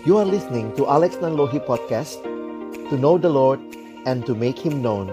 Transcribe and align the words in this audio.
You 0.00 0.16
are 0.16 0.24
listening 0.24 0.72
to 0.80 0.88
Alex 0.88 1.20
Nanlohi 1.20 1.60
Podcast 1.60 2.24
To 2.88 2.96
know 2.96 3.20
the 3.20 3.28
Lord 3.28 3.60
and 4.08 4.24
to 4.24 4.32
make 4.32 4.56
Him 4.56 4.80
known 4.80 5.12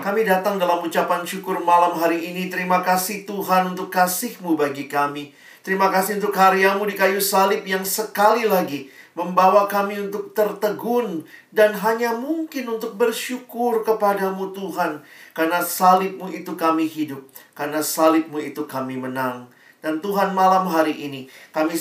Kami 0.00 0.24
datang 0.24 0.56
dalam 0.56 0.80
ucapan 0.80 1.28
syukur 1.28 1.60
malam 1.60 2.00
hari 2.00 2.24
ini. 2.24 2.48
Terima 2.48 2.80
kasih 2.80 3.28
Tuhan 3.28 3.76
untuk 3.76 3.92
kasih-Mu 3.92 4.56
bagi 4.56 4.88
kami. 4.88 5.36
Terima 5.60 5.92
kasih 5.92 6.20
untuk 6.20 6.32
karyamu 6.32 6.88
di 6.88 6.96
kayu 6.96 7.20
salib 7.20 7.68
yang 7.68 7.84
sekali 7.84 8.48
lagi 8.48 8.88
membawa 9.14 9.70
kami 9.70 10.10
untuk 10.10 10.34
tertegun 10.34 11.22
dan 11.54 11.70
hanya 11.78 12.14
mungkin 12.18 12.78
untuk 12.78 12.98
bersyukur 12.98 13.86
kepadamu 13.86 14.50
Tuhan. 14.50 15.00
Karena 15.32 15.62
salibmu 15.62 16.30
itu 16.34 16.58
kami 16.58 16.90
hidup. 16.90 17.22
Karena 17.54 17.80
salibmu 17.80 18.42
itu 18.42 18.66
kami 18.66 18.98
menang. 18.98 19.48
Dan 19.78 20.02
Tuhan 20.02 20.34
malam 20.34 20.66
hari 20.66 20.96
ini 20.96 21.30
kami 21.54 21.78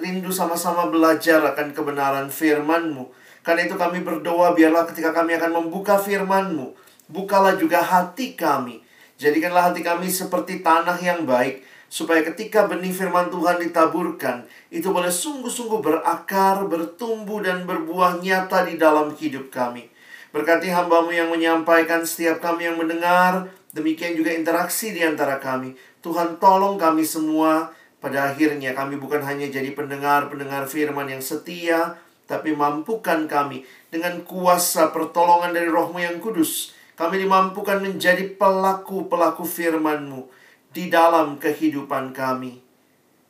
rindu 0.00 0.32
sama-sama 0.34 0.90
belajar 0.90 1.38
akan 1.54 1.70
kebenaran 1.70 2.26
firman-Mu. 2.28 3.08
Karena 3.42 3.66
itu 3.66 3.74
kami 3.78 4.02
berdoa 4.02 4.54
biarlah 4.54 4.86
ketika 4.90 5.14
kami 5.14 5.38
akan 5.38 5.62
membuka 5.62 5.98
firman-Mu. 5.98 6.74
Bukalah 7.12 7.54
juga 7.60 7.82
hati 7.82 8.34
kami. 8.34 8.82
Jadikanlah 9.20 9.70
hati 9.70 9.86
kami 9.86 10.10
seperti 10.10 10.66
tanah 10.66 10.98
yang 10.98 11.22
baik 11.28 11.62
supaya 11.92 12.24
ketika 12.24 12.64
benih 12.64 12.88
firman 12.88 13.28
Tuhan 13.28 13.60
ditaburkan, 13.60 14.48
itu 14.72 14.88
boleh 14.88 15.12
sungguh-sungguh 15.12 15.84
berakar, 15.84 16.64
bertumbuh, 16.64 17.44
dan 17.44 17.68
berbuah 17.68 18.24
nyata 18.24 18.64
di 18.64 18.80
dalam 18.80 19.12
hidup 19.12 19.52
kami. 19.52 19.92
Berkati 20.32 20.72
hambamu 20.72 21.12
yang 21.12 21.28
menyampaikan 21.28 22.08
setiap 22.08 22.40
kami 22.40 22.64
yang 22.64 22.80
mendengar, 22.80 23.52
demikian 23.76 24.16
juga 24.16 24.32
interaksi 24.32 24.96
di 24.96 25.04
antara 25.04 25.36
kami. 25.36 25.76
Tuhan 26.00 26.40
tolong 26.40 26.80
kami 26.80 27.04
semua, 27.04 27.76
pada 28.00 28.32
akhirnya 28.32 28.72
kami 28.72 28.96
bukan 28.96 29.20
hanya 29.28 29.52
jadi 29.52 29.76
pendengar-pendengar 29.76 30.64
firman 30.72 31.12
yang 31.12 31.20
setia, 31.20 32.00
tapi 32.24 32.56
mampukan 32.56 33.28
kami 33.28 33.68
dengan 33.92 34.24
kuasa 34.24 34.88
pertolongan 34.96 35.52
dari 35.52 35.68
rohmu 35.68 36.00
yang 36.00 36.16
kudus. 36.24 36.72
Kami 36.96 37.20
dimampukan 37.20 37.84
menjadi 37.84 38.32
pelaku-pelaku 38.40 39.44
firman-Mu 39.44 40.40
di 40.72 40.88
dalam 40.88 41.36
kehidupan 41.36 42.16
kami. 42.16 42.60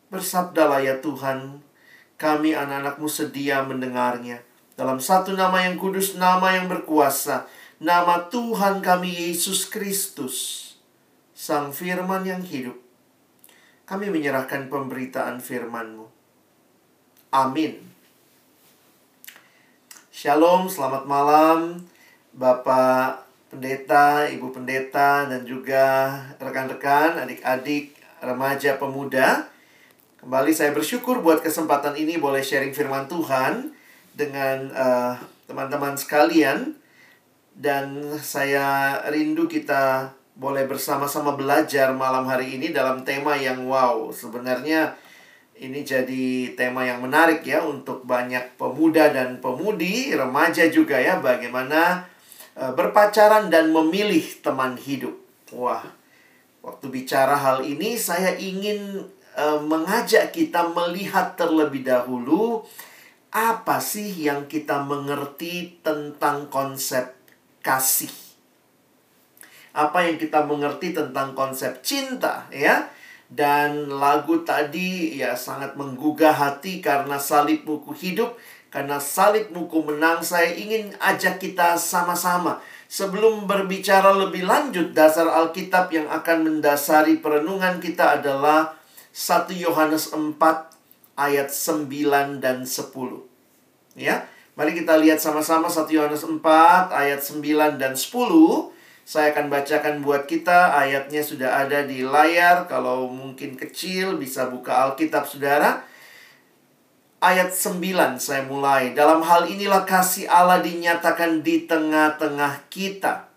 Bersabdalah 0.08 0.80
ya 0.82 1.02
Tuhan, 1.02 1.58
kami 2.16 2.54
anak-anakmu 2.54 3.10
sedia 3.10 3.66
mendengarnya. 3.66 4.40
Dalam 4.78 5.02
satu 5.02 5.34
nama 5.34 5.66
yang 5.66 5.76
kudus, 5.76 6.14
nama 6.14 6.54
yang 6.54 6.70
berkuasa, 6.70 7.50
nama 7.82 8.30
Tuhan 8.30 8.80
kami 8.80 9.10
Yesus 9.30 9.66
Kristus, 9.68 10.58
Sang 11.34 11.74
Firman 11.74 12.22
yang 12.22 12.40
hidup. 12.40 12.78
Kami 13.84 14.08
menyerahkan 14.08 14.70
pemberitaan 14.70 15.42
firman-Mu. 15.42 16.06
Amin. 17.34 17.82
Shalom, 20.12 20.70
selamat 20.70 21.04
malam 21.08 21.82
Bapak 22.32 23.21
pendeta, 23.52 24.24
ibu 24.32 24.48
pendeta, 24.48 25.28
dan 25.28 25.44
juga 25.44 26.16
rekan-rekan, 26.40 27.20
adik-adik, 27.20 27.92
remaja, 28.24 28.80
pemuda. 28.80 29.44
Kembali 30.24 30.56
saya 30.56 30.72
bersyukur 30.72 31.20
buat 31.20 31.44
kesempatan 31.44 31.92
ini 32.00 32.16
boleh 32.16 32.40
sharing 32.40 32.72
firman 32.72 33.04
Tuhan 33.12 33.76
dengan 34.16 34.72
uh, 34.72 35.12
teman-teman 35.44 35.92
sekalian. 36.00 36.80
Dan 37.52 38.16
saya 38.24 38.96
rindu 39.12 39.44
kita 39.44 40.08
boleh 40.32 40.64
bersama-sama 40.64 41.36
belajar 41.36 41.92
malam 41.92 42.24
hari 42.24 42.56
ini 42.56 42.72
dalam 42.72 43.04
tema 43.04 43.36
yang 43.36 43.68
wow. 43.68 44.08
Sebenarnya 44.08 44.96
ini 45.60 45.84
jadi 45.84 46.56
tema 46.56 46.88
yang 46.88 47.04
menarik 47.04 47.44
ya 47.44 47.60
untuk 47.60 48.08
banyak 48.08 48.56
pemuda 48.56 49.12
dan 49.12 49.44
pemudi, 49.44 50.16
remaja 50.16 50.72
juga 50.72 50.96
ya. 50.96 51.20
Bagaimana 51.20 52.08
Eh, 52.11 52.11
berpacaran 52.56 53.48
dan 53.48 53.72
memilih 53.72 54.22
teman 54.44 54.76
hidup. 54.76 55.16
Wah, 55.52 55.84
waktu 56.60 56.86
bicara 56.92 57.36
hal 57.36 57.64
ini 57.64 57.96
saya 57.96 58.36
ingin 58.36 59.08
uh, 59.36 59.60
mengajak 59.60 60.32
kita 60.32 60.68
melihat 60.72 61.36
terlebih 61.36 61.84
dahulu 61.84 62.64
apa 63.32 63.80
sih 63.80 64.12
yang 64.12 64.44
kita 64.44 64.84
mengerti 64.84 65.80
tentang 65.80 66.52
konsep 66.52 67.16
kasih. 67.64 68.12
Apa 69.72 70.04
yang 70.04 70.20
kita 70.20 70.44
mengerti 70.44 70.92
tentang 70.92 71.32
konsep 71.32 71.80
cinta, 71.80 72.44
ya? 72.52 72.92
Dan 73.32 73.88
lagu 73.88 74.44
tadi 74.44 75.16
ya 75.16 75.32
sangat 75.32 75.72
menggugah 75.80 76.36
hati 76.36 76.84
karena 76.84 77.16
salibmu 77.16 77.80
ku 77.80 77.96
hidup 77.96 78.36
karena 78.72 78.96
salibmu 78.96 79.68
ku 79.68 79.84
menang, 79.84 80.24
saya 80.24 80.48
ingin 80.56 80.96
ajak 80.96 81.36
kita 81.36 81.76
sama-sama. 81.76 82.56
Sebelum 82.88 83.44
berbicara 83.44 84.16
lebih 84.16 84.48
lanjut, 84.48 84.96
dasar 84.96 85.28
Alkitab 85.28 85.92
yang 85.92 86.08
akan 86.08 86.48
mendasari 86.48 87.20
perenungan 87.20 87.84
kita 87.84 88.16
adalah 88.16 88.72
1 89.12 89.52
Yohanes 89.60 90.16
4 90.16 90.40
ayat 91.20 91.52
9 91.52 92.40
dan 92.40 92.64
10. 92.64 93.28
Ya, 93.92 94.24
mari 94.56 94.72
kita 94.72 94.96
lihat 94.96 95.20
sama-sama 95.20 95.68
1 95.68 95.92
Yohanes 95.92 96.24
4 96.24 96.40
ayat 96.96 97.20
9 97.20 97.76
dan 97.76 97.92
10. 97.92 98.72
Saya 99.04 99.36
akan 99.36 99.52
bacakan 99.52 100.00
buat 100.00 100.24
kita, 100.24 100.72
ayatnya 100.72 101.20
sudah 101.20 101.68
ada 101.68 101.84
di 101.84 102.00
layar. 102.00 102.64
Kalau 102.72 103.12
mungkin 103.12 103.52
kecil, 103.52 104.16
bisa 104.16 104.48
buka 104.48 104.88
Alkitab 104.88 105.28
saudara 105.28 105.91
ayat 107.22 107.54
9 107.54 108.18
saya 108.18 108.42
mulai. 108.42 108.92
Dalam 108.92 109.22
hal 109.22 109.46
inilah 109.46 109.86
kasih 109.86 110.26
Allah 110.26 110.58
dinyatakan 110.58 111.46
di 111.46 111.64
tengah-tengah 111.70 112.66
kita. 112.66 113.30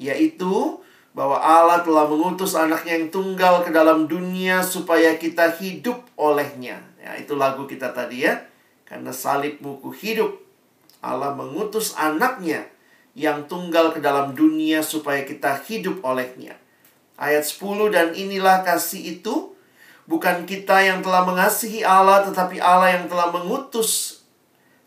Yaitu 0.00 0.80
bahwa 1.12 1.36
Allah 1.36 1.84
telah 1.84 2.08
mengutus 2.08 2.56
anaknya 2.56 2.96
yang 2.96 3.12
tunggal 3.12 3.60
ke 3.62 3.70
dalam 3.70 4.08
dunia 4.08 4.64
supaya 4.64 5.20
kita 5.20 5.52
hidup 5.60 6.00
olehnya. 6.16 6.80
Ya, 6.96 7.20
itu 7.20 7.36
lagu 7.36 7.68
kita 7.68 7.92
tadi 7.92 8.24
ya. 8.24 8.48
Karena 8.88 9.12
salibmu 9.12 9.78
ku 9.84 9.92
hidup. 9.92 10.40
Allah 11.04 11.36
mengutus 11.36 11.94
anaknya 11.94 12.66
yang 13.12 13.46
tunggal 13.46 13.92
ke 13.92 14.00
dalam 14.00 14.32
dunia 14.32 14.80
supaya 14.80 15.22
kita 15.22 15.60
hidup 15.68 16.00
olehnya. 16.02 16.56
Ayat 17.18 17.44
10 17.44 17.90
dan 17.90 18.14
inilah 18.14 18.62
kasih 18.62 19.18
itu 19.18 19.57
Bukan 20.08 20.48
kita 20.48 20.80
yang 20.80 21.04
telah 21.04 21.20
mengasihi 21.28 21.84
Allah, 21.84 22.24
tetapi 22.24 22.56
Allah 22.56 22.96
yang 22.96 23.04
telah 23.12 23.28
mengutus. 23.28 24.24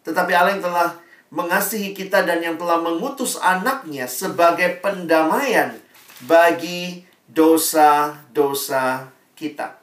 Tetapi 0.01 0.33
Allah 0.33 0.57
yang 0.57 0.65
telah 0.65 0.97
mengasihi 1.29 1.93
kita 1.93 2.25
dan 2.25 2.41
yang 2.41 2.57
telah 2.57 2.81
mengutus 2.81 3.37
anaknya 3.37 4.09
sebagai 4.09 4.81
pendamaian 4.81 5.77
bagi 6.25 7.05
dosa-dosa 7.29 9.13
kita. 9.37 9.77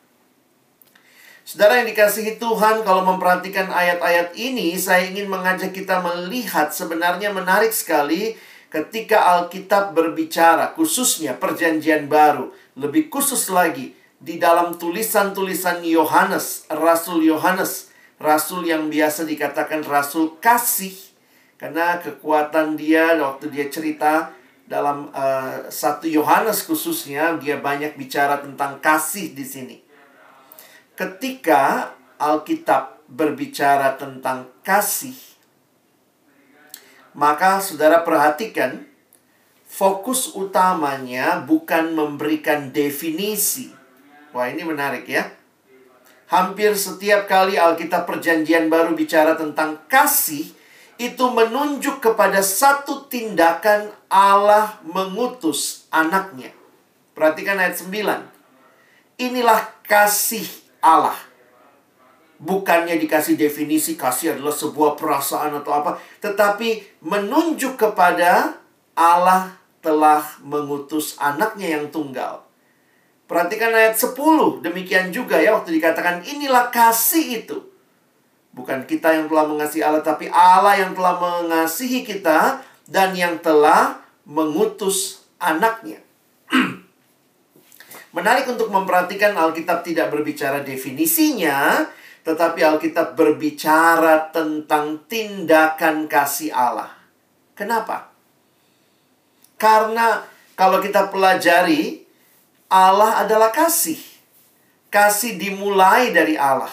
Saudara 1.47 1.81
yang 1.81 1.89
dikasihi 1.89 2.37
Tuhan, 2.37 2.85
kalau 2.85 3.07
memperhatikan 3.09 3.73
ayat-ayat 3.73 4.37
ini, 4.37 4.77
saya 4.77 5.09
ingin 5.09 5.33
mengajak 5.33 5.73
kita 5.73 6.05
melihat 6.05 6.75
sebenarnya 6.75 7.33
menarik 7.33 7.73
sekali 7.73 8.37
ketika 8.69 9.25
Alkitab 9.39 9.97
berbicara, 9.97 10.77
khususnya 10.77 11.33
Perjanjian 11.41 12.05
Baru, 12.05 12.53
lebih 12.77 13.09
khusus 13.09 13.49
lagi 13.49 13.97
di 14.19 14.43
dalam 14.43 14.75
tulisan-tulisan 14.75 15.87
Yohanes, 15.87 16.67
Rasul 16.67 17.23
Yohanes, 17.23 17.95
rasul 18.19 18.67
yang 18.67 18.91
biasa 18.91 19.23
dikatakan 19.23 19.87
rasul 19.87 20.43
kasih 20.43 20.95
karena 21.55 22.03
kekuatan 22.03 22.75
dia 22.75 23.15
waktu 23.15 23.47
dia 23.51 23.71
cerita 23.71 24.35
dalam 24.67 25.09
uh, 25.15 25.71
satu 25.71 26.11
Yohanes 26.11 26.67
khususnya 26.67 27.39
dia 27.39 27.63
banyak 27.63 27.95
bicara 27.95 28.43
tentang 28.43 28.83
kasih 28.83 29.33
di 29.33 29.47
sini. 29.47 29.77
Ketika 30.99 31.95
Alkitab 32.19 33.07
berbicara 33.07 33.95
tentang 33.95 34.51
kasih, 34.67 35.15
maka 37.15 37.63
saudara 37.63 38.03
perhatikan 38.03 38.83
fokus 39.63 40.35
utamanya 40.35 41.39
bukan 41.47 41.95
memberikan 41.95 42.75
definisi 42.75 43.78
Wah, 44.37 44.47
ini 44.53 44.61
menarik 44.61 45.09
ya. 45.09 45.25
Hampir 46.29 46.77
setiap 46.77 47.25
kali 47.25 47.57
Alkitab 47.57 48.05
Perjanjian 48.05 48.69
Baru 48.69 48.93
bicara 48.93 49.33
tentang 49.33 49.81
kasih, 49.89 50.45
itu 51.01 51.25
menunjuk 51.33 52.05
kepada 52.05 52.45
satu 52.45 53.09
tindakan 53.09 53.89
Allah 54.13 54.77
mengutus 54.85 55.89
anaknya. 55.89 56.53
Perhatikan 57.17 57.57
ayat 57.57 57.81
9. 57.81 57.97
Inilah 59.17 59.73
kasih 59.89 60.45
Allah. 60.85 61.17
Bukannya 62.39 63.01
dikasih 63.01 63.35
definisi 63.35 63.97
kasih 63.99 64.37
adalah 64.37 64.55
sebuah 64.55 64.95
perasaan 64.95 65.59
atau 65.59 65.73
apa, 65.75 65.99
tetapi 66.23 67.03
menunjuk 67.03 67.81
kepada 67.81 68.61
Allah 68.95 69.59
telah 69.83 70.23
mengutus 70.45 71.19
anaknya 71.19 71.81
yang 71.81 71.91
tunggal 71.91 72.48
Perhatikan 73.29 73.77
ayat 73.77 74.01
10. 74.01 74.65
Demikian 74.65 75.13
juga 75.13 75.37
ya 75.37 75.53
waktu 75.53 75.77
dikatakan 75.77 76.25
inilah 76.25 76.73
kasih 76.73 77.45
itu. 77.45 77.61
Bukan 78.57 78.89
kita 78.89 79.13
yang 79.13 79.29
telah 79.29 79.45
mengasihi 79.45 79.85
Allah, 79.85 80.01
tapi 80.01 80.33
Allah 80.33 80.81
yang 80.81 80.97
telah 80.97 81.21
mengasihi 81.21 82.09
kita 82.09 82.65
dan 82.89 83.13
yang 83.13 83.37
telah 83.45 84.01
mengutus 84.25 85.29
anaknya. 85.37 86.01
Menarik 88.17 88.49
untuk 88.49 88.73
memperhatikan 88.73 89.37
Alkitab 89.37 89.85
tidak 89.85 90.09
berbicara 90.09 90.65
definisinya, 90.65 91.85
tetapi 92.25 92.65
Alkitab 92.65 93.13
berbicara 93.13 94.33
tentang 94.33 95.05
tindakan 95.05 96.09
kasih 96.09 96.49
Allah. 96.57 96.97
Kenapa? 97.53 98.09
Karena 99.61 100.25
kalau 100.57 100.81
kita 100.81 101.13
pelajari, 101.13 102.08
Allah 102.69 103.25
adalah 103.25 103.49
kasih. 103.49 103.97
Kasih 104.93 105.41
dimulai 105.41 106.13
dari 106.13 106.37
Allah. 106.37 106.73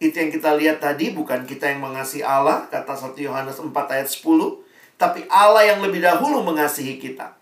Itu 0.00 0.16
yang 0.16 0.32
kita 0.32 0.56
lihat 0.56 0.80
tadi, 0.80 1.12
bukan 1.12 1.44
kita 1.44 1.68
yang 1.68 1.84
mengasihi 1.84 2.24
Allah, 2.24 2.68
kata 2.72 2.96
1 2.96 3.18
Yohanes 3.18 3.60
4 3.60 3.72
ayat 3.72 4.08
10, 4.08 4.64
tapi 4.96 5.24
Allah 5.28 5.74
yang 5.74 5.80
lebih 5.84 6.00
dahulu 6.00 6.40
mengasihi 6.44 6.96
kita. 6.96 7.34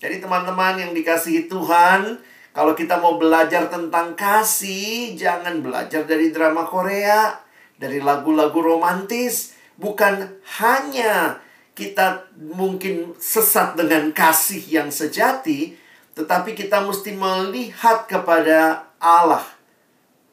Jadi 0.00 0.18
teman-teman 0.18 0.80
yang 0.80 0.92
dikasihi 0.96 1.46
Tuhan, 1.46 2.18
kalau 2.54 2.72
kita 2.74 2.98
mau 2.98 3.18
belajar 3.20 3.66
tentang 3.68 4.14
kasih, 4.16 5.14
jangan 5.18 5.60
belajar 5.60 6.06
dari 6.06 6.30
drama 6.30 6.64
Korea, 6.64 7.36
dari 7.78 7.98
lagu-lagu 7.98 8.58
romantis. 8.62 9.58
Bukan 9.74 10.40
hanya 10.62 11.42
kita 11.74 12.30
mungkin 12.38 13.12
sesat 13.18 13.74
dengan 13.74 14.14
kasih 14.14 14.62
yang 14.70 14.88
sejati, 14.88 15.83
tetapi 16.14 16.54
kita 16.54 16.82
mesti 16.86 17.14
melihat 17.18 18.06
kepada 18.06 18.86
Allah. 19.02 19.42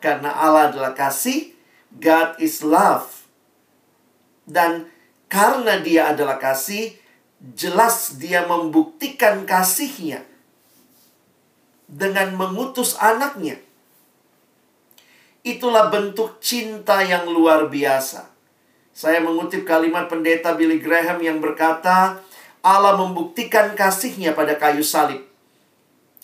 Karena 0.01 0.33
Allah 0.33 0.69
adalah 0.69 0.93
kasih, 0.93 1.53
God 1.97 2.37
is 2.37 2.61
love. 2.61 3.25
Dan 4.45 4.89
karena 5.25 5.81
dia 5.81 6.13
adalah 6.13 6.37
kasih, 6.37 6.93
jelas 7.41 8.17
dia 8.21 8.45
membuktikan 8.45 9.45
kasihnya 9.45 10.21
dengan 11.89 12.37
mengutus 12.37 12.93
anaknya. 13.01 13.57
Itulah 15.41 15.89
bentuk 15.89 16.37
cinta 16.37 17.01
yang 17.01 17.25
luar 17.25 17.65
biasa. 17.65 18.29
Saya 18.93 19.17
mengutip 19.23 19.65
kalimat 19.65 20.05
pendeta 20.05 20.53
Billy 20.53 20.77
Graham 20.77 21.17
yang 21.25 21.41
berkata, 21.41 22.21
Allah 22.61 22.93
membuktikan 22.93 23.73
kasihnya 23.73 24.37
pada 24.37 24.53
kayu 24.53 24.85
salib. 24.85 25.30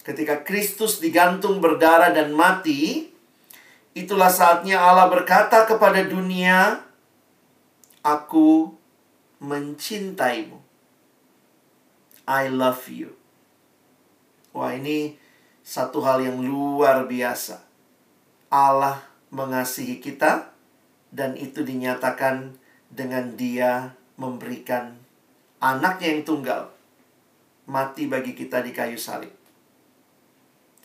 Ketika 0.08 0.48
Kristus 0.48 1.04
digantung 1.04 1.60
berdarah 1.60 2.16
dan 2.16 2.32
mati, 2.32 3.12
itulah 3.92 4.32
saatnya 4.32 4.80
Allah 4.80 5.12
berkata 5.12 5.68
kepada 5.68 6.00
dunia, 6.08 6.80
Aku 8.08 8.72
mencintaimu. 9.44 10.64
I 12.24 12.48
love 12.48 12.88
you. 12.88 13.20
Wah, 14.56 14.72
ini 14.72 15.20
satu 15.60 16.00
hal 16.08 16.24
yang 16.24 16.40
luar 16.40 17.04
biasa. 17.04 17.68
Allah 18.48 19.04
mengasihi 19.36 20.00
kita 20.00 20.56
dan 21.12 21.36
itu 21.36 21.68
dinyatakan 21.68 22.56
dengan 22.88 23.36
dia 23.36 23.92
memberikan 24.16 24.96
anaknya 25.60 26.16
yang 26.16 26.24
tunggal 26.24 26.72
mati 27.68 28.08
bagi 28.08 28.32
kita 28.32 28.64
di 28.64 28.72
kayu 28.72 28.96
salib. 28.96 29.37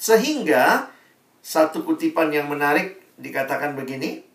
Sehingga 0.02 0.90
satu 1.38 1.86
kutipan 1.86 2.34
yang 2.34 2.50
menarik 2.50 2.98
dikatakan 3.22 3.78
begini, 3.78 4.26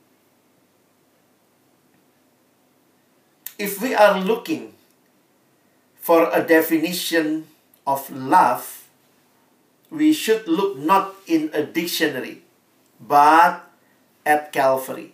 If 3.60 3.84
we 3.84 3.92
are 3.92 4.16
looking 4.22 4.78
for 6.00 6.32
a 6.32 6.40
definition 6.40 7.52
of 7.84 8.08
love, 8.08 8.88
we 9.92 10.16
should 10.16 10.48
look 10.48 10.80
not 10.80 11.18
in 11.28 11.52
a 11.52 11.66
dictionary, 11.66 12.46
but 13.02 13.68
at 14.24 14.54
Calvary. 14.56 15.12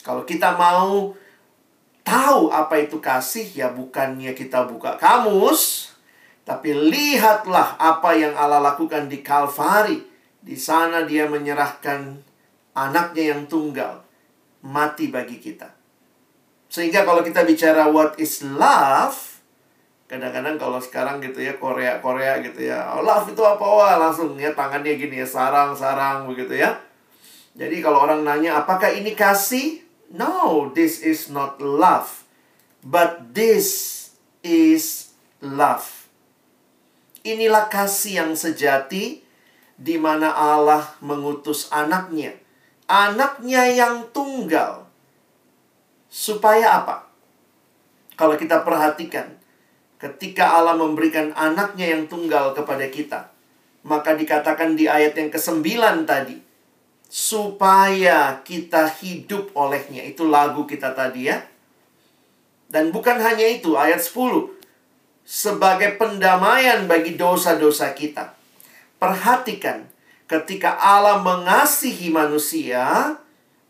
Kalau 0.00 0.24
kita 0.24 0.56
mau 0.56 1.12
tahu 2.06 2.48
apa 2.48 2.88
itu 2.88 3.02
kasih, 3.02 3.44
ya 3.52 3.68
bukannya 3.68 4.32
kita 4.32 4.64
buka 4.64 4.96
kamus, 4.96 5.91
tapi 6.42 6.74
lihatlah 6.74 7.78
apa 7.78 8.18
yang 8.18 8.34
Allah 8.34 8.58
lakukan 8.58 9.06
di 9.06 9.22
Calvary. 9.22 10.02
Di 10.42 10.58
sana 10.58 11.06
dia 11.06 11.30
menyerahkan 11.30 12.18
anaknya 12.74 13.30
yang 13.30 13.46
tunggal, 13.46 14.02
mati 14.66 15.06
bagi 15.06 15.38
kita. 15.38 15.70
Sehingga 16.66 17.06
kalau 17.06 17.22
kita 17.22 17.46
bicara 17.46 17.86
what 17.86 18.18
is 18.18 18.42
love, 18.42 19.38
kadang-kadang 20.10 20.58
kalau 20.58 20.82
sekarang 20.82 21.22
gitu 21.22 21.38
ya 21.38 21.54
Korea 21.62 22.02
Korea 22.02 22.42
gitu 22.42 22.66
ya 22.66 22.90
oh, 22.98 23.06
love 23.06 23.30
itu 23.30 23.38
apa? 23.46 23.62
Wah 23.62 23.94
langsung 24.02 24.34
ya 24.34 24.50
tangannya 24.50 24.98
gini 24.98 25.22
ya 25.22 25.28
sarang 25.28 25.78
sarang 25.78 26.26
begitu 26.26 26.58
ya. 26.58 26.74
Jadi 27.54 27.78
kalau 27.78 28.02
orang 28.02 28.26
nanya 28.26 28.58
apakah 28.66 28.90
ini 28.90 29.14
kasih? 29.14 29.84
No 30.10 30.66
this 30.74 31.06
is 31.06 31.30
not 31.30 31.62
love. 31.62 32.26
But 32.82 33.30
this 33.30 34.10
is 34.42 35.14
love 35.38 35.91
inilah 37.22 37.70
kasih 37.70 38.22
yang 38.22 38.32
sejati 38.34 39.22
di 39.78 39.96
mana 39.98 40.30
Allah 40.34 40.94
mengutus 41.02 41.70
anaknya 41.74 42.36
anaknya 42.86 43.66
yang 43.72 44.10
tunggal 44.14 44.86
supaya 46.12 46.82
apa 46.82 47.08
kalau 48.14 48.36
kita 48.36 48.62
perhatikan 48.62 49.42
ketika 50.02 50.58
Allah 50.58 50.74
memberikan 50.74 51.30
anaknya 51.38 51.94
yang 51.94 52.10
tunggal 52.10 52.50
kepada 52.58 52.90
kita. 52.90 53.30
Maka 53.86 54.18
dikatakan 54.18 54.74
di 54.74 54.90
ayat 54.90 55.14
yang 55.14 55.30
ke-9 55.30 55.62
tadi, 56.02 56.42
supaya 57.06 58.42
kita 58.42 58.90
hidup 58.98 59.54
olehnya. 59.54 60.02
Itu 60.02 60.26
lagu 60.26 60.66
kita 60.66 60.90
tadi 60.94 61.30
ya. 61.30 61.38
Dan 62.66 62.90
bukan 62.90 63.22
hanya 63.22 63.46
itu, 63.46 63.78
ayat 63.78 64.02
10. 64.02 64.61
Sebagai 65.22 65.96
pendamaian 65.96 66.84
bagi 66.90 67.14
dosa-dosa 67.14 67.94
kita. 67.94 68.34
Perhatikan, 68.98 69.86
ketika 70.26 70.78
Allah 70.78 71.22
mengasihi 71.22 72.10
manusia, 72.10 73.16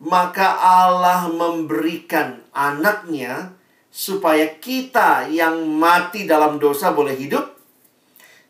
maka 0.03 0.59
Allah 0.59 1.31
memberikan 1.31 2.43
anaknya 2.51 3.55
supaya 3.93 4.49
kita 4.59 5.29
yang 5.29 5.69
mati 5.69 6.25
dalam 6.25 6.57
dosa 6.57 6.91
boleh 6.91 7.15
hidup 7.15 7.53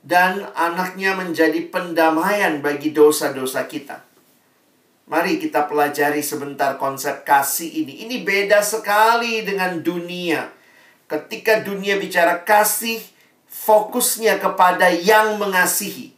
dan 0.03 0.51
anaknya 0.55 1.15
menjadi 1.15 1.71
pendamaian 1.71 2.59
bagi 2.59 2.91
dosa-dosa 2.91 3.67
kita. 3.71 4.03
Mari 5.07 5.43
kita 5.43 5.67
pelajari 5.67 6.23
sebentar 6.23 6.79
konsep 6.79 7.27
kasih 7.27 7.69
ini. 7.85 8.07
Ini 8.07 8.23
beda 8.23 8.63
sekali 8.63 9.43
dengan 9.43 9.83
dunia. 9.83 10.47
Ketika 11.13 11.61
dunia 11.61 12.01
bicara 12.01 12.41
kasih, 12.41 12.97
fokusnya 13.45 14.41
kepada 14.41 14.89
yang 14.89 15.37
mengasihi. 15.37 16.17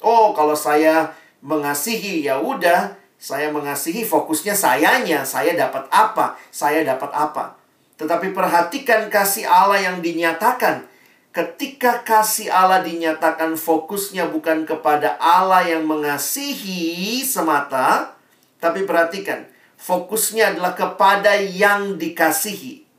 Oh, 0.00 0.32
kalau 0.32 0.56
saya 0.56 1.12
mengasihi, 1.44 2.24
ya 2.24 2.40
udah, 2.40 2.96
saya 3.20 3.52
mengasihi 3.52 4.08
fokusnya 4.08 4.56
sayanya, 4.56 5.28
saya 5.28 5.52
dapat 5.52 5.84
apa? 5.92 6.40
Saya 6.48 6.80
dapat 6.80 7.12
apa? 7.12 7.60
Tetapi 8.00 8.32
perhatikan 8.32 9.12
kasih 9.12 9.44
Allah 9.44 9.84
yang 9.84 10.00
dinyatakan. 10.00 10.88
Ketika 11.36 12.00
kasih 12.00 12.48
Allah 12.48 12.80
dinyatakan 12.80 13.52
fokusnya 13.60 14.32
bukan 14.32 14.64
kepada 14.64 15.20
Allah 15.20 15.68
yang 15.68 15.84
mengasihi 15.84 17.20
semata, 17.20 18.16
tapi 18.56 18.88
perhatikan, 18.88 19.44
fokusnya 19.76 20.56
adalah 20.56 20.72
kepada 20.72 21.36
yang 21.36 22.00
dikasihi 22.00 22.89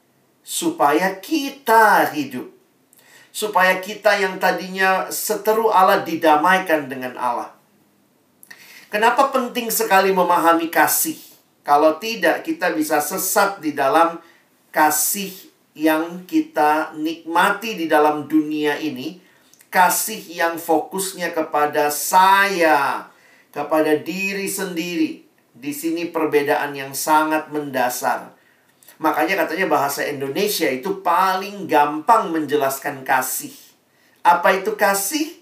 supaya 0.42 1.18
kita 1.22 2.10
hidup. 2.12 2.50
Supaya 3.32 3.80
kita 3.80 4.20
yang 4.20 4.44
tadinya 4.44 5.08
seteru 5.08 5.72
Allah 5.72 6.04
didamaikan 6.04 6.92
dengan 6.92 7.16
Allah. 7.16 7.56
Kenapa 8.92 9.32
penting 9.32 9.72
sekali 9.72 10.12
memahami 10.12 10.68
kasih? 10.68 11.16
Kalau 11.64 11.96
tidak, 11.96 12.44
kita 12.44 12.76
bisa 12.76 13.00
sesat 13.00 13.64
di 13.64 13.72
dalam 13.72 14.20
kasih 14.76 15.32
yang 15.72 16.28
kita 16.28 16.92
nikmati 17.00 17.80
di 17.80 17.88
dalam 17.88 18.28
dunia 18.28 18.76
ini, 18.84 19.24
kasih 19.72 20.20
yang 20.28 20.60
fokusnya 20.60 21.32
kepada 21.32 21.88
saya, 21.88 23.08
kepada 23.56 23.96
diri 23.96 24.52
sendiri. 24.52 25.24
Di 25.56 25.72
sini 25.72 26.12
perbedaan 26.12 26.76
yang 26.76 26.92
sangat 26.92 27.48
mendasar. 27.48 28.41
Makanya 29.02 29.34
katanya 29.34 29.66
bahasa 29.66 30.06
Indonesia 30.06 30.70
itu 30.70 31.02
paling 31.02 31.66
gampang 31.66 32.30
menjelaskan 32.30 33.02
kasih. 33.02 33.50
Apa 34.22 34.62
itu 34.62 34.78
kasih? 34.78 35.42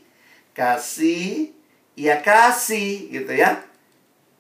Kasih 0.56 1.51
ya 2.00 2.24
kasih 2.24 3.12
gitu 3.12 3.36
ya. 3.36 3.60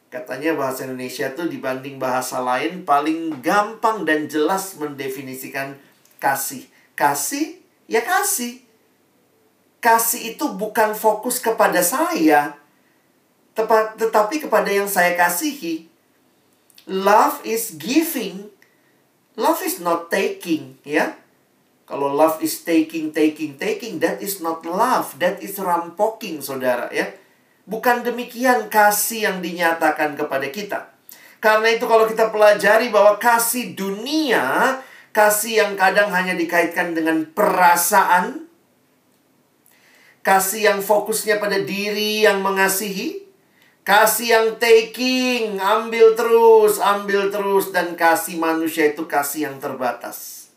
Katanya 0.07 0.55
bahasa 0.55 0.87
Indonesia 0.87 1.27
tuh 1.35 1.51
dibanding 1.51 1.99
bahasa 1.99 2.39
lain 2.39 2.87
paling 2.87 3.43
gampang 3.43 4.07
dan 4.07 4.31
jelas 4.31 4.79
mendefinisikan 4.79 5.75
kasih. 6.23 6.63
Kasih 6.95 7.59
ya 7.91 7.99
kasih. 7.99 8.63
Kasih 9.83 10.35
itu 10.35 10.47
bukan 10.59 10.91
fokus 10.91 11.39
kepada 11.39 11.79
saya, 11.79 12.51
tetapi 13.95 14.43
kepada 14.43 14.67
yang 14.67 14.91
saya 14.91 15.15
kasihi. 15.15 15.87
Love 16.83 17.43
is 17.47 17.75
giving. 17.79 18.51
Love 19.39 19.63
is 19.63 19.79
not 19.79 20.11
taking, 20.11 20.75
ya. 20.83 21.15
Kalau 21.87 22.11
love 22.11 22.43
is 22.43 22.61
taking, 22.61 23.15
taking, 23.15 23.55
taking, 23.55 23.97
that 24.03 24.19
is 24.19 24.43
not 24.43 24.61
love. 24.67 25.15
That 25.17 25.39
is 25.39 25.55
rampoking, 25.57 26.43
saudara 26.43 26.91
ya. 26.91 27.07
Bukan 27.65 28.03
demikian 28.03 28.67
kasih 28.67 29.31
yang 29.31 29.37
dinyatakan 29.39 30.19
kepada 30.19 30.51
kita. 30.51 30.91
Karena 31.39 31.71
itu 31.71 31.87
kalau 31.87 32.03
kita 32.03 32.29
pelajari 32.35 32.91
bahwa 32.91 33.15
kasih 33.15 33.73
dunia, 33.73 34.77
kasih 35.15 35.63
yang 35.63 35.73
kadang 35.79 36.11
hanya 36.11 36.35
dikaitkan 36.35 36.91
dengan 36.91 37.23
perasaan, 37.31 38.45
kasih 40.19 40.69
yang 40.69 40.79
fokusnya 40.83 41.39
pada 41.39 41.63
diri 41.63 42.27
yang 42.27 42.43
mengasihi, 42.43 43.28
kasih 43.89 44.27
yang 44.29 44.47
taking, 44.61 45.57
ambil 45.57 46.13
terus, 46.13 46.77
ambil 46.77 47.33
terus, 47.33 47.73
dan 47.73 47.97
kasih 47.97 48.37
manusia 48.37 48.93
itu 48.93 49.09
kasih 49.09 49.49
yang 49.49 49.57
terbatas. 49.57 50.53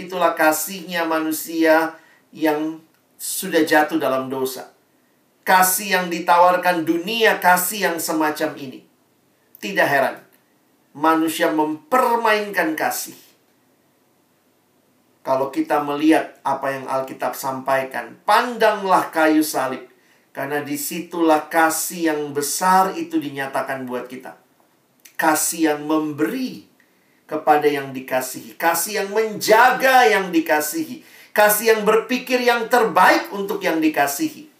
Itulah 0.00 0.32
kasihnya 0.32 1.04
manusia 1.04 2.00
yang 2.32 2.80
sudah 3.20 3.60
jatuh 3.60 4.00
dalam 4.00 4.32
dosa. 4.32 4.72
Kasih 5.44 6.00
yang 6.00 6.06
ditawarkan 6.08 6.88
dunia, 6.88 7.36
kasih 7.44 7.92
yang 7.92 7.98
semacam 8.00 8.56
ini. 8.56 8.88
Tidak 9.60 9.84
heran, 9.84 10.24
manusia 10.96 11.52
mempermainkan 11.52 12.72
kasih. 12.72 13.20
Kalau 15.20 15.52
kita 15.52 15.84
melihat 15.84 16.40
apa 16.40 16.72
yang 16.72 16.88
Alkitab 16.88 17.36
sampaikan, 17.36 18.16
pandanglah 18.24 19.12
kayu 19.12 19.44
salib. 19.44 19.89
Karena 20.30 20.62
di 20.62 20.78
situlah 20.78 21.50
kasih 21.50 22.14
yang 22.14 22.30
besar 22.30 22.94
itu 22.94 23.18
dinyatakan 23.18 23.82
buat 23.82 24.06
kita. 24.06 24.38
Kasih 25.18 25.74
yang 25.74 25.82
memberi 25.84 26.70
kepada 27.30 27.66
yang 27.70 27.94
dikasihi, 27.94 28.58
kasih 28.58 29.02
yang 29.04 29.08
menjaga 29.14 30.06
yang 30.10 30.34
dikasihi, 30.34 31.06
kasih 31.30 31.76
yang 31.76 31.82
berpikir 31.86 32.42
yang 32.42 32.66
terbaik 32.66 33.30
untuk 33.30 33.62
yang 33.62 33.78
dikasihi. 33.78 34.50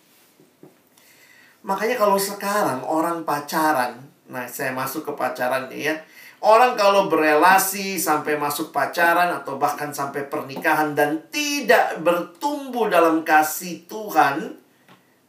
Makanya 1.67 1.99
kalau 1.99 2.15
sekarang 2.15 2.87
orang 2.87 3.27
pacaran, 3.27 3.99
nah 4.31 4.47
saya 4.47 4.71
masuk 4.71 5.11
ke 5.11 5.13
pacaran 5.19 5.67
ya. 5.75 5.99
Orang 6.41 6.73
kalau 6.73 7.13
berelasi 7.13 8.01
sampai 8.01 8.41
masuk 8.41 8.73
pacaran 8.73 9.29
atau 9.29 9.61
bahkan 9.61 9.93
sampai 9.93 10.25
pernikahan 10.25 10.97
dan 10.97 11.21
tidak 11.29 12.01
bertumbuh 12.01 12.89
dalam 12.89 13.27
kasih 13.27 13.85
Tuhan, 13.85 14.60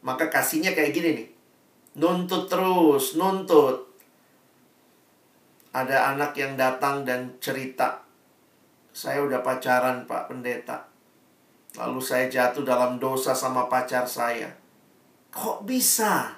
maka 0.01 0.29
kasihnya 0.29 0.73
kayak 0.73 0.93
gini 0.93 1.09
nih. 1.17 1.27
Nuntut 1.97 2.47
terus, 2.47 3.15
nuntut 3.19 3.91
ada 5.71 6.11
anak 6.11 6.35
yang 6.35 6.59
datang 6.59 7.07
dan 7.07 7.39
cerita, 7.39 8.03
saya 8.91 9.23
udah 9.23 9.39
pacaran 9.39 10.03
Pak 10.03 10.27
Pendeta. 10.27 10.91
Lalu 11.79 12.03
saya 12.03 12.27
jatuh 12.27 12.67
dalam 12.67 12.99
dosa 12.99 13.31
sama 13.31 13.71
pacar 13.71 14.03
saya. 14.03 14.51
Kok 15.31 15.63
bisa? 15.63 16.35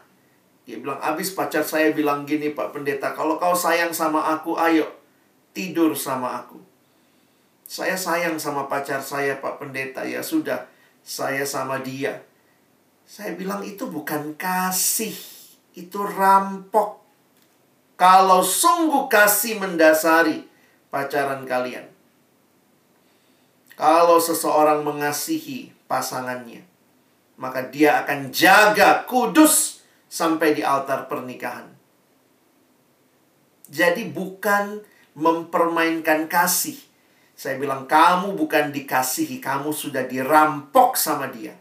Dia 0.70 0.78
bilang, 0.78 1.02
abis 1.02 1.34
pacar 1.34 1.66
saya 1.66 1.90
bilang 1.98 2.30
gini 2.30 2.54
Pak 2.54 2.78
Pendeta, 2.78 3.18
kalau 3.18 3.42
kau 3.42 3.58
sayang 3.58 3.90
sama 3.90 4.22
aku, 4.38 4.54
ayo 4.54 4.86
tidur 5.58 5.98
sama 5.98 6.46
aku. 6.46 6.62
Saya 7.66 7.98
sayang 7.98 8.38
sama 8.38 8.70
pacar 8.70 9.02
saya 9.02 9.42
Pak 9.42 9.58
Pendeta, 9.58 10.06
ya 10.06 10.22
sudah, 10.22 10.70
saya 11.02 11.42
sama 11.42 11.82
dia. 11.82 12.22
Saya 13.04 13.36
bilang 13.38 13.62
itu 13.62 13.86
bukan 13.88 14.34
kasih, 14.40 15.14
itu 15.76 16.00
rampok. 16.02 17.04
Kalau 17.94 18.42
sungguh 18.42 19.06
kasih 19.06 19.62
mendasari 19.62 20.44
pacaran 20.90 21.46
kalian. 21.46 21.86
Kalau 23.74 24.22
seseorang 24.22 24.86
mengasihi 24.86 25.74
pasangannya, 25.90 26.62
maka 27.42 27.66
dia 27.66 28.06
akan 28.06 28.30
jaga 28.30 29.02
kudus 29.10 29.82
sampai 30.06 30.54
di 30.54 30.62
altar 30.62 31.10
pernikahan. 31.10 31.74
Jadi 33.66 34.06
bukan 34.14 34.86
mempermainkan 35.18 36.30
kasih. 36.30 36.78
Saya 37.34 37.58
bilang 37.58 37.90
kamu 37.90 38.38
bukan 38.38 38.70
dikasihi, 38.70 39.42
kamu 39.42 39.74
sudah 39.74 40.06
dirampok 40.06 40.94
sama 40.94 41.34
dia. 41.34 41.58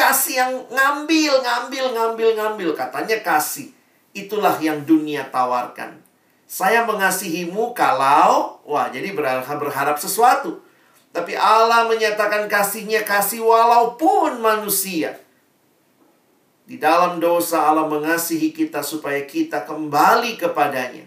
Kasih 0.00 0.40
yang 0.40 0.52
ngambil, 0.72 1.44
ngambil, 1.44 1.84
ngambil, 1.92 2.28
ngambil. 2.40 2.70
Katanya 2.72 3.20
kasih. 3.20 3.68
Itulah 4.16 4.56
yang 4.56 4.80
dunia 4.88 5.28
tawarkan. 5.28 6.00
Saya 6.48 6.88
mengasihimu 6.88 7.76
kalau, 7.76 8.58
wah 8.64 8.88
jadi 8.88 9.12
berharap, 9.12 9.44
berharap 9.60 10.00
sesuatu. 10.00 10.64
Tapi 11.12 11.36
Allah 11.36 11.84
menyatakan 11.84 12.48
kasihnya 12.48 13.04
kasih 13.04 13.44
walaupun 13.44 14.40
manusia. 14.40 15.20
Di 16.64 16.80
dalam 16.80 17.20
dosa 17.20 17.68
Allah 17.68 17.84
mengasihi 17.84 18.56
kita 18.56 18.80
supaya 18.80 19.26
kita 19.28 19.68
kembali 19.68 20.40
kepadanya. 20.40 21.02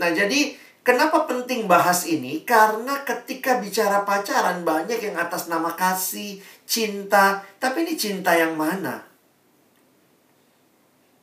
Nah 0.00 0.10
jadi 0.10 0.56
kenapa 0.80 1.28
penting 1.28 1.68
bahas 1.68 2.08
ini? 2.08 2.40
Karena 2.42 3.04
ketika 3.04 3.60
bicara 3.60 4.08
pacaran 4.08 4.64
banyak 4.64 4.96
yang 4.96 5.16
atas 5.20 5.52
nama 5.52 5.76
kasih, 5.76 6.40
cinta. 6.68 7.40
Tapi 7.56 7.88
ini 7.88 7.96
cinta 7.96 8.36
yang 8.36 8.52
mana? 8.52 9.08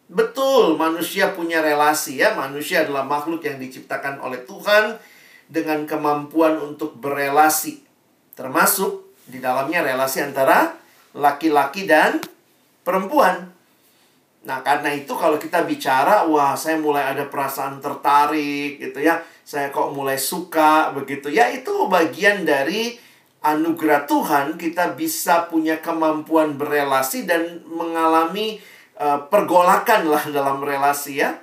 Betul, 0.09 0.73
manusia 0.77 1.37
punya 1.37 1.61
relasi 1.61 2.17
ya. 2.17 2.33
Manusia 2.33 2.81
adalah 2.81 3.05
makhluk 3.05 3.45
yang 3.45 3.61
diciptakan 3.61 4.17
oleh 4.17 4.41
Tuhan 4.43 4.97
dengan 5.45 5.85
kemampuan 5.85 6.57
untuk 6.57 6.97
berelasi. 6.97 7.85
Termasuk 8.33 9.05
di 9.29 9.37
dalamnya 9.37 9.85
relasi 9.85 10.25
antara 10.25 10.73
laki-laki 11.13 11.85
dan 11.85 12.21
perempuan. 12.85 13.49
Nah, 14.45 14.61
karena 14.61 14.93
itu 14.93 15.09
kalau 15.17 15.41
kita 15.41 15.65
bicara, 15.65 16.29
wah, 16.29 16.53
saya 16.53 16.77
mulai 16.77 17.01
ada 17.09 17.25
perasaan 17.25 17.81
tertarik 17.81 18.77
gitu 18.77 19.01
ya. 19.01 19.17
Saya 19.41 19.73
kok 19.73 19.89
mulai 19.89 20.21
suka 20.21 20.93
begitu. 20.93 21.33
Ya, 21.33 21.49
itu 21.49 21.89
bagian 21.89 22.45
dari 22.45 22.93
anugerah 23.45 24.09
Tuhan 24.09 24.57
kita 24.57 24.97
bisa 24.97 25.45
punya 25.45 25.77
kemampuan 25.77 26.57
berelasi 26.57 27.29
dan 27.29 27.61
mengalami 27.69 28.57
uh, 28.97 29.29
pergolakan 29.29 30.09
lah 30.09 30.23
dalam 30.35 30.65
relasi 30.65 31.21
ya. 31.21 31.37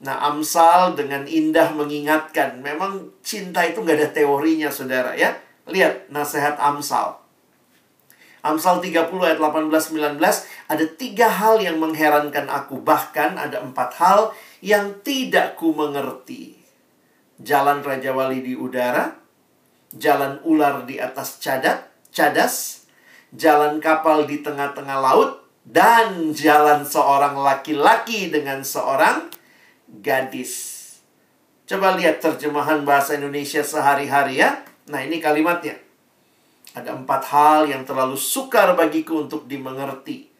Nah, 0.00 0.16
Amsal 0.32 0.96
dengan 0.96 1.28
indah 1.28 1.76
mengingatkan, 1.76 2.64
memang 2.64 3.12
cinta 3.20 3.60
itu 3.68 3.84
nggak 3.84 4.00
ada 4.00 4.08
teorinya, 4.16 4.72
saudara 4.72 5.12
ya. 5.12 5.36
Lihat 5.68 6.08
nasihat 6.08 6.56
Amsal. 6.56 7.20
Amsal 8.40 8.80
30 8.80 9.12
ayat 9.20 9.36
18-19, 9.36 10.16
ada 10.72 10.84
tiga 10.96 11.28
hal 11.28 11.60
yang 11.60 11.76
mengherankan 11.76 12.48
aku. 12.48 12.80
Bahkan 12.80 13.36
ada 13.36 13.60
empat 13.60 14.00
hal 14.00 14.32
yang 14.64 14.96
tidak 15.04 15.60
ku 15.60 15.76
mengerti. 15.76 16.56
Jalan 17.36 17.84
Raja 17.84 18.16
Wali 18.16 18.40
di 18.40 18.56
udara, 18.56 19.19
jalan 19.94 20.38
ular 20.46 20.86
di 20.86 21.02
atas 21.02 21.42
cadat, 21.42 21.90
cadas, 22.14 22.86
jalan 23.34 23.82
kapal 23.82 24.26
di 24.26 24.42
tengah-tengah 24.42 24.98
laut, 25.02 25.42
dan 25.66 26.34
jalan 26.34 26.82
seorang 26.82 27.38
laki-laki 27.38 28.30
dengan 28.30 28.62
seorang 28.62 29.30
gadis. 29.86 30.78
Coba 31.70 31.94
lihat 31.94 32.18
terjemahan 32.18 32.82
bahasa 32.82 33.14
Indonesia 33.14 33.62
sehari-hari 33.62 34.42
ya. 34.42 34.66
Nah, 34.90 35.06
ini 35.06 35.22
kalimatnya. 35.22 35.78
Ada 36.74 36.94
empat 36.98 37.22
hal 37.30 37.70
yang 37.70 37.86
terlalu 37.86 38.18
sukar 38.18 38.74
bagiku 38.74 39.26
untuk 39.26 39.46
dimengerti. 39.46 40.30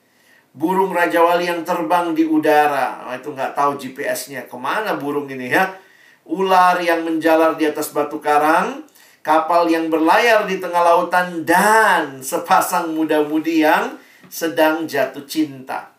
Burung 0.50 0.90
Raja 0.90 1.22
Wali 1.22 1.46
yang 1.46 1.62
terbang 1.62 2.10
di 2.10 2.26
udara. 2.26 3.06
Nah, 3.06 3.14
itu 3.14 3.30
nggak 3.30 3.54
tahu 3.54 3.78
GPS-nya. 3.78 4.50
Ke 4.50 4.58
mana 4.58 4.98
burung 4.98 5.30
ini 5.30 5.54
ya? 5.54 5.70
Ular 6.26 6.82
yang 6.82 7.06
menjalar 7.06 7.54
di 7.54 7.70
atas 7.70 7.94
batu 7.94 8.18
karang. 8.18 8.89
Kapal 9.20 9.68
yang 9.68 9.92
berlayar 9.92 10.48
di 10.48 10.56
tengah 10.56 10.80
lautan. 10.80 11.44
Dan 11.44 12.24
sepasang 12.24 12.92
muda-mudi 12.96 13.64
yang 13.64 14.00
sedang 14.30 14.86
jatuh 14.86 15.26
cinta. 15.26 15.92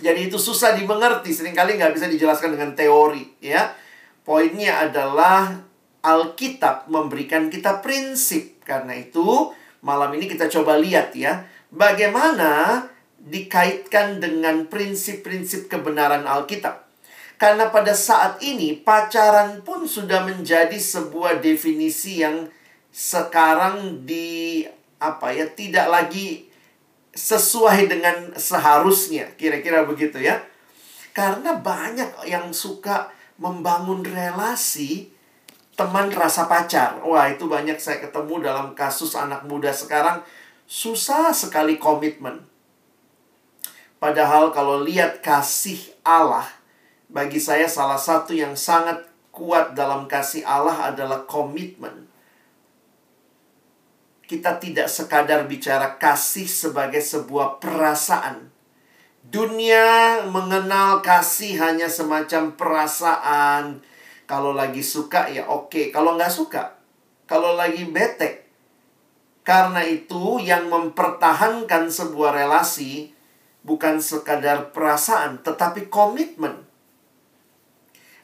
Jadi 0.00 0.32
itu 0.32 0.40
susah 0.40 0.72
dimengerti, 0.72 1.32
sering 1.36 1.52
kali 1.52 1.76
nggak 1.76 1.92
bisa 1.92 2.08
dijelaskan 2.08 2.56
dengan 2.56 2.72
teori, 2.72 3.38
ya. 3.44 3.76
Poinnya 4.24 4.88
adalah 4.88 5.52
Alkitab 6.00 6.88
memberikan 6.88 7.52
kita 7.52 7.84
prinsip. 7.84 8.64
Karena 8.64 8.96
itu, 8.96 9.52
malam 9.84 10.10
ini 10.16 10.26
kita 10.26 10.48
coba 10.48 10.80
lihat 10.80 11.12
ya, 11.12 11.44
bagaimana 11.68 12.84
dikaitkan 13.22 14.18
dengan 14.18 14.66
prinsip-prinsip 14.66 15.70
kebenaran 15.70 16.26
Alkitab. 16.26 16.81
Karena 17.42 17.74
pada 17.74 17.90
saat 17.90 18.38
ini 18.38 18.78
pacaran 18.86 19.66
pun 19.66 19.82
sudah 19.82 20.22
menjadi 20.22 20.78
sebuah 20.78 21.42
definisi 21.42 22.22
yang 22.22 22.46
sekarang 22.94 24.06
di 24.06 24.62
apa 25.02 25.34
ya 25.34 25.50
tidak 25.50 25.90
lagi 25.90 26.46
sesuai 27.10 27.90
dengan 27.90 28.30
seharusnya 28.38 29.34
kira-kira 29.34 29.82
begitu 29.82 30.22
ya. 30.22 30.38
Karena 31.10 31.58
banyak 31.58 32.30
yang 32.30 32.54
suka 32.54 33.10
membangun 33.42 34.06
relasi 34.06 35.10
teman 35.74 36.14
rasa 36.14 36.46
pacar. 36.46 37.02
Wah, 37.02 37.26
itu 37.26 37.50
banyak 37.50 37.82
saya 37.82 37.98
ketemu 38.06 38.38
dalam 38.38 38.70
kasus 38.78 39.18
anak 39.18 39.42
muda 39.50 39.74
sekarang 39.74 40.22
susah 40.70 41.34
sekali 41.34 41.74
komitmen. 41.74 42.38
Padahal 43.98 44.54
kalau 44.54 44.86
lihat 44.86 45.26
kasih 45.26 45.90
Allah, 46.06 46.61
bagi 47.12 47.36
saya 47.36 47.68
salah 47.68 48.00
satu 48.00 48.32
yang 48.32 48.56
sangat 48.56 49.04
kuat 49.28 49.76
dalam 49.76 50.08
kasih 50.08 50.48
Allah 50.48 50.88
adalah 50.88 51.28
komitmen. 51.28 52.08
Kita 54.24 54.56
tidak 54.56 54.88
sekadar 54.88 55.44
bicara 55.44 56.00
kasih 56.00 56.48
sebagai 56.48 57.04
sebuah 57.04 57.60
perasaan. 57.60 58.48
Dunia 59.28 60.24
mengenal 60.24 61.04
kasih 61.04 61.60
hanya 61.60 61.92
semacam 61.92 62.56
perasaan. 62.56 63.84
Kalau 64.24 64.56
lagi 64.56 64.80
suka 64.80 65.28
ya 65.28 65.44
oke, 65.52 65.92
kalau 65.92 66.16
nggak 66.16 66.32
suka, 66.32 66.80
kalau 67.28 67.52
lagi 67.52 67.84
bete. 67.84 68.48
Karena 69.44 69.84
itu 69.84 70.40
yang 70.40 70.72
mempertahankan 70.72 71.92
sebuah 71.92 72.40
relasi 72.40 73.12
bukan 73.60 74.00
sekadar 74.00 74.72
perasaan, 74.72 75.44
tetapi 75.44 75.92
komitmen. 75.92 76.71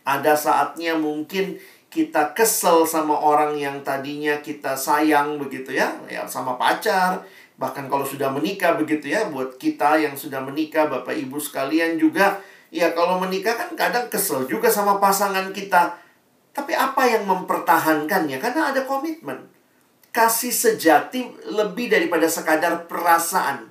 Ada 0.08 0.32
saatnya 0.32 0.96
mungkin 0.96 1.60
kita 1.92 2.32
kesel 2.32 2.88
sama 2.88 3.12
orang 3.12 3.60
yang 3.60 3.84
tadinya 3.84 4.40
kita 4.40 4.72
sayang 4.72 5.36
begitu 5.36 5.76
ya, 5.76 5.92
ya 6.08 6.24
sama 6.24 6.56
pacar, 6.56 7.20
bahkan 7.60 7.92
kalau 7.92 8.08
sudah 8.08 8.32
menikah 8.32 8.80
begitu 8.80 9.12
ya, 9.12 9.28
buat 9.28 9.60
kita 9.60 10.00
yang 10.00 10.16
sudah 10.16 10.40
menikah, 10.40 10.88
Bapak 10.88 11.12
Ibu 11.12 11.36
sekalian 11.36 12.00
juga, 12.00 12.40
ya 12.72 12.96
kalau 12.96 13.20
menikah 13.20 13.52
kan 13.56 13.76
kadang 13.76 14.08
kesel 14.08 14.48
juga 14.48 14.72
sama 14.72 14.96
pasangan 14.96 15.52
kita. 15.52 16.00
Tapi 16.56 16.72
apa 16.72 17.04
yang 17.04 17.28
mempertahankannya? 17.28 18.40
Karena 18.40 18.72
ada 18.72 18.82
komitmen. 18.88 19.44
Kasih 20.08 20.50
sejati 20.50 21.28
lebih 21.52 21.92
daripada 21.92 22.26
sekadar 22.26 22.88
perasaan 22.88 23.68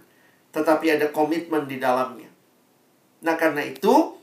tetapi 0.58 0.98
ada 0.98 1.08
komitmen 1.14 1.70
di 1.70 1.78
dalamnya. 1.78 2.30
Nah, 3.22 3.36
karena 3.38 3.62
itu 3.62 4.18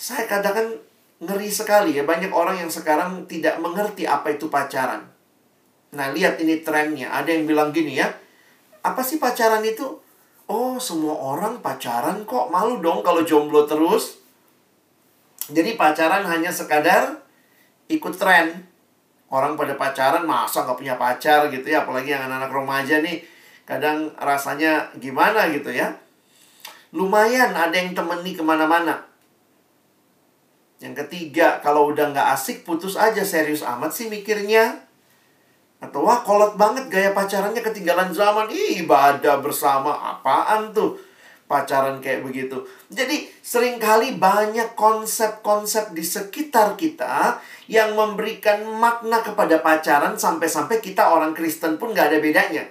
saya 0.00 0.24
katakan 0.24 0.80
ngeri 1.20 1.52
sekali 1.52 1.92
ya 1.92 2.08
banyak 2.08 2.32
orang 2.32 2.56
yang 2.56 2.72
sekarang 2.72 3.28
tidak 3.28 3.60
mengerti 3.60 4.08
apa 4.08 4.32
itu 4.32 4.48
pacaran. 4.48 5.04
Nah, 5.92 6.08
lihat 6.16 6.40
ini 6.40 6.64
trennya. 6.64 7.12
Ada 7.12 7.36
yang 7.36 7.44
bilang 7.44 7.68
gini 7.68 8.00
ya. 8.00 8.08
Apa 8.80 9.04
sih 9.04 9.20
pacaran 9.20 9.60
itu? 9.60 9.84
Oh, 10.48 10.80
semua 10.80 11.12
orang 11.12 11.60
pacaran 11.60 12.24
kok. 12.24 12.48
Malu 12.48 12.80
dong 12.80 13.04
kalau 13.04 13.20
jomblo 13.26 13.68
terus. 13.68 14.24
Jadi 15.50 15.76
pacaran 15.76 16.24
hanya 16.24 16.48
sekadar 16.48 17.20
ikut 17.90 18.14
tren. 18.16 18.70
Orang 19.28 19.58
pada 19.58 19.76
pacaran 19.76 20.24
masa 20.24 20.64
nggak 20.64 20.78
punya 20.78 20.94
pacar 20.96 21.50
gitu 21.52 21.66
ya. 21.68 21.84
Apalagi 21.84 22.14
yang 22.14 22.24
anak-anak 22.24 22.54
remaja 22.54 22.96
nih 23.02 23.20
kadang 23.66 24.14
rasanya 24.16 24.94
gimana 24.96 25.50
gitu 25.50 25.74
ya. 25.74 25.90
Lumayan 26.94 27.52
ada 27.52 27.74
yang 27.74 27.92
temani 27.92 28.32
ke 28.34 28.42
mana-mana. 28.42 29.09
Yang 30.80 31.06
ketiga, 31.06 31.60
kalau 31.60 31.92
udah 31.92 32.08
nggak 32.10 32.28
asik, 32.32 32.64
putus 32.64 32.96
aja. 32.96 33.20
Serius 33.20 33.60
amat 33.60 33.92
sih 33.92 34.08
mikirnya. 34.08 34.80
Atau 35.80 36.04
wah 36.04 36.24
kolot 36.24 36.56
banget 36.56 36.88
gaya 36.88 37.12
pacarannya 37.12 37.60
ketinggalan 37.60 38.12
zaman. 38.16 38.48
Ih, 38.48 38.84
ibadah 38.84 39.44
bersama. 39.44 39.92
Apaan 40.16 40.72
tuh? 40.72 40.96
Pacaran 41.44 42.00
kayak 42.00 42.24
begitu. 42.24 42.64
Jadi, 42.88 43.28
sering 43.44 43.76
kali 43.76 44.16
banyak 44.16 44.72
konsep-konsep 44.72 45.92
di 45.92 46.00
sekitar 46.00 46.78
kita 46.80 47.42
yang 47.68 47.92
memberikan 47.92 48.64
makna 48.80 49.20
kepada 49.20 49.60
pacaran 49.60 50.16
sampai-sampai 50.16 50.80
kita 50.80 51.10
orang 51.12 51.36
Kristen 51.36 51.76
pun 51.76 51.92
nggak 51.92 52.08
ada 52.14 52.18
bedanya 52.22 52.64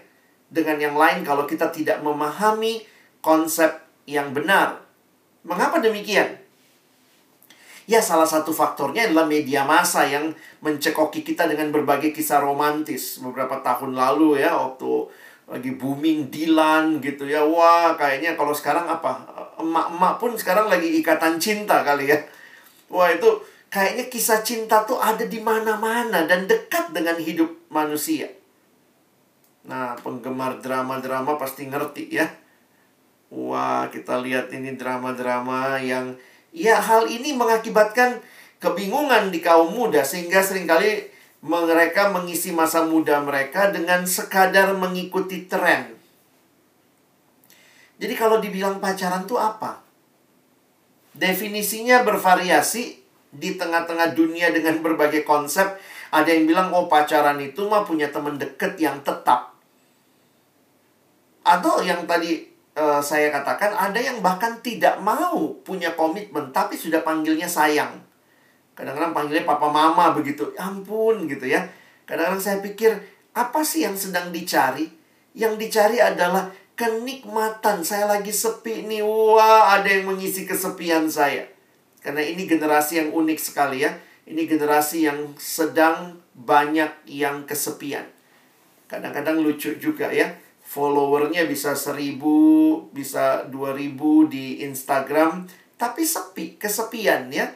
dengan 0.50 0.82
yang 0.82 0.96
lain 0.98 1.22
kalau 1.22 1.46
kita 1.46 1.70
tidak 1.70 2.02
memahami 2.02 2.82
konsep 3.22 3.70
yang 4.10 4.34
benar. 4.34 4.82
Mengapa 5.46 5.78
demikian? 5.80 6.49
Ya, 7.90 8.06
salah 8.06 8.30
satu 8.30 8.54
faktornya 8.54 9.10
adalah 9.10 9.26
media 9.26 9.66
massa 9.66 10.06
yang 10.06 10.30
mencekoki 10.62 11.26
kita 11.26 11.50
dengan 11.50 11.74
berbagai 11.74 12.14
kisah 12.14 12.38
romantis 12.38 13.18
beberapa 13.18 13.66
tahun 13.66 13.98
lalu 13.98 14.46
ya, 14.46 14.54
waktu 14.54 15.10
lagi 15.50 15.74
booming 15.74 16.30
Dilan 16.30 17.02
gitu 17.02 17.26
ya. 17.26 17.42
Wah, 17.42 17.98
kayaknya 17.98 18.38
kalau 18.38 18.54
sekarang 18.54 18.86
apa? 18.86 19.26
Emak-emak 19.58 20.22
pun 20.22 20.38
sekarang 20.38 20.70
lagi 20.70 21.02
ikatan 21.02 21.42
cinta 21.42 21.82
kali 21.82 22.14
ya. 22.14 22.22
Wah, 22.94 23.10
itu 23.10 23.42
kayaknya 23.74 24.06
kisah 24.06 24.46
cinta 24.46 24.86
tuh 24.86 25.02
ada 25.02 25.26
di 25.26 25.42
mana-mana 25.42 26.30
dan 26.30 26.46
dekat 26.46 26.94
dengan 26.94 27.18
hidup 27.18 27.50
manusia. 27.74 28.30
Nah, 29.66 29.98
penggemar 29.98 30.62
drama-drama 30.62 31.42
pasti 31.42 31.66
ngerti 31.66 32.14
ya. 32.14 32.30
Wah, 33.34 33.90
kita 33.90 34.22
lihat 34.22 34.54
ini 34.54 34.78
drama-drama 34.78 35.82
yang 35.82 36.14
ya 36.54 36.82
hal 36.82 37.06
ini 37.10 37.34
mengakibatkan 37.38 38.22
kebingungan 38.60 39.32
di 39.32 39.40
kaum 39.40 39.72
muda 39.72 40.04
sehingga 40.04 40.44
sering 40.44 40.68
kali 40.68 41.08
mereka 41.40 42.12
mengisi 42.12 42.52
masa 42.52 42.84
muda 42.84 43.24
mereka 43.24 43.72
dengan 43.72 44.04
sekadar 44.04 44.76
mengikuti 44.76 45.48
tren. 45.48 45.96
Jadi 48.00 48.14
kalau 48.16 48.40
dibilang 48.40 48.80
pacaran 48.80 49.28
tuh 49.28 49.40
apa? 49.40 49.84
Definisinya 51.16 52.04
bervariasi 52.08 53.00
di 53.30 53.60
tengah-tengah 53.60 54.16
dunia 54.16 54.56
dengan 54.56 54.80
berbagai 54.80 55.28
konsep. 55.28 55.80
Ada 56.10 56.32
yang 56.32 56.50
bilang, 56.50 56.68
oh 56.74 56.88
pacaran 56.88 57.38
itu 57.44 57.68
mah 57.68 57.84
punya 57.86 58.10
teman 58.10 58.40
deket 58.40 58.80
yang 58.80 59.04
tetap. 59.04 59.54
Atau 61.44 61.84
yang 61.84 62.08
tadi 62.08 62.50
uh, 62.80 63.04
saya 63.04 63.28
katakan 63.30 63.76
ada 63.76 64.00
yang 64.00 64.24
bahkan 64.24 64.64
tidak 64.64 65.04
mau 65.04 65.52
punya 65.68 65.92
komitmen 66.00 66.56
tapi 66.56 66.80
sudah 66.80 67.04
panggilnya 67.04 67.52
sayang. 67.52 68.00
Kadang-kadang 68.74 69.12
panggilnya 69.12 69.44
papa 69.44 69.68
mama 69.68 70.16
begitu. 70.16 70.56
Ya 70.56 70.72
ampun 70.72 71.28
gitu 71.28 71.44
ya. 71.44 71.68
Kadang-kadang 72.08 72.40
saya 72.40 72.58
pikir 72.64 72.96
apa 73.36 73.60
sih 73.68 73.84
yang 73.84 74.00
sedang 74.00 74.32
dicari? 74.32 74.88
Yang 75.36 75.68
dicari 75.68 76.00
adalah 76.00 76.48
kenikmatan. 76.80 77.84
Saya 77.84 78.08
lagi 78.08 78.32
sepi 78.32 78.88
nih. 78.88 79.04
Wah, 79.04 79.76
ada 79.76 79.92
yang 79.92 80.08
mengisi 80.08 80.48
kesepian 80.48 81.12
saya. 81.12 81.44
Karena 82.00 82.24
ini 82.24 82.48
generasi 82.48 83.04
yang 83.04 83.10
unik 83.12 83.40
sekali 83.44 83.84
ya. 83.84 83.92
Ini 84.24 84.48
generasi 84.48 85.04
yang 85.04 85.36
sedang 85.36 86.24
banyak 86.32 87.04
yang 87.12 87.44
kesepian. 87.44 88.08
Kadang-kadang 88.88 89.44
lucu 89.44 89.76
juga 89.76 90.08
ya 90.08 90.32
followernya 90.70 91.50
bisa 91.50 91.74
seribu, 91.74 92.78
bisa 92.94 93.50
dua 93.50 93.74
ribu 93.74 94.30
di 94.30 94.62
Instagram, 94.62 95.50
tapi 95.82 96.06
sepi, 96.06 96.62
kesepian 96.62 97.34
ya. 97.34 97.50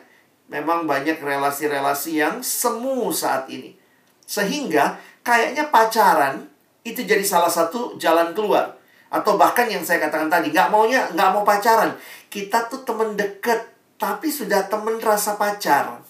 Memang 0.49 0.89
banyak 0.89 1.21
relasi-relasi 1.21 2.17
yang 2.17 2.41
semu 2.41 3.13
saat 3.13 3.45
ini. 3.54 3.78
Sehingga 4.26 4.97
kayaknya 5.21 5.69
pacaran 5.69 6.49
itu 6.82 7.06
jadi 7.06 7.21
salah 7.21 7.54
satu 7.54 8.02
jalan 8.02 8.34
keluar. 8.34 8.82
Atau 9.13 9.38
bahkan 9.38 9.69
yang 9.69 9.86
saya 9.86 10.02
katakan 10.02 10.34
tadi, 10.34 10.49
nggak 10.49 10.73
maunya, 10.73 11.06
nggak 11.13 11.30
mau 11.38 11.45
pacaran. 11.45 11.93
Kita 12.34 12.65
tuh 12.65 12.82
temen 12.82 13.13
deket, 13.13 13.62
tapi 14.02 14.34
sudah 14.34 14.65
temen 14.65 14.97
rasa 14.97 15.38
pacar. 15.38 16.02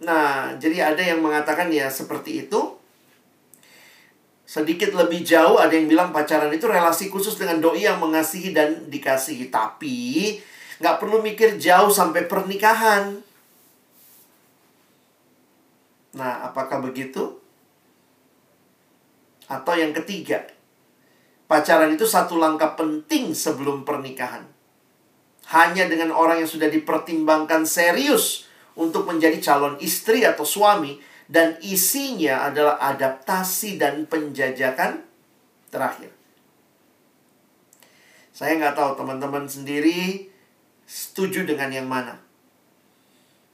Nah, 0.00 0.56
jadi 0.56 0.96
ada 0.96 1.02
yang 1.04 1.20
mengatakan 1.20 1.68
ya 1.68 1.92
seperti 1.92 2.48
itu 2.48 2.77
sedikit 4.48 4.96
lebih 4.96 5.20
jauh 5.28 5.60
ada 5.60 5.76
yang 5.76 5.92
bilang 5.92 6.08
pacaran 6.08 6.48
itu 6.48 6.64
relasi 6.64 7.12
khusus 7.12 7.36
dengan 7.36 7.60
doi 7.60 7.84
yang 7.84 8.00
mengasihi 8.00 8.56
dan 8.56 8.88
dikasihi. 8.88 9.52
Tapi 9.52 10.40
nggak 10.80 10.96
perlu 10.96 11.20
mikir 11.20 11.60
jauh 11.60 11.92
sampai 11.92 12.24
pernikahan. 12.24 13.20
Nah, 16.16 16.48
apakah 16.48 16.80
begitu? 16.80 17.36
Atau 19.52 19.76
yang 19.76 19.92
ketiga, 19.92 20.48
pacaran 21.44 21.92
itu 21.92 22.08
satu 22.08 22.40
langkah 22.40 22.72
penting 22.72 23.36
sebelum 23.36 23.84
pernikahan. 23.84 24.48
Hanya 25.52 25.84
dengan 25.92 26.12
orang 26.16 26.40
yang 26.40 26.48
sudah 26.48 26.72
dipertimbangkan 26.72 27.68
serius 27.68 28.48
untuk 28.80 29.04
menjadi 29.04 29.36
calon 29.44 29.76
istri 29.80 30.24
atau 30.24 30.44
suami, 30.44 30.96
dan 31.28 31.60
isinya 31.60 32.48
adalah 32.48 32.80
adaptasi 32.80 33.76
dan 33.76 34.08
penjajakan 34.08 35.04
terakhir. 35.68 36.08
Saya 38.32 38.56
nggak 38.56 38.74
tahu 38.74 38.90
teman-teman 38.96 39.44
sendiri 39.44 40.32
setuju 40.88 41.44
dengan 41.44 41.68
yang 41.68 41.84
mana. 41.84 42.16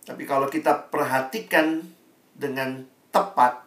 Tapi 0.07 0.23
kalau 0.23 0.47
kita 0.47 0.87
perhatikan 0.93 1.83
dengan 2.39 2.87
tepat, 3.11 3.65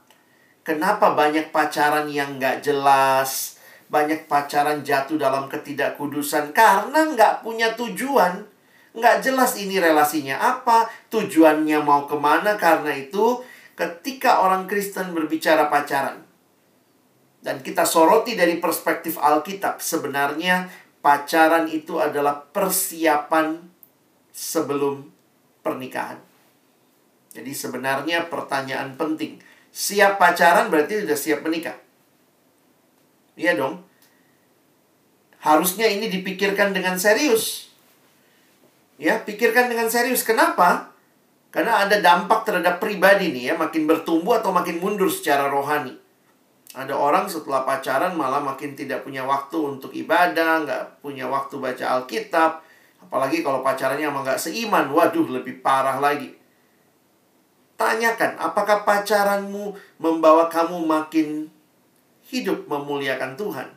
kenapa 0.64 1.12
banyak 1.12 1.52
pacaran 1.52 2.08
yang 2.08 2.40
nggak 2.40 2.64
jelas, 2.64 3.60
banyak 3.92 4.30
pacaran 4.30 4.86
jatuh 4.88 5.20
dalam 5.20 5.52
ketidakkudusan 5.52 6.56
karena 6.56 7.12
nggak 7.12 7.44
punya 7.44 7.76
tujuan. 7.76 8.46
Nggak 8.94 9.26
jelas 9.26 9.58
ini 9.60 9.82
relasinya 9.82 10.38
apa, 10.38 10.88
tujuannya 11.10 11.82
mau 11.82 12.06
ke 12.06 12.18
mana, 12.18 12.58
karena 12.58 12.94
itu 12.94 13.42
ketika 13.78 14.42
orang 14.42 14.66
Kristen 14.66 15.14
berbicara 15.14 15.70
pacaran, 15.70 16.26
dan 17.46 17.62
kita 17.62 17.86
soroti 17.86 18.34
dari 18.34 18.58
perspektif 18.58 19.22
Alkitab, 19.22 19.80
sebenarnya 19.80 20.68
pacaran 21.00 21.70
itu 21.70 22.02
adalah 22.02 22.42
persiapan 22.42 23.62
sebelum 24.34 25.08
pernikahan. 25.62 26.18
Jadi 27.32 27.54
sebenarnya 27.54 28.26
pertanyaan 28.28 28.98
penting, 28.98 29.38
siap 29.70 30.18
pacaran 30.18 30.74
berarti 30.74 31.06
sudah 31.06 31.16
siap 31.16 31.46
menikah. 31.46 31.78
Iya 33.38 33.54
dong. 33.54 33.86
Harusnya 35.38 35.86
ini 35.86 36.10
dipikirkan 36.10 36.74
dengan 36.74 36.98
serius. 36.98 37.70
Ya, 38.98 39.22
pikirkan 39.22 39.70
dengan 39.70 39.94
serius. 39.94 40.26
Kenapa? 40.26 40.97
Karena 41.48 41.88
ada 41.88 41.98
dampak 42.04 42.44
terhadap 42.44 42.78
pribadi 42.84 43.32
nih 43.32 43.52
ya, 43.52 43.54
makin 43.56 43.88
bertumbuh 43.88 44.44
atau 44.44 44.52
makin 44.52 44.84
mundur 44.84 45.08
secara 45.08 45.48
rohani. 45.48 45.96
Ada 46.76 46.94
orang 46.94 47.26
setelah 47.26 47.64
pacaran 47.64 48.14
malah 48.14 48.44
makin 48.44 48.76
tidak 48.78 49.02
punya 49.08 49.24
waktu 49.24 49.58
untuk 49.58 49.90
ibadah, 49.96 50.68
nggak 50.68 50.84
punya 51.02 51.26
waktu 51.26 51.58
baca 51.58 51.86
Alkitab. 51.98 52.62
Apalagi 53.02 53.42
kalau 53.42 53.64
pacarannya 53.64 54.12
emang 54.12 54.28
nggak 54.28 54.38
seiman, 54.38 54.92
waduh 54.92 55.26
lebih 55.26 55.64
parah 55.64 55.98
lagi. 55.98 56.36
Tanyakan, 57.78 58.42
apakah 58.42 58.84
pacaranmu 58.84 59.74
membawa 60.02 60.50
kamu 60.50 60.82
makin 60.82 61.46
hidup 62.26 62.66
memuliakan 62.66 63.38
Tuhan? 63.38 63.70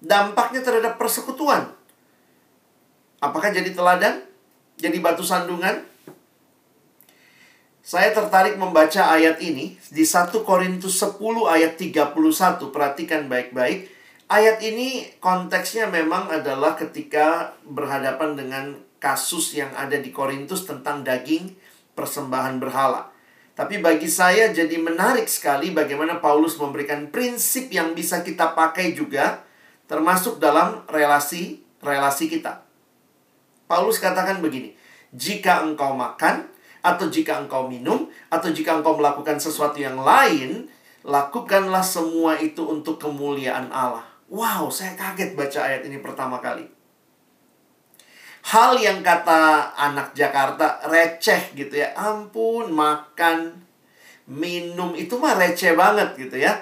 Dampaknya 0.00 0.62
terhadap 0.62 0.94
persekutuan. 0.94 1.74
Apakah 3.18 3.50
jadi 3.50 3.74
teladan? 3.74 4.22
Jadi 4.78 5.02
batu 5.02 5.26
sandungan? 5.26 5.95
Saya 7.86 8.10
tertarik 8.10 8.58
membaca 8.58 9.14
ayat 9.14 9.38
ini 9.38 9.78
di 9.94 10.02
1 10.02 10.34
Korintus 10.42 10.98
10 10.98 11.22
ayat 11.46 11.78
31. 11.78 12.18
Perhatikan 12.74 13.30
baik-baik. 13.30 13.86
Ayat 14.26 14.58
ini 14.58 15.06
konteksnya 15.22 15.86
memang 15.86 16.26
adalah 16.26 16.74
ketika 16.74 17.54
berhadapan 17.62 18.34
dengan 18.34 18.74
kasus 18.98 19.54
yang 19.54 19.70
ada 19.78 20.02
di 20.02 20.10
Korintus 20.10 20.66
tentang 20.66 21.06
daging 21.06 21.54
persembahan 21.94 22.58
berhala. 22.58 23.14
Tapi 23.54 23.78
bagi 23.78 24.10
saya 24.10 24.50
jadi 24.50 24.82
menarik 24.82 25.30
sekali 25.30 25.70
bagaimana 25.70 26.18
Paulus 26.18 26.58
memberikan 26.58 27.14
prinsip 27.14 27.70
yang 27.70 27.94
bisa 27.94 28.26
kita 28.26 28.58
pakai 28.58 28.98
juga 28.98 29.46
termasuk 29.86 30.42
dalam 30.42 30.82
relasi 30.90 31.62
relasi 31.78 32.26
kita. 32.26 32.66
Paulus 33.70 34.02
katakan 34.02 34.42
begini, 34.42 34.74
jika 35.14 35.62
engkau 35.62 35.94
makan 35.94 36.55
atau 36.86 37.10
jika 37.10 37.42
engkau 37.42 37.66
minum 37.66 38.06
atau 38.30 38.54
jika 38.54 38.78
engkau 38.78 38.94
melakukan 38.94 39.42
sesuatu 39.42 39.82
yang 39.82 39.98
lain, 39.98 40.70
lakukanlah 41.02 41.82
semua 41.82 42.38
itu 42.38 42.62
untuk 42.62 43.02
kemuliaan 43.02 43.74
Allah. 43.74 44.06
Wow, 44.30 44.70
saya 44.70 44.94
kaget 44.94 45.34
baca 45.34 45.66
ayat 45.66 45.82
ini 45.82 45.98
pertama 45.98 46.38
kali. 46.38 46.70
Hal 48.46 48.78
yang 48.78 49.02
kata 49.02 49.74
anak 49.74 50.14
Jakarta 50.14 50.78
receh 50.86 51.50
gitu 51.58 51.82
ya. 51.82 51.90
Ampun, 51.98 52.70
makan, 52.70 53.58
minum 54.30 54.94
itu 54.94 55.18
mah 55.18 55.34
receh 55.34 55.74
banget 55.74 56.14
gitu 56.14 56.38
ya. 56.38 56.54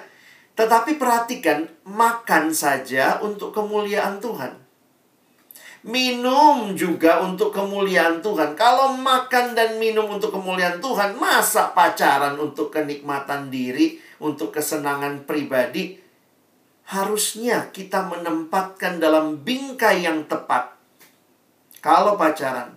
Tetapi 0.57 0.97
perhatikan, 0.97 1.69
makan 1.85 2.49
saja 2.49 3.21
untuk 3.21 3.53
kemuliaan 3.53 4.17
Tuhan 4.17 4.64
minum 5.85 6.73
juga 6.73 7.21
untuk 7.21 7.53
kemuliaan 7.53 8.17
Tuhan. 8.25 8.57
Kalau 8.57 8.97
makan 8.97 9.53
dan 9.53 9.77
minum 9.77 10.09
untuk 10.09 10.33
kemuliaan 10.33 10.81
Tuhan, 10.81 11.13
masa 11.21 11.69
pacaran 11.77 12.33
untuk 12.41 12.73
kenikmatan 12.73 13.53
diri, 13.53 14.01
untuk 14.17 14.49
kesenangan 14.49 15.29
pribadi? 15.29 16.01
Harusnya 16.89 17.69
kita 17.69 18.09
menempatkan 18.09 18.97
dalam 18.97 19.45
bingkai 19.45 20.01
yang 20.01 20.25
tepat. 20.25 20.73
Kalau 21.85 22.17
pacaran, 22.17 22.73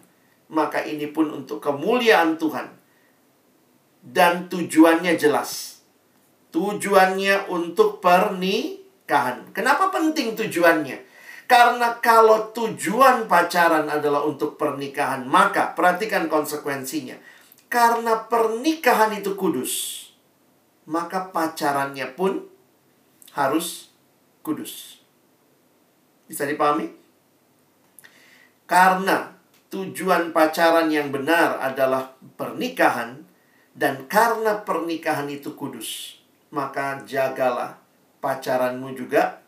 maka 0.53 0.85
ini 0.85 1.09
pun 1.09 1.33
untuk 1.33 1.65
kemuliaan 1.65 2.37
Tuhan. 2.37 2.77
Dan 4.05 4.53
tujuannya 4.53 5.17
jelas. 5.17 5.81
Tujuannya 6.53 7.49
untuk 7.53 8.05
pernikahan. 8.05 9.49
Kenapa 9.57 9.93
penting 9.93 10.37
tujuannya? 10.37 11.08
Karena 11.49 11.97
kalau 12.05 12.53
tujuan 12.53 13.25
pacaran 13.25 13.89
adalah 13.89 14.21
untuk 14.29 14.61
pernikahan, 14.61 15.25
maka 15.25 15.73
perhatikan 15.73 16.29
konsekuensinya. 16.29 17.17
Karena 17.73 18.29
pernikahan 18.29 19.17
itu 19.17 19.33
kudus, 19.33 20.05
maka 20.85 21.33
pacarannya 21.33 22.05
pun 22.13 22.45
harus 23.33 23.89
kudus. 24.45 25.01
Bisa 26.29 26.45
dipahami? 26.45 26.93
Karena 28.69 29.33
tujuan 29.73 30.37
pacaran 30.37 30.93
yang 30.93 31.09
benar 31.09 31.65
adalah 31.65 32.13
pernikahan, 32.37 33.25
dan 33.73 34.05
karena 34.05 34.61
pernikahan 34.69 35.33
itu 35.33 35.57
kudus, 35.57 36.21
maka 36.53 37.01
jagalah 37.09 37.81
pacaranmu 38.21 38.93
juga 38.93 39.41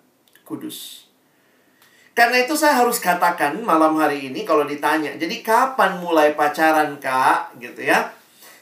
kudus. 0.48 1.09
Karena 2.20 2.44
itu 2.44 2.52
saya 2.52 2.84
harus 2.84 3.00
katakan 3.00 3.56
malam 3.64 3.96
hari 3.96 4.28
ini 4.28 4.44
kalau 4.44 4.68
ditanya, 4.68 5.16
jadi 5.16 5.40
kapan 5.40 6.04
mulai 6.04 6.36
pacaran 6.36 7.00
kak? 7.00 7.56
Gitu 7.56 7.88
ya. 7.88 8.12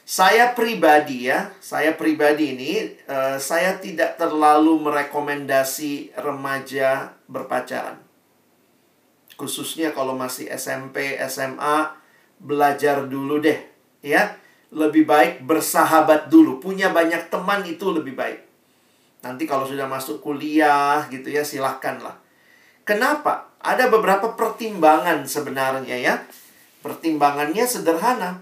Saya 0.07 0.55
pribadi 0.55 1.27
ya, 1.27 1.51
saya 1.59 1.91
pribadi 1.99 2.55
ini, 2.55 2.87
uh, 3.11 3.35
saya 3.35 3.75
tidak 3.75 4.15
terlalu 4.15 4.79
merekomendasi 4.79 6.15
remaja 6.23 7.11
berpacaran. 7.27 7.99
Khususnya 9.35 9.91
kalau 9.91 10.15
masih 10.15 10.47
SMP, 10.55 11.19
SMA, 11.27 11.99
belajar 12.39 13.11
dulu 13.11 13.43
deh. 13.43 13.59
Ya, 13.99 14.39
lebih 14.71 15.03
baik 15.03 15.43
bersahabat 15.43 16.31
dulu. 16.31 16.63
Punya 16.63 16.95
banyak 16.95 17.27
teman 17.27 17.67
itu 17.67 17.91
lebih 17.91 18.15
baik. 18.15 18.39
Nanti 19.19 19.43
kalau 19.43 19.67
sudah 19.67 19.83
masuk 19.83 20.23
kuliah 20.23 21.03
gitu 21.11 21.27
ya, 21.27 21.43
silahkanlah. 21.43 22.23
Kenapa? 22.87 23.48
Ada 23.59 23.91
beberapa 23.91 24.39
pertimbangan 24.39 25.27
sebenarnya 25.27 25.97
ya. 25.99 26.15
Pertimbangannya 26.79 27.67
sederhana. 27.67 28.39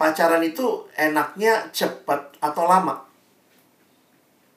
Pacaran 0.00 0.40
itu 0.40 0.88
enaknya 0.96 1.68
cepat 1.68 2.40
atau 2.40 2.64
lama. 2.64 3.04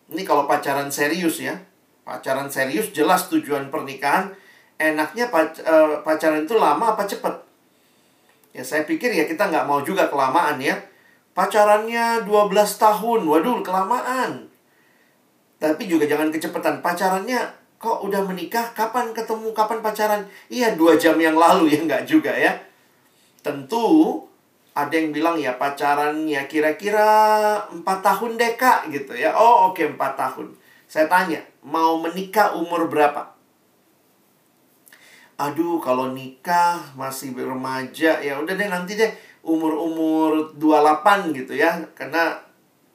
Ini 0.08 0.24
kalau 0.24 0.48
pacaran 0.48 0.88
serius 0.88 1.44
ya. 1.44 1.60
Pacaran 2.08 2.48
serius 2.48 2.96
jelas 2.96 3.28
tujuan 3.28 3.68
pernikahan. 3.68 4.32
Enaknya 4.80 5.28
eh, 5.28 6.00
pacaran 6.00 6.48
itu 6.48 6.56
lama 6.56 6.96
apa 6.96 7.04
cepat? 7.04 7.44
Ya 8.56 8.64
saya 8.64 8.88
pikir 8.88 9.12
ya 9.12 9.28
kita 9.28 9.52
nggak 9.52 9.68
mau 9.68 9.84
juga 9.84 10.08
kelamaan 10.08 10.64
ya. 10.64 10.80
Pacarannya 11.36 12.24
12 12.24 12.32
tahun. 12.80 13.28
Waduh 13.28 13.60
kelamaan. 13.60 14.48
Tapi 15.60 15.84
juga 15.92 16.08
jangan 16.08 16.32
kecepatan. 16.32 16.80
Pacarannya 16.80 17.63
kok 17.84 18.00
udah 18.08 18.24
menikah, 18.24 18.72
kapan 18.72 19.12
ketemu, 19.12 19.52
kapan 19.52 19.84
pacaran? 19.84 20.24
Iya, 20.48 20.80
dua 20.80 20.96
jam 20.96 21.20
yang 21.20 21.36
lalu 21.36 21.76
ya, 21.76 21.84
nggak 21.84 22.08
juga 22.08 22.32
ya. 22.32 22.56
Tentu 23.44 24.24
ada 24.72 24.96
yang 24.96 25.12
bilang 25.12 25.36
ya 25.36 25.60
pacaran 25.60 26.24
ya 26.24 26.48
kira-kira 26.48 27.04
empat 27.70 28.00
tahun 28.00 28.40
deh 28.40 28.56
kak 28.56 28.88
gitu 28.88 29.14
ya. 29.14 29.36
Oh 29.36 29.70
oke 29.70 29.84
okay, 29.84 29.92
4 29.92 30.00
tahun. 30.16 30.48
Saya 30.88 31.12
tanya, 31.12 31.44
mau 31.60 32.00
menikah 32.00 32.56
umur 32.56 32.88
berapa? 32.88 33.36
Aduh, 35.38 35.84
kalau 35.84 36.16
nikah 36.16 36.80
masih 36.96 37.36
remaja 37.36 38.22
ya 38.24 38.40
udah 38.40 38.54
deh 38.56 38.70
nanti 38.72 38.96
deh 38.96 39.12
umur-umur 39.44 40.56
28 40.56 41.36
gitu 41.36 41.54
ya. 41.60 41.84
Karena 41.94 42.40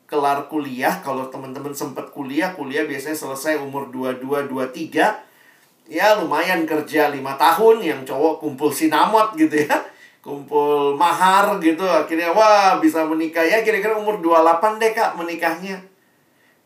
kelar 0.09 0.49
kuliah, 0.49 1.05
kalau 1.05 1.29
teman-teman 1.29 1.77
sempat 1.77 2.09
kuliah, 2.09 2.57
kuliah 2.57 2.89
biasanya 2.89 3.15
selesai 3.15 3.61
umur 3.61 3.93
22, 3.93 4.49
23. 4.49 5.21
Ya 5.89 6.17
lumayan 6.17 6.65
kerja 6.65 7.13
5 7.13 7.21
tahun, 7.37 7.77
yang 7.85 8.01
cowok 8.09 8.41
kumpul 8.41 8.73
sinamot 8.73 9.37
gitu 9.37 9.69
ya. 9.69 9.77
Kumpul 10.25 10.99
mahar 10.99 11.57
gitu, 11.63 11.87
akhirnya 11.87 12.35
wah 12.35 12.77
bisa 12.83 13.07
menikah 13.07 13.41
ya 13.47 13.63
kira-kira 13.63 13.97
umur 13.97 14.19
28 14.21 14.83
deh 14.83 14.93
kak 14.93 15.15
menikahnya. 15.15 15.79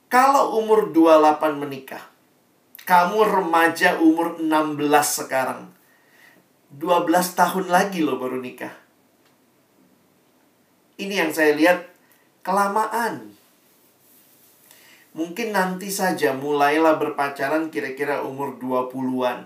Kalau 0.08 0.58
umur 0.58 0.90
28 0.90 1.62
menikah, 1.62 2.02
Kamu 2.82 3.22
remaja 3.22 4.02
umur 4.02 4.42
16 4.42 4.82
sekarang. 5.06 5.70
12 6.74 7.38
tahun 7.38 7.66
lagi 7.70 8.02
loh 8.02 8.18
baru 8.18 8.42
nikah. 8.42 8.72
Ini 10.98 11.14
yang 11.22 11.30
saya 11.30 11.54
lihat 11.54 11.92
kelamaan. 12.42 13.31
Mungkin 15.12 15.52
nanti 15.52 15.92
saja 15.92 16.32
mulailah 16.32 16.96
berpacaran 16.96 17.68
kira-kira 17.68 18.24
umur 18.24 18.56
20-an. 18.56 19.44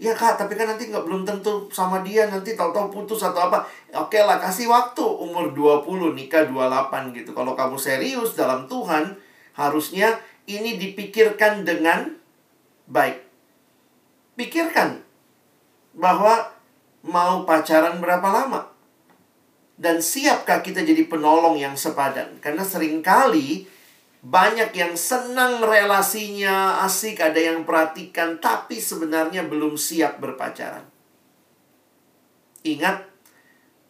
Ya 0.00 0.16
kak, 0.16 0.40
tapi 0.40 0.56
kan 0.56 0.64
nanti 0.64 0.88
nggak 0.88 1.04
belum 1.04 1.28
tentu 1.28 1.68
sama 1.68 2.00
dia 2.00 2.24
nanti 2.28 2.56
tahu-tahu 2.56 2.88
putus 2.88 3.20
atau 3.20 3.52
apa. 3.52 3.68
Oke 3.92 4.16
lah, 4.20 4.40
kasih 4.40 4.68
waktu 4.68 5.04
umur 5.04 5.52
20 5.52 6.16
nikah 6.16 6.48
28 6.48 7.12
gitu. 7.12 7.36
Kalau 7.36 7.52
kamu 7.52 7.76
serius 7.76 8.32
dalam 8.32 8.64
Tuhan, 8.64 9.16
harusnya 9.56 10.16
ini 10.48 10.80
dipikirkan 10.80 11.68
dengan 11.68 12.16
baik. 12.88 13.20
Pikirkan 14.40 15.04
bahwa 15.92 16.48
mau 17.04 17.44
pacaran 17.44 18.00
berapa 18.00 18.28
lama. 18.28 18.72
Dan 19.80 20.04
siapkah 20.04 20.60
kita 20.60 20.84
jadi 20.84 21.08
penolong 21.08 21.56
yang 21.56 21.72
sepadan? 21.72 22.36
Karena 22.40 22.60
sering 22.60 23.00
kali 23.00 23.64
banyak 24.20 24.76
yang 24.76 24.92
senang 25.00 25.64
relasinya, 25.64 26.84
asik, 26.84 27.24
ada 27.24 27.40
yang 27.40 27.64
perhatikan, 27.64 28.36
tapi 28.36 28.76
sebenarnya 28.76 29.48
belum 29.48 29.80
siap 29.80 30.20
berpacaran. 30.20 30.84
Ingat, 32.60 33.08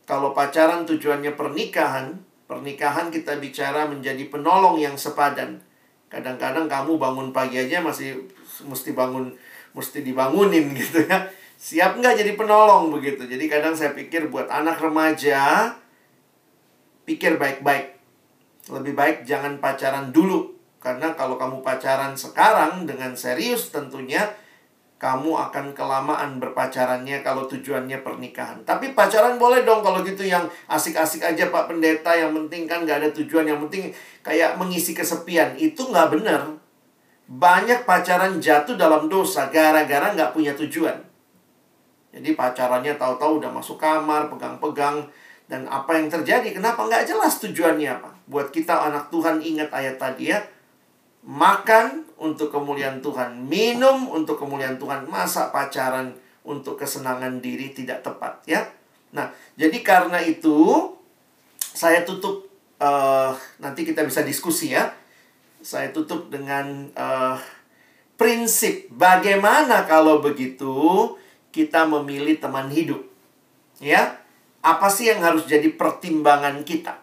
kalau 0.06 0.30
pacaran 0.30 0.86
tujuannya 0.86 1.34
pernikahan, 1.34 2.22
pernikahan 2.46 3.10
kita 3.10 3.42
bicara 3.42 3.90
menjadi 3.90 4.30
penolong 4.30 4.78
yang 4.78 4.94
sepadan. 4.94 5.58
Kadang-kadang 6.06 6.70
kamu 6.70 6.98
bangun 6.98 7.28
pagi 7.34 7.58
aja 7.58 7.82
masih 7.82 8.30
mesti 8.62 8.94
bangun, 8.94 9.34
mesti 9.74 10.06
dibangunin 10.06 10.70
gitu 10.78 11.10
ya. 11.10 11.26
Siap 11.58 11.98
nggak 11.98 12.22
jadi 12.22 12.32
penolong 12.38 12.94
begitu. 12.94 13.26
Jadi 13.26 13.50
kadang 13.50 13.74
saya 13.74 13.94
pikir 13.98 14.30
buat 14.30 14.46
anak 14.46 14.78
remaja, 14.78 15.74
pikir 17.02 17.34
baik-baik 17.34 17.99
lebih 18.68 18.92
baik 18.92 19.24
jangan 19.24 19.56
pacaran 19.62 20.12
dulu. 20.12 20.52
Karena 20.80 21.12
kalau 21.12 21.36
kamu 21.36 21.60
pacaran 21.60 22.16
sekarang 22.16 22.88
dengan 22.88 23.12
serius 23.12 23.68
tentunya 23.68 24.24
kamu 25.00 25.32
akan 25.32 25.72
kelamaan 25.72 26.36
berpacarannya 26.36 27.24
kalau 27.24 27.48
tujuannya 27.48 28.04
pernikahan. 28.04 28.60
Tapi 28.68 28.92
pacaran 28.92 29.40
boleh 29.40 29.64
dong 29.64 29.80
kalau 29.80 30.04
gitu 30.04 30.28
yang 30.28 30.44
asik-asik 30.68 31.24
aja 31.24 31.48
Pak 31.48 31.72
Pendeta. 31.72 32.12
Yang 32.12 32.36
penting 32.44 32.68
kan 32.68 32.84
gak 32.84 33.00
ada 33.00 33.08
tujuan. 33.16 33.48
Yang 33.48 33.60
penting 33.68 33.84
kayak 34.20 34.60
mengisi 34.60 34.92
kesepian. 34.92 35.56
Itu 35.56 35.88
gak 35.88 36.12
benar. 36.12 36.52
Banyak 37.32 37.88
pacaran 37.88 38.36
jatuh 38.36 38.76
dalam 38.76 39.08
dosa 39.08 39.48
gara-gara 39.48 40.12
gak 40.12 40.36
punya 40.36 40.52
tujuan. 40.52 41.00
Jadi 42.12 42.36
pacarannya 42.36 43.00
tahu-tahu 43.00 43.40
udah 43.40 43.50
masuk 43.56 43.80
kamar, 43.80 44.28
pegang-pegang. 44.28 45.08
Dan 45.50 45.66
apa 45.66 45.98
yang 45.98 46.06
terjadi? 46.06 46.54
Kenapa 46.54 46.86
nggak 46.86 47.10
jelas 47.10 47.42
tujuannya 47.42 47.90
apa? 47.90 48.14
Buat 48.30 48.54
kita 48.54 48.86
anak 48.86 49.10
Tuhan 49.10 49.42
ingat 49.42 49.74
ayat 49.74 49.98
tadi 49.98 50.30
ya. 50.30 50.38
Makan 51.26 52.06
untuk 52.22 52.54
kemuliaan 52.54 53.02
Tuhan. 53.02 53.50
Minum 53.50 54.06
untuk 54.14 54.38
kemuliaan 54.38 54.78
Tuhan. 54.78 55.10
Masa 55.10 55.50
pacaran 55.50 56.14
untuk 56.46 56.78
kesenangan 56.78 57.42
diri 57.42 57.74
tidak 57.74 58.06
tepat 58.06 58.38
ya. 58.46 58.62
Nah, 59.10 59.34
jadi 59.58 59.74
karena 59.82 60.22
itu 60.22 60.86
saya 61.58 62.06
tutup 62.06 62.46
uh, 62.78 63.34
nanti 63.58 63.82
kita 63.82 64.06
bisa 64.06 64.22
diskusi 64.22 64.70
ya. 64.70 64.86
Saya 65.66 65.90
tutup 65.90 66.30
dengan 66.30 66.94
uh, 66.94 67.34
prinsip 68.14 68.86
bagaimana 68.94 69.82
kalau 69.82 70.22
begitu 70.22 71.10
kita 71.50 71.90
memilih 71.90 72.38
teman 72.38 72.70
hidup. 72.70 73.02
Ya. 73.82 74.19
Apa 74.60 74.92
sih 74.92 75.08
yang 75.08 75.24
harus 75.24 75.48
jadi 75.48 75.72
pertimbangan 75.72 76.60
kita? 76.68 77.00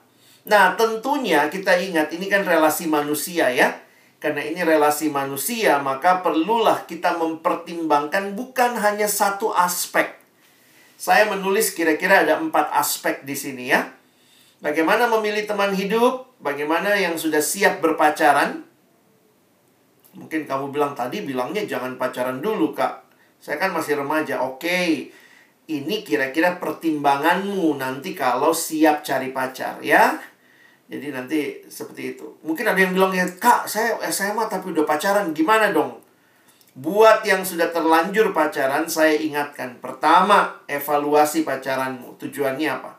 Nah, 0.48 0.78
tentunya 0.80 1.50
kita 1.52 1.76
ingat 1.76 2.13
ini 2.13 2.30
kan 2.30 2.46
relasi 2.46 2.86
manusia 2.88 3.50
ya. 3.52 3.84
Karena 4.17 4.41
ini 4.41 4.65
relasi 4.65 5.13
manusia, 5.13 5.78
maka 5.78 6.26
perlulah 6.26 6.89
kita 6.89 7.22
mempertimbangkan 7.22 8.34
bukan 8.34 8.74
hanya 8.82 9.06
satu 9.06 9.54
aspek. 9.54 10.17
Saya 10.98 11.30
menulis 11.30 11.78
kira-kira 11.78 12.26
ada 12.26 12.41
empat 12.41 12.74
aspek 12.74 13.22
di 13.22 13.38
sini 13.38 13.70
ya. 13.70 13.93
Bagaimana 14.58 15.06
memilih 15.06 15.46
teman 15.46 15.70
hidup, 15.78 16.34
bagaimana 16.41 16.98
yang 16.98 17.13
sudah 17.13 17.38
siap 17.38 17.78
berpacaran. 17.78 18.65
Mungkin 20.17 20.50
kamu 20.50 20.74
bilang 20.74 20.98
tadi 20.98 21.22
bilangnya 21.22 21.62
jangan 21.70 21.93
pacaran 22.02 22.41
dulu, 22.41 22.74
Kak. 22.74 23.06
Saya 23.38 23.62
kan 23.62 23.70
masih 23.70 24.02
remaja. 24.02 24.41
Oke. 24.41 25.13
Ini 25.67 26.08
kira-kira 26.08 26.56
pertimbanganmu 26.63 27.75
nanti 27.75 28.15
kalau 28.15 28.56
siap 28.56 29.03
cari 29.03 29.36
pacar 29.36 29.84
ya. 29.84 30.15
Jadi 30.88 31.12
nanti 31.12 31.39
seperti 31.67 32.15
itu. 32.15 32.39
Mungkin 32.47 32.63
ada 32.63 32.80
yang 32.80 32.95
bilang 32.95 33.12
ya, 33.12 33.27
Kak, 33.27 33.67
saya 33.67 33.99
SMA 34.08 34.47
tapi 34.47 34.71
udah 34.71 34.88
pacaran, 34.88 35.36
gimana 35.36 35.75
dong? 35.75 35.99
Buat 36.71 37.27
yang 37.27 37.43
sudah 37.43 37.67
terlanjur 37.75 38.32
pacaran, 38.32 38.88
saya 38.88 39.19
ingatkan. 39.19 39.84
Pertama, 39.84 40.63
evaluasi 40.71 41.43
pacaranmu. 41.43 42.15
Tujuannya 42.15 42.69
apa? 42.71 42.95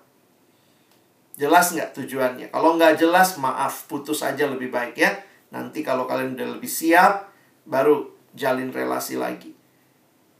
Jelas 1.41 1.73
nggak 1.73 1.97
tujuannya? 1.97 2.53
Kalau 2.53 2.77
nggak 2.77 3.01
jelas, 3.01 3.41
maaf, 3.41 3.89
putus 3.89 4.21
aja 4.21 4.45
lebih 4.45 4.69
baik 4.69 4.99
ya. 5.01 5.17
Nanti 5.49 5.81
kalau 5.81 6.05
kalian 6.05 6.37
udah 6.37 6.61
lebih 6.61 6.69
siap, 6.69 7.33
baru 7.65 8.13
jalin 8.37 8.69
relasi 8.69 9.17
lagi. 9.17 9.57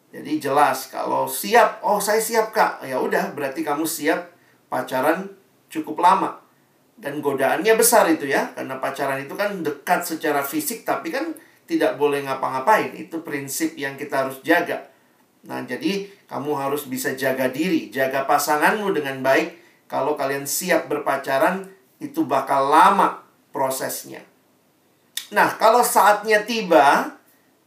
Jadi 0.09 0.41
jelas, 0.41 0.89
kalau 0.89 1.29
siap, 1.29 1.85
oh 1.85 2.01
saya 2.01 2.17
siap 2.17 2.49
kak, 2.57 2.81
ya 2.81 2.97
udah 2.97 3.37
berarti 3.37 3.61
kamu 3.61 3.85
siap 3.85 4.33
pacaran 4.73 5.29
cukup 5.69 6.01
lama. 6.01 6.41
Dan 6.99 7.23
godaannya 7.23 7.79
besar 7.79 8.11
itu 8.11 8.27
ya 8.27 8.51
karena 8.59 8.83
pacaran 8.83 9.23
itu 9.23 9.31
kan 9.39 9.63
dekat 9.63 10.03
secara 10.03 10.43
fisik 10.43 10.83
tapi 10.83 11.15
kan 11.15 11.31
tidak 11.71 11.95
boleh 11.95 12.27
ngapa-ngapain. 12.27 12.91
Itu 12.99 13.23
prinsip 13.23 13.79
yang 13.79 13.95
kita 13.95 14.27
harus 14.27 14.43
jaga. 14.43 14.91
Nah 15.47 15.63
jadi 15.63 16.11
kamu 16.27 16.59
harus 16.59 16.91
bisa 16.91 17.15
jaga 17.15 17.47
diri 17.47 17.95
jaga 17.95 18.27
pasanganmu 18.27 18.91
dengan 18.91 19.23
baik. 19.23 19.55
Kalau 19.87 20.19
kalian 20.19 20.43
siap 20.43 20.91
berpacaran 20.91 21.71
itu 22.03 22.27
bakal 22.27 22.67
lama 22.67 23.23
prosesnya. 23.55 24.27
Nah 25.31 25.55
kalau 25.55 25.87
saatnya 25.87 26.43
tiba 26.43 27.15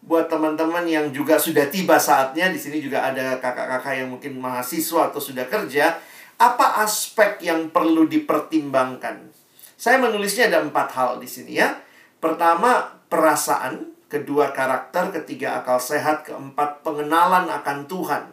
buat 0.01 0.25
teman-teman 0.27 0.83
yang 0.89 1.13
juga 1.13 1.37
sudah 1.37 1.69
tiba 1.69 2.01
saatnya 2.01 2.49
di 2.49 2.57
sini 2.57 2.81
juga 2.81 3.05
ada 3.05 3.37
kakak-kakak 3.37 4.01
yang 4.01 4.09
mungkin 4.09 4.41
mahasiswa 4.41 5.13
atau 5.13 5.21
sudah 5.21 5.45
kerja 5.45 6.01
apa 6.41 6.81
aspek 6.81 7.37
yang 7.45 7.69
perlu 7.69 8.09
dipertimbangkan? 8.09 9.29
Saya 9.77 10.01
menulisnya 10.01 10.49
ada 10.49 10.65
empat 10.65 10.89
hal 10.97 11.21
di 11.21 11.29
sini 11.29 11.61
ya. 11.61 11.77
Pertama, 12.17 12.97
perasaan. 13.05 13.93
Kedua, 14.09 14.49
karakter. 14.49 15.13
Ketiga, 15.21 15.61
akal 15.61 15.77
sehat. 15.77 16.25
Keempat, 16.25 16.81
pengenalan 16.81 17.45
akan 17.45 17.85
Tuhan. 17.85 18.23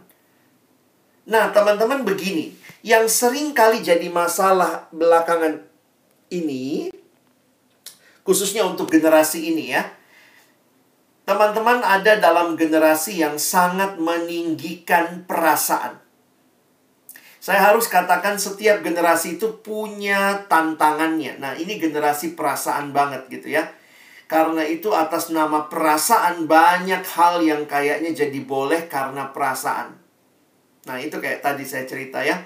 Nah, 1.29 1.53
teman-teman 1.53 2.09
begini. 2.09 2.57
Yang 2.81 3.13
sering 3.13 3.53
kali 3.53 3.85
jadi 3.85 4.09
masalah 4.09 4.89
belakangan 4.89 5.61
ini, 6.33 6.89
khususnya 8.25 8.65
untuk 8.65 8.89
generasi 8.89 9.53
ini 9.53 9.77
ya. 9.77 9.85
Teman-teman 11.29 11.85
ada 11.85 12.17
dalam 12.17 12.57
generasi 12.57 13.21
yang 13.21 13.37
sangat 13.37 14.01
meninggikan 14.01 15.29
perasaan. 15.29 16.01
Saya 17.37 17.69
harus 17.69 17.85
katakan 17.85 18.41
setiap 18.41 18.81
generasi 18.81 19.37
itu 19.37 19.61
punya 19.61 20.49
tantangannya. 20.49 21.37
Nah, 21.37 21.53
ini 21.53 21.77
generasi 21.77 22.33
perasaan 22.33 22.97
banget 22.97 23.29
gitu 23.29 23.53
ya. 23.53 23.69
Karena 24.25 24.65
itu 24.65 24.89
atas 24.97 25.29
nama 25.29 25.69
perasaan 25.69 26.49
banyak 26.49 27.05
hal 27.05 27.45
yang 27.45 27.69
kayaknya 27.69 28.17
jadi 28.17 28.41
boleh 28.49 28.89
karena 28.89 29.29
perasaan. 29.29 30.01
Nah, 30.89 30.97
itu 30.97 31.21
kayak 31.21 31.45
tadi 31.45 31.69
saya 31.69 31.85
cerita 31.85 32.25
ya. 32.25 32.41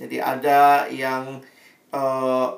Jadi 0.00 0.16
ada 0.16 0.88
yang 0.88 1.44
uh, 1.92 2.48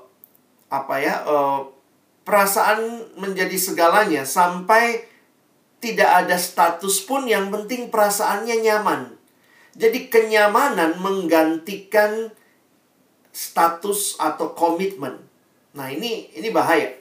apa 0.70 0.94
ya? 1.02 1.26
Uh, 1.26 1.74
perasaan 2.22 3.02
menjadi 3.18 3.58
segalanya 3.58 4.22
sampai 4.22 5.15
tidak 5.80 6.10
ada 6.24 6.36
status 6.40 7.04
pun 7.04 7.28
yang 7.28 7.52
penting 7.52 7.92
perasaannya 7.92 8.56
nyaman. 8.64 9.16
Jadi 9.76 10.08
kenyamanan 10.08 10.96
menggantikan 10.98 12.32
status 13.28 14.16
atau 14.16 14.56
komitmen. 14.56 15.20
Nah, 15.76 15.92
ini 15.92 16.32
ini 16.32 16.48
bahaya. 16.48 16.96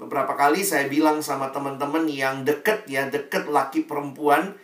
Beberapa 0.00 0.34
kali 0.34 0.66
saya 0.66 0.90
bilang 0.90 1.22
sama 1.22 1.54
teman-teman 1.54 2.10
yang 2.10 2.42
deket 2.42 2.90
ya, 2.90 3.06
deket 3.06 3.46
laki 3.46 3.86
perempuan, 3.86 4.58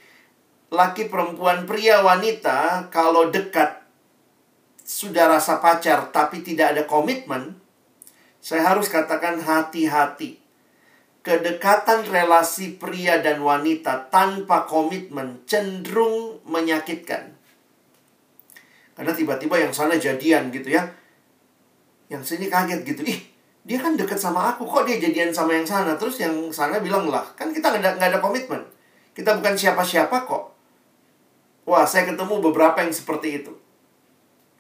laki 0.75 1.07
perempuan 1.07 1.69
pria 1.69 2.03
wanita 2.03 2.91
kalau 2.91 3.31
dekat 3.31 3.87
sudah 4.87 5.31
rasa 5.31 5.59
pacar 5.59 6.11
tapi 6.11 6.47
tidak 6.47 6.75
ada 6.75 6.83
komitmen, 6.87 7.59
saya 8.39 8.75
harus 8.75 8.87
katakan 8.87 9.43
hati-hati. 9.43 10.46
Kedekatan 11.27 12.07
relasi 12.07 12.79
pria 12.79 13.19
dan 13.19 13.43
wanita 13.43 14.07
tanpa 14.15 14.63
komitmen 14.63 15.43
cenderung 15.43 16.39
menyakitkan. 16.47 17.35
Karena 18.95 19.11
tiba-tiba 19.11 19.59
yang 19.59 19.75
sana 19.75 19.99
jadian 19.99 20.55
gitu 20.55 20.71
ya. 20.71 20.87
Yang 22.07 22.23
sini 22.31 22.47
kaget 22.47 22.87
gitu. 22.87 23.03
Ih, 23.03 23.27
dia 23.67 23.83
kan 23.83 23.99
deket 23.99 24.23
sama 24.23 24.55
aku. 24.55 24.63
Kok 24.71 24.87
dia 24.87 25.03
jadian 25.03 25.35
sama 25.35 25.59
yang 25.59 25.67
sana? 25.67 25.99
Terus 25.99 26.23
yang 26.23 26.55
sana 26.55 26.79
bilang 26.79 27.11
lah. 27.11 27.27
Kan 27.35 27.51
kita 27.51 27.75
nggak 27.75 27.99
ada, 27.99 28.15
ada 28.15 28.19
komitmen. 28.23 28.63
Kita 29.11 29.35
bukan 29.35 29.59
siapa-siapa 29.59 30.31
kok. 30.31 30.55
Wah, 31.67 31.83
saya 31.83 32.07
ketemu 32.07 32.39
beberapa 32.39 32.79
yang 32.87 32.95
seperti 32.95 33.43
itu. 33.43 33.51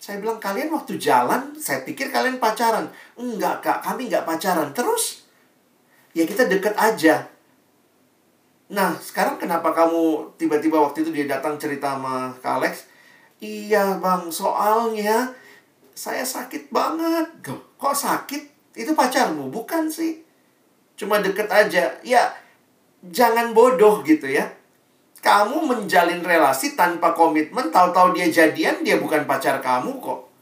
Saya 0.02 0.18
bilang, 0.18 0.42
kalian 0.42 0.74
waktu 0.74 0.98
jalan, 0.98 1.54
saya 1.54 1.86
pikir 1.86 2.10
kalian 2.10 2.42
pacaran. 2.42 2.90
Enggak, 3.14 3.62
Kak. 3.62 3.78
Kami 3.86 4.10
nggak 4.10 4.26
pacaran. 4.26 4.74
Terus? 4.74 5.25
Ya 6.16 6.24
kita 6.24 6.48
deket 6.48 6.72
aja. 6.80 7.28
Nah, 8.72 8.96
sekarang 8.96 9.36
kenapa 9.36 9.76
kamu 9.76 10.32
tiba-tiba 10.40 10.80
waktu 10.80 11.04
itu 11.04 11.12
dia 11.12 11.28
datang 11.28 11.60
cerita 11.60 11.92
sama 11.92 12.32
Kak 12.40 12.56
Alex? 12.56 12.88
Iya 13.36 14.00
bang, 14.00 14.32
soalnya 14.32 15.36
saya 15.92 16.24
sakit 16.24 16.72
banget. 16.72 17.28
Kok 17.76 17.92
sakit? 17.92 18.72
Itu 18.80 18.96
pacarmu? 18.96 19.52
Bukan 19.52 19.92
sih. 19.92 20.24
Cuma 20.96 21.20
deket 21.20 21.52
aja. 21.52 22.00
Ya, 22.00 22.22
jangan 23.04 23.52
bodoh 23.52 24.00
gitu 24.00 24.24
ya. 24.24 24.48
Kamu 25.20 25.68
menjalin 25.68 26.24
relasi 26.24 26.80
tanpa 26.80 27.12
komitmen, 27.12 27.68
tahu-tahu 27.68 28.16
dia 28.16 28.32
jadian, 28.32 28.80
dia 28.80 28.96
bukan 28.96 29.28
pacar 29.28 29.60
kamu 29.60 30.00
kok. 30.00 30.32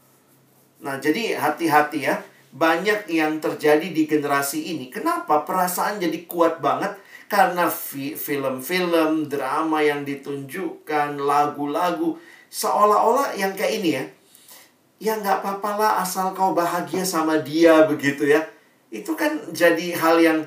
Nah, 0.87 0.95
jadi 1.03 1.35
hati-hati 1.35 2.07
ya. 2.07 2.15
Banyak 2.55 3.11
yang 3.11 3.43
terjadi 3.43 3.91
di 3.91 4.07
generasi 4.07 4.71
ini. 4.71 4.87
Kenapa? 4.87 5.43
Perasaan 5.43 5.99
jadi 5.99 6.23
kuat 6.23 6.63
banget? 6.63 6.95
Karena 7.27 7.67
film-film, 7.67 9.27
drama 9.27 9.83
yang 9.83 10.07
ditunjukkan, 10.07 11.19
lagu-lagu 11.19 12.15
seolah-olah 12.47 13.35
yang 13.35 13.51
kayak 13.51 13.73
ini 13.83 13.89
ya. 13.91 14.03
Ya 14.95 15.13
nggak 15.19 15.43
apa-apa 15.43 15.71
lah 15.75 15.91
asal 15.99 16.31
kau 16.31 16.55
bahagia 16.55 17.03
sama 17.03 17.43
dia 17.43 17.83
begitu 17.83 18.23
ya. 18.23 18.39
Itu 18.87 19.19
kan 19.19 19.51
jadi 19.51 19.91
hal 19.91 20.23
yang 20.23 20.39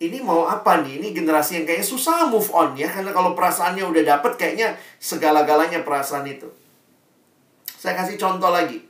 ini 0.00 0.24
mau 0.24 0.48
apa 0.48 0.80
nih? 0.80 1.04
Ini 1.04 1.12
generasi 1.12 1.60
yang 1.60 1.64
kayaknya 1.68 1.84
susah 1.84 2.32
move 2.32 2.48
on 2.56 2.72
ya 2.72 2.88
karena 2.88 3.12
kalau 3.12 3.36
perasaannya 3.36 3.84
udah 3.84 4.02
dapet 4.16 4.32
kayaknya 4.40 4.80
segala-galanya 4.96 5.84
perasaan 5.84 6.24
itu. 6.24 6.48
Saya 7.76 7.92
kasih 7.92 8.16
contoh 8.16 8.48
lagi. 8.48 8.80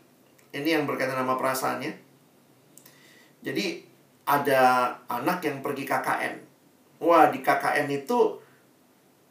Ini 0.55 0.79
yang 0.79 0.85
berkaitan 0.87 1.19
sama 1.19 1.35
perasaannya 1.35 2.06
jadi 3.47 3.79
ada 4.27 4.91
anak 5.07 5.47
yang 5.47 5.63
pergi 5.63 5.87
KKN 5.87 6.35
wah 6.99 7.31
di 7.31 7.39
KKN 7.39 7.87
itu 7.95 8.43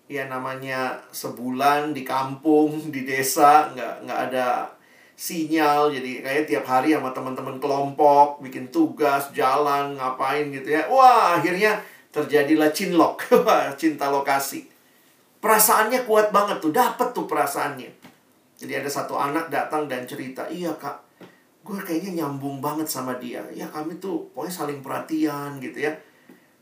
ya 0.06 0.30
namanya 0.30 1.02
sebulan 1.10 1.92
di 1.92 2.06
kampung 2.06 2.78
di 2.94 3.04
desa 3.04 3.74
nggak 3.74 4.06
nggak 4.06 4.20
ada 4.32 4.76
sinyal. 5.16 5.90
Jadi 5.90 6.22
kayak 6.22 6.46
tiap 6.46 6.66
hari 6.68 6.94
sama 6.94 7.10
teman-teman 7.16 7.58
kelompok 7.58 8.44
bikin 8.44 8.70
tugas 8.70 9.32
jalan 9.32 9.96
ngapain 9.96 10.52
gitu 10.52 10.76
ya. 10.76 10.86
Wah 10.92 11.40
akhirnya 11.40 11.80
terjadilah 12.12 12.70
cinlok 12.72 13.24
cinta 13.82 14.12
lokasi. 14.12 14.68
Perasaannya 15.40 16.04
kuat 16.10 16.34
banget 16.34 16.58
tuh 16.60 16.74
dapet 16.74 17.16
tuh 17.16 17.26
perasaannya. 17.26 17.92
Jadi 18.56 18.72
ada 18.72 18.88
satu 18.88 19.20
anak 19.20 19.52
datang 19.52 19.86
dan 19.86 20.08
cerita 20.08 20.48
iya 20.48 20.72
kak 20.80 21.05
gue 21.66 21.78
kayaknya 21.82 22.22
nyambung 22.22 22.62
banget 22.62 22.86
sama 22.86 23.18
dia 23.18 23.42
ya 23.50 23.66
kami 23.74 23.98
tuh 23.98 24.30
pokoknya 24.38 24.54
saling 24.54 24.80
perhatian 24.86 25.58
gitu 25.58 25.90
ya 25.90 25.92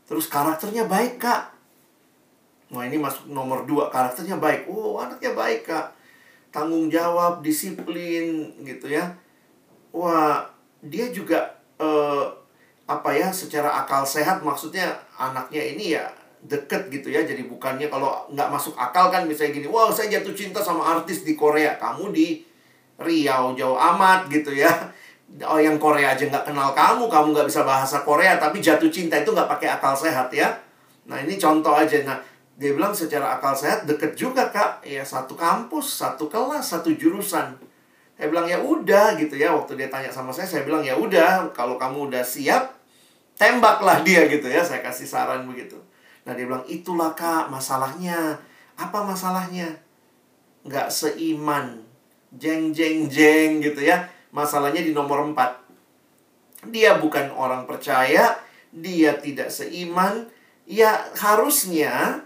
terus 0.08 0.32
karakternya 0.32 0.88
baik 0.88 1.20
kak 1.20 1.54
Wah 2.74 2.82
ini 2.82 2.98
masuk 2.98 3.30
nomor 3.30 3.62
dua 3.68 3.86
karakternya 3.86 4.40
baik. 4.42 4.66
Oh 4.66 4.98
anaknya 4.98 5.30
baik 5.30 5.70
kak. 5.70 5.94
Tanggung 6.50 6.90
jawab, 6.90 7.38
disiplin 7.38 8.50
gitu 8.66 8.90
ya. 8.90 9.14
Wah 9.94 10.42
dia 10.82 11.14
juga 11.14 11.54
uh, 11.78 12.26
apa 12.84 13.10
ya 13.14 13.30
secara 13.32 13.80
akal 13.80 14.04
sehat 14.04 14.44
maksudnya 14.44 14.92
anaknya 15.16 15.62
ini 15.62 15.94
ya 15.94 16.10
deket 16.42 16.90
gitu 16.90 17.14
ya. 17.14 17.22
Jadi 17.22 17.46
bukannya 17.46 17.86
kalau 17.86 18.26
nggak 18.34 18.50
masuk 18.50 18.74
akal 18.74 19.12
kan 19.14 19.22
misalnya 19.28 19.62
gini. 19.62 19.68
Wah 19.70 19.92
saya 19.94 20.18
jatuh 20.18 20.34
cinta 20.34 20.58
sama 20.58 20.82
artis 20.98 21.22
di 21.22 21.38
Korea. 21.38 21.78
Kamu 21.78 22.10
di 22.10 22.42
Riau 22.98 23.54
jauh 23.58 23.74
amat 23.74 24.30
gitu 24.30 24.54
ya. 24.54 24.70
Oh 25.42 25.58
yang 25.58 25.82
Korea 25.82 26.14
aja 26.14 26.30
nggak 26.30 26.46
kenal 26.46 26.70
kamu, 26.70 27.10
kamu 27.10 27.26
nggak 27.34 27.48
bisa 27.50 27.66
bahasa 27.66 28.06
Korea, 28.06 28.38
tapi 28.38 28.62
jatuh 28.62 28.86
cinta 28.86 29.18
itu 29.18 29.34
nggak 29.34 29.50
pakai 29.50 29.66
akal 29.66 29.90
sehat 29.98 30.30
ya. 30.30 30.46
Nah 31.10 31.18
ini 31.18 31.34
contoh 31.34 31.74
aja. 31.74 31.98
Nah 32.06 32.22
dia 32.54 32.70
bilang 32.70 32.94
secara 32.94 33.34
akal 33.34 33.50
sehat 33.50 33.82
deket 33.82 34.14
juga 34.14 34.46
kak. 34.54 34.86
Ya 34.86 35.02
satu 35.02 35.34
kampus 35.34 35.98
satu 35.98 36.30
kelas 36.30 36.70
satu 36.70 36.94
jurusan. 36.94 37.58
Saya 38.14 38.30
bilang 38.30 38.46
ya 38.46 38.62
udah 38.62 39.18
gitu 39.18 39.34
ya. 39.34 39.50
Waktu 39.50 39.74
dia 39.74 39.90
tanya 39.90 40.14
sama 40.14 40.30
saya 40.30 40.46
saya 40.46 40.62
bilang 40.62 40.86
ya 40.86 40.94
udah 40.94 41.50
kalau 41.50 41.74
kamu 41.74 42.14
udah 42.14 42.22
siap 42.22 42.78
tembaklah 43.34 44.06
dia 44.06 44.30
gitu 44.30 44.46
ya. 44.46 44.62
Saya 44.62 44.86
kasih 44.86 45.10
saran 45.10 45.50
begitu. 45.50 45.74
Nah 46.22 46.38
dia 46.38 46.46
bilang 46.46 46.62
itulah 46.70 47.10
kak 47.10 47.50
masalahnya. 47.50 48.38
Apa 48.78 49.02
masalahnya? 49.02 49.82
Nggak 50.62 50.94
seiman 50.94 51.84
jeng 52.38 52.74
jeng 52.74 53.06
jeng 53.10 53.62
gitu 53.62 53.80
ya 53.84 54.06
masalahnya 54.34 54.82
di 54.82 54.90
nomor 54.90 55.22
empat 55.30 55.62
dia 56.68 56.98
bukan 56.98 57.30
orang 57.34 57.68
percaya 57.68 58.38
dia 58.74 59.14
tidak 59.20 59.52
seiman 59.52 60.26
ya 60.64 61.12
harusnya 61.14 62.24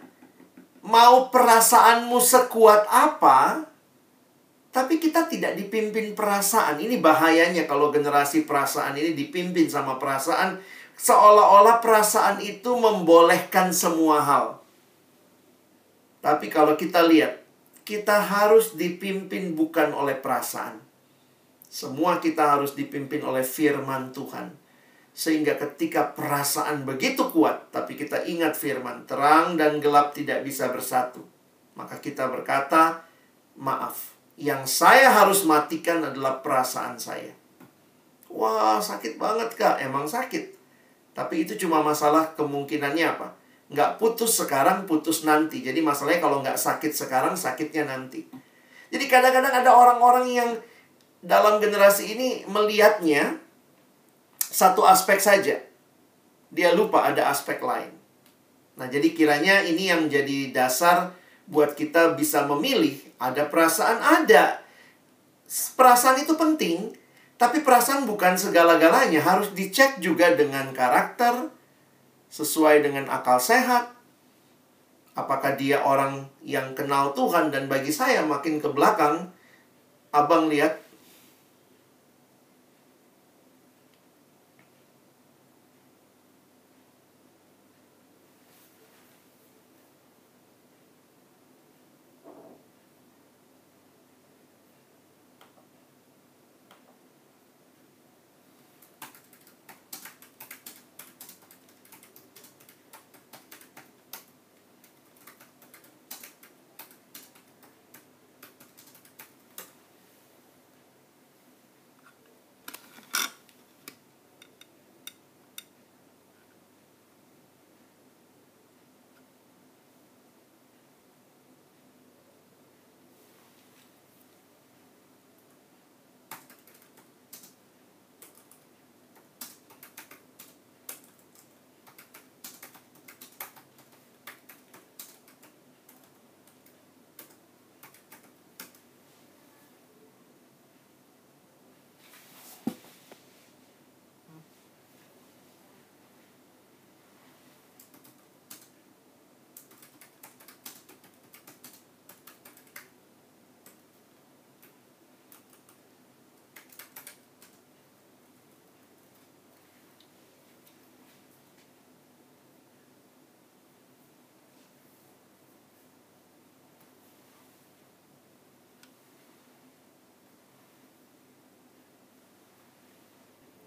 mau 0.88 1.29
perasaanmu 1.29 2.16
sekuat 2.16 2.88
apa, 2.88 3.68
tapi 4.73 4.97
kita 4.97 5.27
tidak 5.27 5.59
dipimpin 5.59 6.16
perasaan. 6.16 6.79
Ini 6.79 6.97
bahayanya 7.03 7.68
kalau 7.68 7.90
generasi 7.92 8.49
perasaan 8.49 8.97
ini 8.97 9.12
dipimpin 9.12 9.68
sama 9.68 10.01
perasaan, 10.01 10.61
seolah-olah 10.97 11.83
perasaan 11.83 12.40
itu 12.40 12.73
membolehkan 12.79 13.75
semua 13.75 14.23
hal. 14.25 14.47
Tapi 16.25 16.51
kalau 16.51 16.75
kita 16.75 17.05
lihat, 17.07 17.44
kita 17.88 18.20
harus 18.20 18.77
dipimpin 18.77 19.57
bukan 19.57 19.96
oleh 19.96 20.20
perasaan. 20.20 20.77
Semua 21.72 22.20
kita 22.20 22.53
harus 22.53 22.77
dipimpin 22.77 23.24
oleh 23.24 23.40
firman 23.40 24.12
Tuhan. 24.12 24.53
Sehingga 25.16 25.57
ketika 25.57 26.12
perasaan 26.12 26.85
begitu 26.85 27.33
kuat, 27.33 27.72
tapi 27.72 27.96
kita 27.96 28.29
ingat 28.29 28.61
firman, 28.61 29.09
terang 29.09 29.57
dan 29.57 29.81
gelap 29.81 30.12
tidak 30.12 30.44
bisa 30.44 30.68
bersatu. 30.68 31.24
Maka 31.81 31.96
kita 31.96 32.29
berkata, 32.29 33.09
maaf, 33.57 34.12
yang 34.37 34.68
saya 34.68 35.09
harus 35.09 35.48
matikan 35.48 36.05
adalah 36.05 36.44
perasaan 36.44 37.01
saya. 37.01 37.33
Wah, 38.29 38.85
sakit 38.85 39.16
banget 39.16 39.57
kak, 39.57 39.81
emang 39.81 40.05
sakit. 40.05 40.44
Tapi 41.16 41.48
itu 41.48 41.57
cuma 41.57 41.81
masalah 41.81 42.37
kemungkinannya 42.37 43.16
apa? 43.16 43.38
Nggak 43.68 44.00
putus 44.00 44.40
sekarang, 44.40 44.88
putus 44.88 45.28
nanti. 45.28 45.61
Jadi 45.61 45.85
masalahnya 45.85 46.24
kalau 46.24 46.40
nggak 46.40 46.57
sakit 46.57 46.92
sekarang, 46.92 47.37
sakitnya 47.37 47.85
nanti. 47.85 48.24
Jadi 48.88 49.04
kadang-kadang 49.04 49.61
ada 49.61 49.70
orang-orang 49.76 50.26
yang 50.28 50.50
dalam 51.20 51.61
generasi 51.61 52.16
ini 52.16 52.28
melihatnya 52.48 53.37
satu 54.38 54.88
aspek 54.88 55.20
saja. 55.20 55.61
Dia 56.48 56.72
lupa 56.72 57.04
ada 57.04 57.28
aspek 57.28 57.61
lain. 57.61 57.92
Nah, 58.78 58.87
jadi 58.88 59.12
kiranya 59.12 59.61
ini 59.66 59.90
yang 59.92 60.09
jadi 60.09 60.54
dasar 60.54 61.12
buat 61.44 61.76
kita 61.76 62.16
bisa 62.16 62.48
memilih. 62.48 62.96
Ada 63.20 63.50
perasaan, 63.50 63.98
ada. 64.00 64.62
Perasaan 65.48 66.23
itu 66.23 66.38
penting, 66.38 66.94
tapi 67.37 67.60
perasaan 67.60 68.06
bukan 68.06 68.38
segala-galanya. 68.38 69.21
Harus 69.21 69.52
dicek 69.52 69.98
juga 69.98 70.33
dengan 70.33 70.71
karakter, 70.71 71.50
sesuai 72.29 72.85
dengan 72.85 73.08
akal 73.08 73.40
sehat. 73.40 73.92
Apakah 75.18 75.58
dia 75.58 75.83
orang 75.83 76.31
yang 76.46 76.79
kenal 76.79 77.10
Tuhan 77.12 77.50
dan 77.50 77.66
bagi 77.66 77.90
saya 77.90 78.22
makin 78.22 78.62
ke 78.62 78.70
belakang, 78.70 79.35
abang 80.14 80.46
lihat 80.46 80.79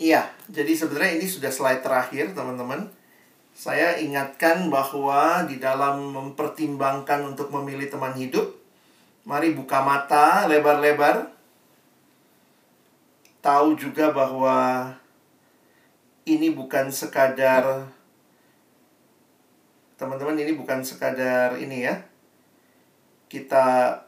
Iya, 0.02 0.34
jadi 0.50 0.74
sebenarnya 0.74 1.22
ini 1.22 1.30
sudah 1.30 1.54
slide 1.54 1.86
terakhir, 1.86 2.34
teman-teman. 2.34 2.90
Saya 3.54 4.02
ingatkan 4.02 4.74
bahwa 4.74 5.46
di 5.46 5.62
dalam 5.62 6.10
mempertimbangkan 6.10 7.22
untuk 7.22 7.54
memilih 7.54 7.86
teman 7.86 8.18
hidup, 8.18 8.50
mari 9.30 9.54
buka 9.54 9.86
mata 9.86 10.50
lebar-lebar. 10.50 11.30
Tahu 13.46 13.78
juga 13.78 14.10
bahwa 14.10 14.90
ini 16.26 16.50
bukan 16.50 16.90
sekadar 16.90 17.86
teman-teman 20.02 20.34
ini 20.42 20.58
bukan 20.58 20.82
sekadar 20.82 21.62
ini 21.62 21.86
ya. 21.86 22.02
Kita 23.30 24.02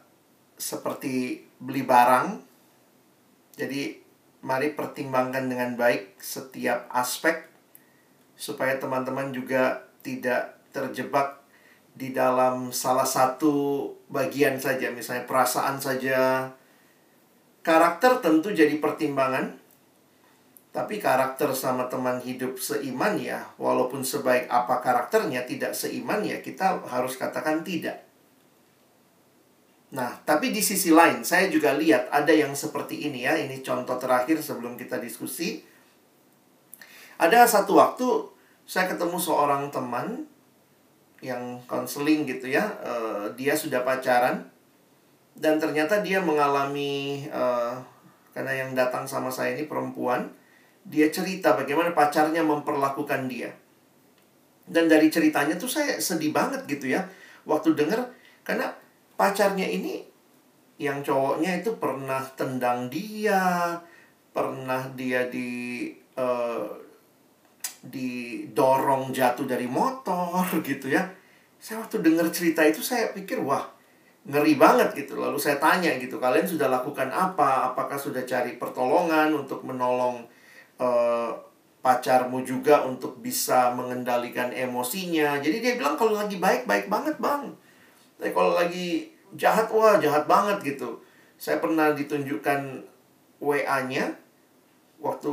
seperti 0.58 1.46
beli 1.62 1.86
barang. 1.86 2.42
Jadi 3.54 4.03
mari 4.44 4.76
pertimbangkan 4.76 5.48
dengan 5.48 5.72
baik 5.74 6.20
setiap 6.20 6.84
aspek 6.92 7.48
supaya 8.36 8.76
teman-teman 8.76 9.32
juga 9.32 9.88
tidak 10.04 10.60
terjebak 10.68 11.40
di 11.96 12.12
dalam 12.12 12.68
salah 12.68 13.08
satu 13.08 13.88
bagian 14.12 14.60
saja, 14.60 14.92
misalnya 14.92 15.24
perasaan 15.24 15.80
saja. 15.80 16.52
Karakter 17.64 18.20
tentu 18.20 18.52
jadi 18.52 18.76
pertimbangan, 18.76 19.56
tapi 20.74 21.00
karakter 21.00 21.48
sama 21.56 21.88
teman 21.88 22.20
hidup 22.20 22.60
seiman 22.60 23.16
ya, 23.16 23.48
walaupun 23.56 24.04
sebaik 24.04 24.50
apa 24.52 24.84
karakternya 24.84 25.48
tidak 25.48 25.72
seiman 25.72 26.20
ya, 26.20 26.44
kita 26.44 26.84
harus 26.84 27.16
katakan 27.16 27.64
tidak. 27.64 28.03
Nah, 29.94 30.10
tapi 30.26 30.50
di 30.50 30.58
sisi 30.58 30.90
lain, 30.90 31.22
saya 31.22 31.46
juga 31.46 31.70
lihat 31.78 32.10
ada 32.10 32.34
yang 32.34 32.50
seperti 32.50 33.06
ini 33.06 33.22
ya. 33.22 33.38
Ini 33.38 33.62
contoh 33.62 33.94
terakhir 33.94 34.42
sebelum 34.42 34.74
kita 34.74 34.98
diskusi. 34.98 35.62
Ada 37.14 37.46
satu 37.46 37.78
waktu 37.78 38.06
saya 38.66 38.90
ketemu 38.90 39.14
seorang 39.22 39.70
teman 39.70 40.26
yang 41.22 41.62
konseling 41.70 42.26
gitu 42.26 42.50
ya. 42.50 42.66
Uh, 42.82 43.30
dia 43.38 43.54
sudah 43.54 43.86
pacaran 43.86 44.50
dan 45.38 45.62
ternyata 45.62 46.02
dia 46.02 46.18
mengalami 46.18 47.30
uh, 47.30 47.78
karena 48.34 48.66
yang 48.66 48.74
datang 48.74 49.06
sama 49.06 49.30
saya 49.30 49.54
ini 49.54 49.70
perempuan. 49.70 50.26
Dia 50.84 51.08
cerita 51.14 51.54
bagaimana 51.54 51.94
pacarnya 51.94 52.42
memperlakukan 52.42 53.30
dia. 53.30 53.54
Dan 54.66 54.90
dari 54.90 55.06
ceritanya 55.06 55.54
tuh 55.54 55.70
saya 55.70 56.02
sedih 56.02 56.34
banget 56.34 56.66
gitu 56.66 56.90
ya. 56.90 57.06
Waktu 57.46 57.78
denger 57.78 58.04
karena 58.42 58.83
pacarnya 59.14 59.66
ini 59.66 60.02
yang 60.78 61.06
cowoknya 61.06 61.62
itu 61.62 61.78
pernah 61.78 62.22
tendang 62.34 62.90
dia, 62.90 63.78
pernah 64.34 64.82
dia 64.98 65.30
di 65.30 65.90
uh, 66.18 66.66
didorong 67.84 69.12
jatuh 69.12 69.46
dari 69.46 69.70
motor 69.70 70.42
gitu 70.68 70.90
ya. 70.90 71.04
Saya 71.60 71.80
waktu 71.80 72.04
dengar 72.04 72.28
cerita 72.34 72.60
itu 72.66 72.82
saya 72.84 73.14
pikir 73.14 73.40
wah 73.40 73.74
ngeri 74.24 74.56
banget 74.56 74.96
gitu. 75.04 75.20
Lalu 75.20 75.36
saya 75.36 75.60
tanya 75.60 75.94
gitu, 76.00 76.16
kalian 76.16 76.48
sudah 76.48 76.68
lakukan 76.68 77.12
apa? 77.12 77.72
Apakah 77.72 77.96
sudah 78.00 78.24
cari 78.24 78.56
pertolongan 78.56 79.32
untuk 79.36 79.62
menolong 79.62 80.24
uh, 80.80 81.30
pacarmu 81.84 82.40
juga 82.42 82.84
untuk 82.84 83.20
bisa 83.20 83.72
mengendalikan 83.76 84.50
emosinya? 84.50 85.38
Jadi 85.38 85.60
dia 85.60 85.72
bilang 85.76 85.94
kalau 85.94 86.16
lagi 86.16 86.40
baik 86.40 86.64
baik 86.64 86.88
banget 86.88 87.16
bang. 87.20 87.52
Tapi 88.18 88.30
kalau 88.30 88.54
lagi 88.54 89.10
jahat 89.34 89.66
wah 89.70 89.98
jahat 89.98 90.24
banget 90.24 90.74
gitu. 90.74 91.02
Saya 91.38 91.58
pernah 91.58 91.92
ditunjukkan 91.92 92.86
WA-nya 93.42 94.14
waktu 95.02 95.32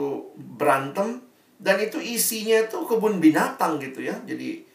berantem 0.58 1.22
dan 1.62 1.78
itu 1.78 2.02
isinya 2.02 2.66
tuh 2.68 2.90
kebun 2.90 3.22
binatang 3.22 3.78
gitu 3.78 4.02
ya. 4.02 4.18
Jadi 4.26 4.66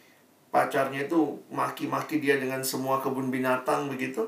pacarnya 0.55 1.05
itu 1.05 1.37
maki-maki 1.51 2.23
dia 2.23 2.39
dengan 2.39 2.63
semua 2.63 3.03
kebun 3.03 3.29
binatang 3.29 3.91
begitu. 3.91 4.25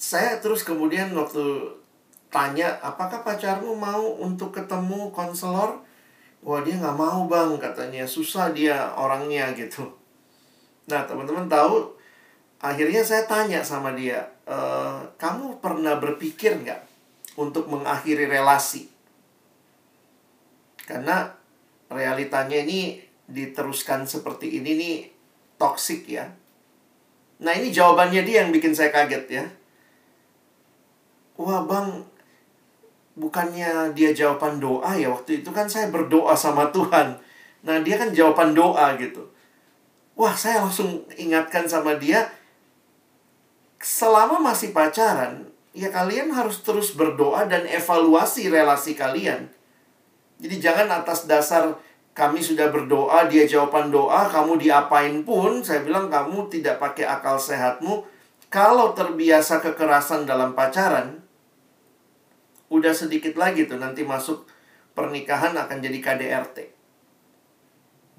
Saya 0.00 0.40
terus 0.42 0.66
kemudian 0.66 1.12
waktu 1.12 1.76
tanya, 2.32 2.78
apakah 2.80 3.20
pacarmu 3.20 3.76
mau 3.76 4.16
untuk 4.18 4.50
ketemu 4.50 5.12
konselor? 5.12 5.80
Wah 6.40 6.64
dia 6.64 6.80
nggak 6.80 6.96
mau 6.96 7.28
bang, 7.28 7.60
katanya 7.60 8.08
susah 8.08 8.48
dia 8.56 8.96
orangnya 8.96 9.52
gitu. 9.52 9.84
Nah 10.88 11.04
teman-teman 11.04 11.46
tahu, 11.52 11.99
akhirnya 12.60 13.00
saya 13.00 13.24
tanya 13.24 13.64
sama 13.64 13.96
dia, 13.96 14.28
e, 14.44 14.56
kamu 15.16 15.58
pernah 15.64 15.96
berpikir 15.96 16.60
nggak 16.60 16.80
untuk 17.40 17.66
mengakhiri 17.72 18.28
relasi? 18.28 18.86
Karena 20.84 21.32
realitanya 21.88 22.60
ini 22.60 23.00
diteruskan 23.26 24.04
seperti 24.04 24.60
ini 24.60 24.70
nih 24.76 24.96
toksik 25.56 26.06
ya. 26.06 26.28
Nah 27.40 27.52
ini 27.56 27.72
jawabannya 27.72 28.22
dia 28.22 28.44
yang 28.44 28.52
bikin 28.52 28.76
saya 28.76 28.92
kaget 28.92 29.24
ya. 29.30 29.44
Wah 31.40 31.64
bang, 31.64 32.04
bukannya 33.16 33.96
dia 33.96 34.12
jawaban 34.12 34.60
doa 34.60 34.92
ya 34.92 35.08
waktu 35.08 35.40
itu 35.40 35.48
kan 35.50 35.64
saya 35.64 35.88
berdoa 35.88 36.36
sama 36.36 36.68
Tuhan. 36.68 37.16
Nah 37.64 37.76
dia 37.80 37.96
kan 37.96 38.12
jawaban 38.12 38.52
doa 38.52 38.96
gitu. 39.00 39.24
Wah 40.20 40.36
saya 40.36 40.60
langsung 40.60 41.08
ingatkan 41.16 41.64
sama 41.64 41.96
dia, 41.96 42.28
selama 43.80 44.36
masih 44.38 44.76
pacaran, 44.76 45.48
ya 45.72 45.88
kalian 45.88 46.28
harus 46.36 46.60
terus 46.60 46.92
berdoa 46.92 47.48
dan 47.48 47.64
evaluasi 47.64 48.52
relasi 48.52 48.92
kalian. 48.92 49.48
Jadi 50.40 50.56
jangan 50.60 50.88
atas 51.00 51.24
dasar 51.24 51.80
kami 52.12 52.44
sudah 52.44 52.68
berdoa, 52.68 53.24
dia 53.32 53.48
jawaban 53.48 53.88
doa, 53.88 54.28
kamu 54.28 54.60
diapain 54.60 55.24
pun, 55.24 55.64
saya 55.64 55.80
bilang 55.80 56.12
kamu 56.12 56.52
tidak 56.52 56.76
pakai 56.76 57.08
akal 57.08 57.40
sehatmu. 57.40 58.04
Kalau 58.52 58.92
terbiasa 58.92 59.62
kekerasan 59.62 60.28
dalam 60.28 60.52
pacaran, 60.52 61.22
udah 62.68 62.92
sedikit 62.92 63.38
lagi 63.40 63.64
tuh 63.64 63.80
nanti 63.80 64.04
masuk 64.04 64.44
pernikahan 64.92 65.56
akan 65.56 65.78
jadi 65.80 65.98
KDRT. 66.02 66.58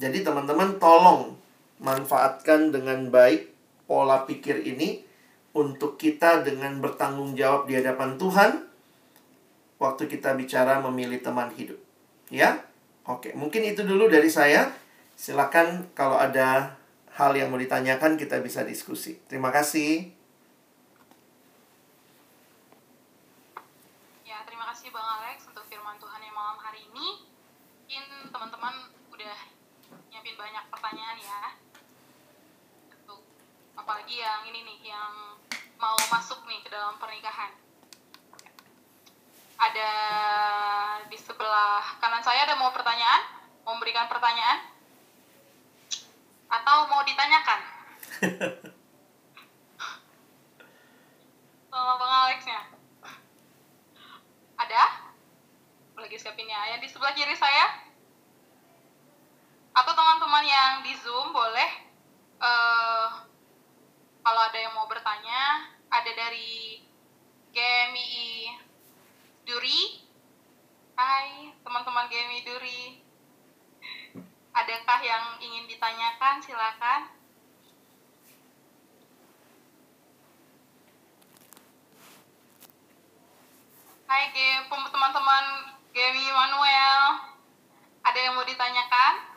Jadi 0.01 0.25
teman-teman 0.25 0.81
tolong 0.81 1.37
manfaatkan 1.77 2.73
dengan 2.73 3.11
baik 3.11 3.53
pola 3.85 4.23
pikir 4.23 4.65
ini 4.65 5.10
untuk 5.51 5.99
kita 5.99 6.43
dengan 6.47 6.79
bertanggung 6.79 7.35
jawab 7.35 7.67
di 7.67 7.75
hadapan 7.75 8.15
Tuhan 8.15 8.71
waktu 9.81 10.03
kita 10.05 10.37
bicara 10.37 10.77
memilih 10.79 11.19
teman 11.19 11.51
hidup. 11.57 11.81
Ya? 12.31 12.63
Oke, 13.09 13.33
mungkin 13.33 13.65
itu 13.65 13.81
dulu 13.81 14.05
dari 14.07 14.29
saya. 14.29 14.69
Silakan 15.17 15.91
kalau 15.97 16.15
ada 16.15 16.77
hal 17.17 17.35
yang 17.35 17.51
mau 17.51 17.59
ditanyakan 17.59 18.15
kita 18.15 18.39
bisa 18.39 18.63
diskusi. 18.63 19.19
Terima 19.27 19.51
kasih. 19.51 20.07
Ya, 24.23 24.39
terima 24.47 24.69
kasih 24.71 24.93
Bang 24.93 25.03
Alex 25.19 25.49
untuk 25.49 25.65
firman 25.67 25.99
Tuhan 25.99 26.21
yang 26.23 26.35
malam 26.37 26.57
hari 26.61 26.87
ini. 26.87 27.27
Mungkin 27.89 28.31
teman-teman 28.31 28.75
udah 29.11 29.37
nyiapin 30.07 30.35
banyak 30.39 30.63
pertanyaan 30.71 31.17
ya. 31.19 31.41
Apalagi 33.75 34.15
yang 34.21 34.45
ini 34.47 34.61
nih 34.61 34.79
yang 34.93 35.40
mau 35.81 35.97
masuk 36.13 36.45
nih 36.45 36.61
ke 36.61 36.69
dalam 36.69 36.93
pernikahan. 37.01 37.49
Ada 39.57 39.89
di 41.09 41.17
sebelah 41.17 41.97
kanan 41.97 42.21
saya 42.21 42.45
ada 42.45 42.53
mau 42.61 42.69
pertanyaan? 42.69 43.25
Mau 43.65 43.73
memberikan 43.77 44.05
pertanyaan? 44.05 44.61
Atau 46.53 46.85
mau 46.85 47.01
ditanyakan? 47.01 47.59
Sama 51.73 51.93
bang 51.97 52.13
Alexnya. 52.29 52.61
Ada? 54.61 54.83
Lagi 55.97 56.17
siapinnya 56.21 56.77
yang 56.77 56.81
di 56.81 56.89
sebelah 56.89 57.17
kiri 57.17 57.33
saya. 57.33 57.89
Atau 59.73 59.97
teman-teman 59.97 60.45
yang 60.45 60.85
di 60.85 60.93
zoom 60.99 61.33
boleh 61.33 61.69
uh, 62.37 63.30
kalau 64.21 64.41
ada 64.45 64.57
yang 64.57 64.73
mau 64.77 64.85
bertanya 64.85 65.65
ada 65.89 66.11
dari 66.13 66.77
GMI 67.49 68.53
Duri. 69.43 70.05
Hai, 70.93 71.49
teman-teman 71.65 72.05
Gemi 72.05 72.45
Duri. 72.45 73.01
Adakah 74.53 74.99
yang 75.01 75.25
ingin 75.41 75.65
ditanyakan? 75.65 76.37
Silakan. 76.45 77.01
Hai, 84.05 84.23
teman-teman 84.69 85.45
Gemi 85.89 86.25
Manuel. 86.29 87.01
Ada 88.05 88.19
yang 88.21 88.37
mau 88.37 88.45
ditanyakan? 88.45 89.30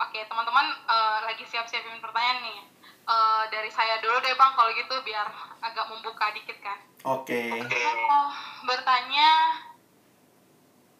Oke, 0.00 0.24
teman-teman 0.24 0.66
uh, 0.88 1.20
lagi 1.28 1.44
siap-siapin 1.44 2.00
pertanyaan 2.00 2.40
nih 2.40 2.56
eh, 3.04 3.44
dari 3.52 3.68
saya 3.68 4.00
dulu 4.00 4.16
deh 4.24 4.32
bang 4.32 4.52
kalau 4.56 4.72
gitu 4.72 4.96
biar 5.04 5.28
agak 5.60 5.92
membuka 5.92 6.32
dikit 6.32 6.56
kan. 6.64 6.80
Oke. 7.04 7.52
Mau 8.08 8.32
bertanya 8.64 9.30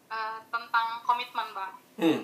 eh, 0.05 0.37
tentang 0.53 1.01
komitmen 1.01 1.49
bang. 1.55 1.73
Hmm. 1.97 2.21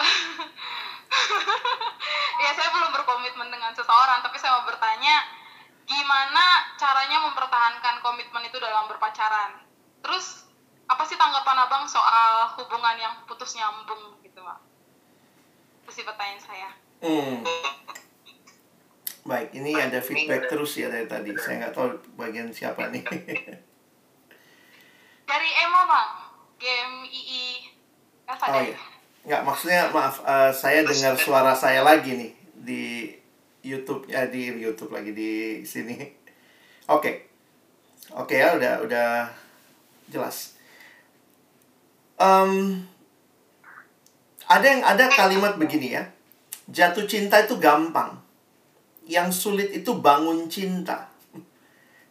ya 2.42 2.50
saya 2.56 2.68
belum 2.72 2.90
berkomitmen 2.94 3.48
dengan 3.52 3.72
seseorang 3.76 4.24
tapi 4.24 4.40
saya 4.40 4.56
mau 4.60 4.64
bertanya 4.64 5.28
gimana 5.84 6.70
caranya 6.78 7.18
mempertahankan 7.26 8.00
komitmen 8.00 8.46
itu 8.46 8.56
dalam 8.62 8.86
berpacaran 8.86 9.58
terus 10.00 10.46
apa 10.86 11.02
sih 11.06 11.18
tanggapan 11.18 11.66
abang 11.66 11.84
soal 11.86 12.54
hubungan 12.58 12.96
yang 12.98 13.14
putus 13.26 13.54
nyambung 13.58 14.18
gitu 14.22 14.29
itu 15.90 15.98
sih 15.98 16.06
pertanyaan 16.06 16.38
saya 16.38 16.70
Hmm. 17.00 17.40
Baik, 19.24 19.56
ini 19.56 19.72
ada 19.72 20.04
feedback 20.04 20.52
terus 20.52 20.76
ya 20.76 20.92
dari 20.92 21.08
tadi. 21.08 21.32
Saya 21.32 21.64
nggak 21.64 21.72
tahu 21.72 21.96
bagian 22.12 22.52
siapa 22.52 22.92
nih. 22.92 23.00
dari 25.30 25.50
Emma 25.64 25.88
bang 25.88 26.12
game 26.60 27.08
II 27.08 27.72
Eva 28.28 28.46
Oh 28.52 28.60
iya. 28.60 28.76
Nggak, 29.24 29.42
maksudnya 29.48 29.88
maaf, 29.88 30.20
eh, 30.28 30.52
saya 30.52 30.84
dengar 30.84 31.16
suara 31.16 31.56
saya 31.56 31.80
lagi 31.80 32.20
nih 32.20 32.32
di 32.52 32.84
YouTube 33.64 34.04
ya 34.12 34.28
di 34.28 34.60
YouTube 34.60 34.92
lagi 34.92 35.16
di 35.16 35.64
sini. 35.64 35.96
Oke. 36.92 37.32
Oke 38.12 38.36
ya, 38.36 38.60
udah 38.60 38.84
udah 38.84 39.32
jelas. 40.12 40.52
Em, 42.20 42.84
ada 44.50 44.66
yang 44.66 44.82
ada 44.82 45.06
kalimat 45.06 45.54
begini 45.54 45.94
ya. 45.94 46.10
Jatuh 46.66 47.06
cinta 47.06 47.38
itu 47.38 47.54
gampang. 47.62 48.18
Yang 49.06 49.46
sulit 49.46 49.70
itu 49.70 49.94
bangun 50.02 50.50
cinta. 50.50 51.06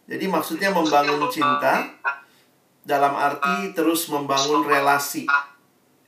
Jadi 0.08 0.24
maksudnya 0.24 0.72
membangun 0.72 1.28
cinta 1.28 1.84
dalam 2.82 3.12
arti 3.14 3.76
terus 3.76 4.08
membangun 4.08 4.64
relasi 4.64 5.28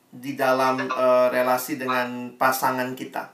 di 0.09 0.33
dalam 0.33 0.89
eh, 0.89 1.27
relasi 1.29 1.77
dengan 1.77 2.33
pasangan 2.41 2.97
kita. 2.97 3.29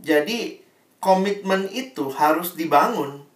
Jadi 0.00 0.64
komitmen 0.98 1.68
itu 1.68 2.08
harus 2.08 2.56
dibangun. 2.56 3.28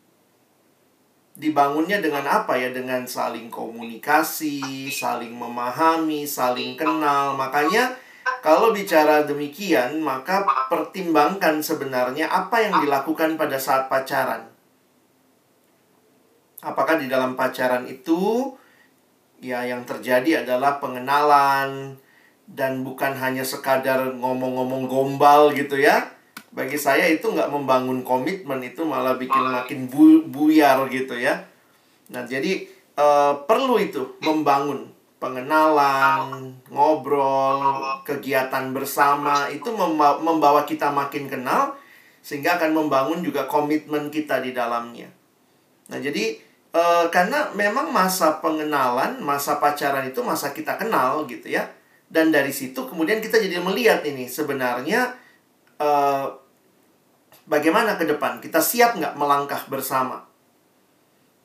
Dibangunnya 1.32 2.00
dengan 2.00 2.28
apa 2.28 2.56
ya? 2.60 2.72
Dengan 2.72 3.08
saling 3.08 3.48
komunikasi, 3.48 4.88
saling 4.92 5.32
memahami, 5.32 6.28
saling 6.28 6.76
kenal. 6.76 7.38
Makanya 7.38 8.01
kalau 8.42 8.74
bicara 8.74 9.22
demikian, 9.22 10.02
maka 10.02 10.42
pertimbangkan 10.66 11.62
sebenarnya 11.62 12.26
apa 12.26 12.62
yang 12.62 12.74
dilakukan 12.82 13.38
pada 13.38 13.58
saat 13.58 13.86
pacaran. 13.86 14.50
Apakah 16.62 16.98
di 16.98 17.10
dalam 17.10 17.34
pacaran 17.34 17.86
itu 17.90 18.50
ya 19.42 19.66
yang 19.66 19.82
terjadi 19.82 20.46
adalah 20.46 20.78
pengenalan 20.78 21.98
dan 22.46 22.86
bukan 22.86 23.18
hanya 23.18 23.42
sekadar 23.42 24.14
ngomong-ngomong 24.14 24.86
gombal 24.86 25.50
gitu 25.50 25.78
ya. 25.82 26.06
Bagi 26.54 26.78
saya 26.78 27.10
itu 27.10 27.26
nggak 27.32 27.50
membangun 27.50 28.06
komitmen 28.06 28.62
itu 28.62 28.86
malah 28.86 29.18
bikin 29.18 29.42
makin 29.42 29.90
bu- 29.90 30.26
buyar 30.30 30.86
gitu 30.86 31.18
ya. 31.18 31.42
Nah 32.14 32.22
jadi 32.22 32.62
eh, 32.94 33.32
perlu 33.50 33.82
itu 33.82 34.20
membangun 34.22 34.91
pengenalan, 35.22 36.50
ngobrol, 36.66 37.78
kegiatan 38.02 38.74
bersama 38.74 39.46
itu 39.46 39.70
memba- 39.70 40.18
membawa 40.18 40.66
kita 40.66 40.90
makin 40.90 41.30
kenal 41.30 41.78
sehingga 42.18 42.58
akan 42.58 42.74
membangun 42.74 43.22
juga 43.22 43.46
komitmen 43.46 44.10
kita 44.10 44.42
di 44.42 44.50
dalamnya. 44.50 45.06
Nah, 45.94 46.02
jadi 46.02 46.34
eh, 46.74 47.06
karena 47.14 47.54
memang 47.54 47.94
masa 47.94 48.42
pengenalan, 48.42 49.22
masa 49.22 49.62
pacaran 49.62 50.10
itu 50.10 50.18
masa 50.26 50.50
kita 50.50 50.74
kenal 50.74 51.22
gitu 51.30 51.46
ya. 51.46 51.70
Dan 52.10 52.34
dari 52.34 52.50
situ 52.50 52.82
kemudian 52.84 53.22
kita 53.22 53.38
jadi 53.38 53.62
melihat 53.62 54.02
ini 54.02 54.26
sebenarnya 54.26 55.14
eh, 55.78 56.26
bagaimana 57.46 57.94
ke 57.94 58.10
depan 58.10 58.42
kita 58.42 58.58
siap 58.58 58.98
nggak 58.98 59.14
melangkah 59.14 59.62
bersama. 59.70 60.26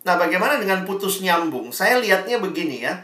Nah, 0.07 0.15
bagaimana 0.15 0.55
dengan 0.55 0.87
putus 0.87 1.19
nyambung? 1.19 1.69
Saya 1.75 1.99
lihatnya 1.99 2.39
begini 2.39 2.85
ya. 2.87 2.95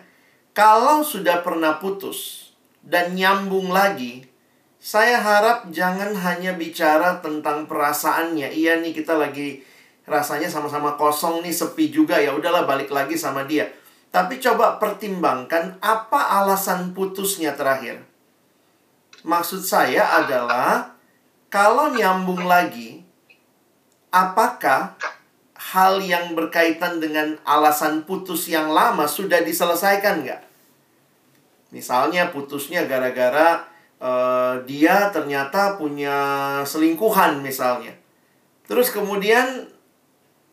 Kalau 0.54 1.02
sudah 1.02 1.42
pernah 1.42 1.82
putus 1.82 2.54
dan 2.86 3.18
nyambung 3.18 3.74
lagi, 3.74 4.22
saya 4.78 5.18
harap 5.18 5.74
jangan 5.74 6.14
hanya 6.14 6.54
bicara 6.54 7.18
tentang 7.26 7.66
perasaannya. 7.66 8.54
Iya 8.54 8.78
nih 8.78 8.94
kita 8.94 9.18
lagi 9.18 9.66
rasanya 10.06 10.46
sama-sama 10.46 10.94
kosong 10.94 11.42
nih, 11.42 11.50
sepi 11.50 11.90
juga 11.90 12.22
ya. 12.22 12.38
Udahlah 12.38 12.70
balik 12.70 12.94
lagi 12.94 13.18
sama 13.18 13.50
dia. 13.50 13.66
Tapi 14.14 14.38
coba 14.38 14.78
pertimbangkan 14.78 15.82
apa 15.82 16.38
alasan 16.38 16.94
putusnya 16.94 17.58
terakhir. 17.58 18.06
Maksud 19.26 19.66
saya 19.66 20.22
adalah 20.22 20.94
kalau 21.50 21.98
nyambung 21.98 22.46
lagi, 22.46 23.02
apakah 24.14 24.94
hal 25.74 25.98
yang 26.06 26.38
berkaitan 26.38 27.02
dengan 27.02 27.34
alasan 27.42 28.06
putus 28.06 28.46
yang 28.46 28.70
lama 28.70 29.10
sudah 29.10 29.42
diselesaikan 29.42 30.22
nggak? 30.22 30.42
Misalnya 31.74 32.30
putusnya 32.30 32.86
gara-gara 32.86 33.66
eh, 33.98 34.54
dia 34.70 35.10
ternyata 35.10 35.82
punya 35.82 36.18
selingkuhan 36.62 37.42
misalnya. 37.42 37.98
Terus 38.70 38.94
kemudian 38.94 39.66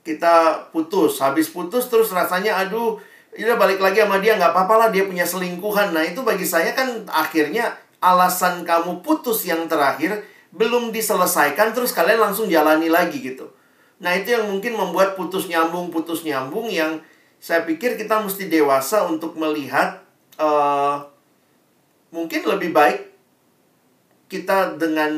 kita 0.01 0.67
putus, 0.73 1.21
habis 1.21 1.53
putus 1.53 1.93
terus 1.93 2.09
rasanya 2.17 2.57
aduh, 2.57 2.97
udah 3.37 3.57
balik 3.61 3.79
lagi 3.79 4.01
sama 4.01 4.19
dia 4.19 4.41
nggak 4.41 4.57
apa-apa 4.57 4.75
lah 4.81 4.89
dia 4.89 5.05
punya 5.05 5.29
selingkuhan. 5.29 5.93
Nah 5.93 6.01
itu 6.01 6.25
bagi 6.25 6.49
saya 6.49 6.73
kan 6.73 7.05
akhirnya 7.13 7.77
alasan 8.01 8.65
kamu 8.65 9.05
putus 9.05 9.45
yang 9.45 9.69
terakhir 9.69 10.25
belum 10.51 10.91
diselesaikan 10.91 11.77
terus 11.77 11.93
kalian 11.93 12.33
langsung 12.33 12.49
jalani 12.49 12.89
lagi 12.89 13.21
gitu. 13.21 13.60
Nah 14.01 14.17
itu 14.17 14.33
yang 14.33 14.49
mungkin 14.49 14.75
membuat 14.75 15.15
putus 15.15 15.47
nyambung 15.47 15.93
putus 15.93 16.25
nyambung 16.25 16.67
yang 16.73 16.99
saya 17.41 17.65
pikir 17.65 17.97
kita 18.01 18.21
mesti 18.21 18.49
dewasa 18.49 19.05
untuk 19.09 19.37
melihat 19.37 20.01
eh, 20.41 20.97
mungkin 22.13 22.41
lebih 22.49 22.73
baik 22.73 23.01
kita 24.31 24.79
dengan 24.79 25.11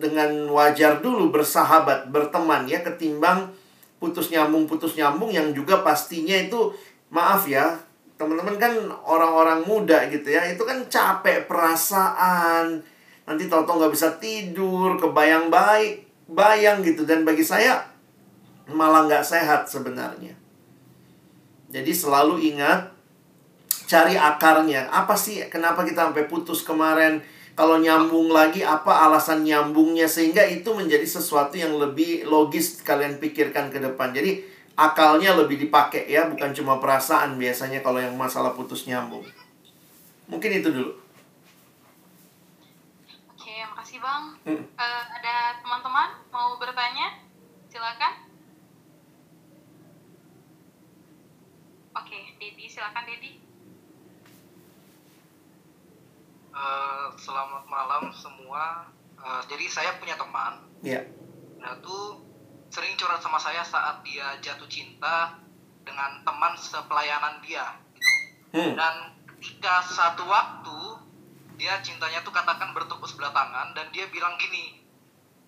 dengan 0.00 0.50
wajar 0.50 0.98
dulu 1.04 1.28
bersahabat 1.30 2.08
berteman 2.08 2.64
ya 2.64 2.80
ketimbang 2.80 3.52
putus 4.00 4.32
nyambung 4.32 4.64
putus 4.64 4.96
nyambung 4.96 5.28
yang 5.30 5.52
juga 5.52 5.84
pastinya 5.84 6.34
itu 6.34 6.72
maaf 7.12 7.44
ya 7.46 7.76
teman-teman 8.14 8.56
kan 8.62 8.72
orang-orang 9.02 9.66
muda 9.66 10.06
gitu 10.06 10.30
ya 10.30 10.46
itu 10.46 10.62
kan 10.62 10.78
capek 10.86 11.50
perasaan. 11.50 12.82
Nanti 13.24 13.48
tahu-tahu 13.48 13.80
nggak 13.80 13.94
bisa 13.94 14.08
tidur 14.20 15.00
kebayang 15.00 15.50
baik 15.50 16.06
bayang 16.30 16.84
gitu. 16.84 17.02
Dan 17.08 17.26
bagi 17.26 17.42
saya 17.42 17.93
malah 18.70 19.04
nggak 19.04 19.24
sehat 19.24 19.68
sebenarnya. 19.68 20.32
Jadi 21.68 21.90
selalu 21.90 22.54
ingat 22.54 22.94
cari 23.90 24.16
akarnya. 24.16 24.88
Apa 24.88 25.18
sih 25.18 25.42
kenapa 25.52 25.84
kita 25.84 26.08
sampai 26.08 26.24
putus 26.30 26.64
kemarin? 26.64 27.20
Kalau 27.54 27.78
nyambung 27.78 28.34
lagi 28.34 28.66
apa 28.66 29.06
alasan 29.06 29.46
nyambungnya? 29.46 30.10
Sehingga 30.10 30.42
itu 30.46 30.70
menjadi 30.74 31.06
sesuatu 31.06 31.54
yang 31.54 31.76
lebih 31.78 32.26
logis 32.26 32.82
kalian 32.82 33.18
pikirkan 33.22 33.70
ke 33.70 33.78
depan. 33.78 34.10
Jadi 34.10 34.42
akalnya 34.74 35.38
lebih 35.38 35.60
dipakai 35.62 36.06
ya. 36.10 36.26
Bukan 36.26 36.50
cuma 36.54 36.82
perasaan 36.82 37.38
biasanya 37.38 37.82
kalau 37.82 38.02
yang 38.02 38.14
masalah 38.18 38.54
putus 38.54 38.90
nyambung. 38.90 39.22
Mungkin 40.26 40.50
itu 40.50 40.72
dulu. 40.72 40.90
Oke 43.34 43.54
makasih 43.70 44.02
bang. 44.02 44.24
Hmm. 44.50 44.62
Eh, 44.62 45.02
ada 45.20 45.58
teman-teman 45.62 46.10
mau 46.34 46.58
bertanya? 46.58 47.22
Silakan 47.70 48.23
oke 51.94 52.18
Dedi 52.42 52.64
silakan 52.66 53.06
Dedi 53.06 53.44
Eh, 56.54 57.06
selamat 57.18 57.66
malam 57.66 58.14
semua. 58.14 58.86
Eh, 59.18 59.42
jadi 59.50 59.66
saya 59.66 59.90
punya 59.98 60.14
teman, 60.14 60.62
ya 60.84 61.02
nah 61.64 61.72
tuh 61.80 62.20
sering 62.68 62.92
curhat 63.00 63.24
sama 63.24 63.40
saya 63.40 63.64
saat 63.64 64.04
dia 64.04 64.36
jatuh 64.44 64.68
cinta 64.68 65.40
dengan 65.80 66.20
teman 66.22 66.52
sepelayanan 66.60 67.40
dia. 67.40 67.72
Gitu. 67.96 68.10
hmm. 68.52 68.76
Dan 68.76 68.94
ketika 69.40 69.80
satu 69.88 70.28
waktu 70.28 70.78
dia 71.56 71.80
cintanya 71.80 72.20
tuh 72.20 72.36
katakan 72.36 72.76
bertepuk 72.76 73.08
sebelah 73.08 73.32
tangan 73.32 73.72
dan 73.72 73.88
dia 73.96 74.04
bilang 74.12 74.36
gini, 74.36 74.84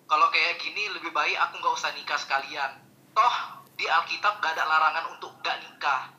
kalau 0.09 0.27
kayak 0.33 0.57
gini 0.57 0.89
lebih 0.97 1.13
baik 1.13 1.37
aku 1.37 1.61
nggak 1.61 1.75
usah 1.77 1.93
nikah 1.93 2.17
sekalian. 2.17 2.81
Toh 3.13 3.35
di 3.77 3.85
Alkitab 3.85 4.41
gak 4.41 4.57
ada 4.57 4.65
larangan 4.65 5.05
untuk 5.13 5.37
gak 5.45 5.61
nikah. 5.61 6.16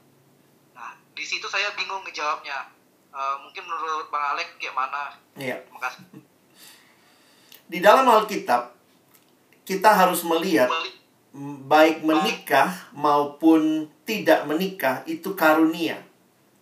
Di 1.19 1.27
situ 1.27 1.51
saya 1.51 1.75
bingung 1.75 2.07
ngejawabnya. 2.07 2.71
Eh, 3.11 3.37
mungkin 3.43 3.67
menurut 3.67 4.07
Bang 4.15 4.39
Alek 4.39 4.55
kayak 4.63 4.79
mana? 4.79 5.11
Iya. 5.35 5.59
Terima 5.67 5.81
kasih. 5.83 6.03
Di 7.67 7.79
dalam 7.83 8.07
Alkitab 8.07 8.71
kita 9.67 9.91
harus 9.91 10.23
melihat 10.23 10.71
baik 11.69 12.07
menikah 12.07 12.89
maupun 12.95 13.91
tidak 14.07 14.47
menikah 14.47 15.03
itu 15.11 15.35
karunia. 15.35 16.01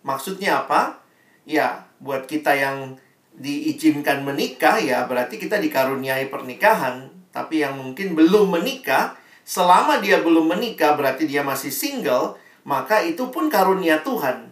Maksudnya 0.01 0.65
apa? 0.65 0.99
Ya, 1.47 1.87
buat 2.01 2.27
kita 2.27 2.51
yang 2.57 2.99
diizinkan 3.37 4.25
menikah 4.25 4.81
ya 4.81 5.05
berarti 5.05 5.37
kita 5.37 5.61
dikaruniai 5.61 6.27
pernikahan. 6.27 7.13
Tapi 7.31 7.61
yang 7.61 7.77
mungkin 7.77 8.17
belum 8.17 8.59
menikah, 8.59 9.13
selama 9.45 10.01
dia 10.01 10.19
belum 10.25 10.49
menikah 10.49 10.97
berarti 10.97 11.29
dia 11.29 11.45
masih 11.45 11.69
single, 11.69 12.35
maka 12.67 12.99
itu 13.05 13.29
pun 13.31 13.47
karunia 13.47 14.03
Tuhan. 14.03 14.46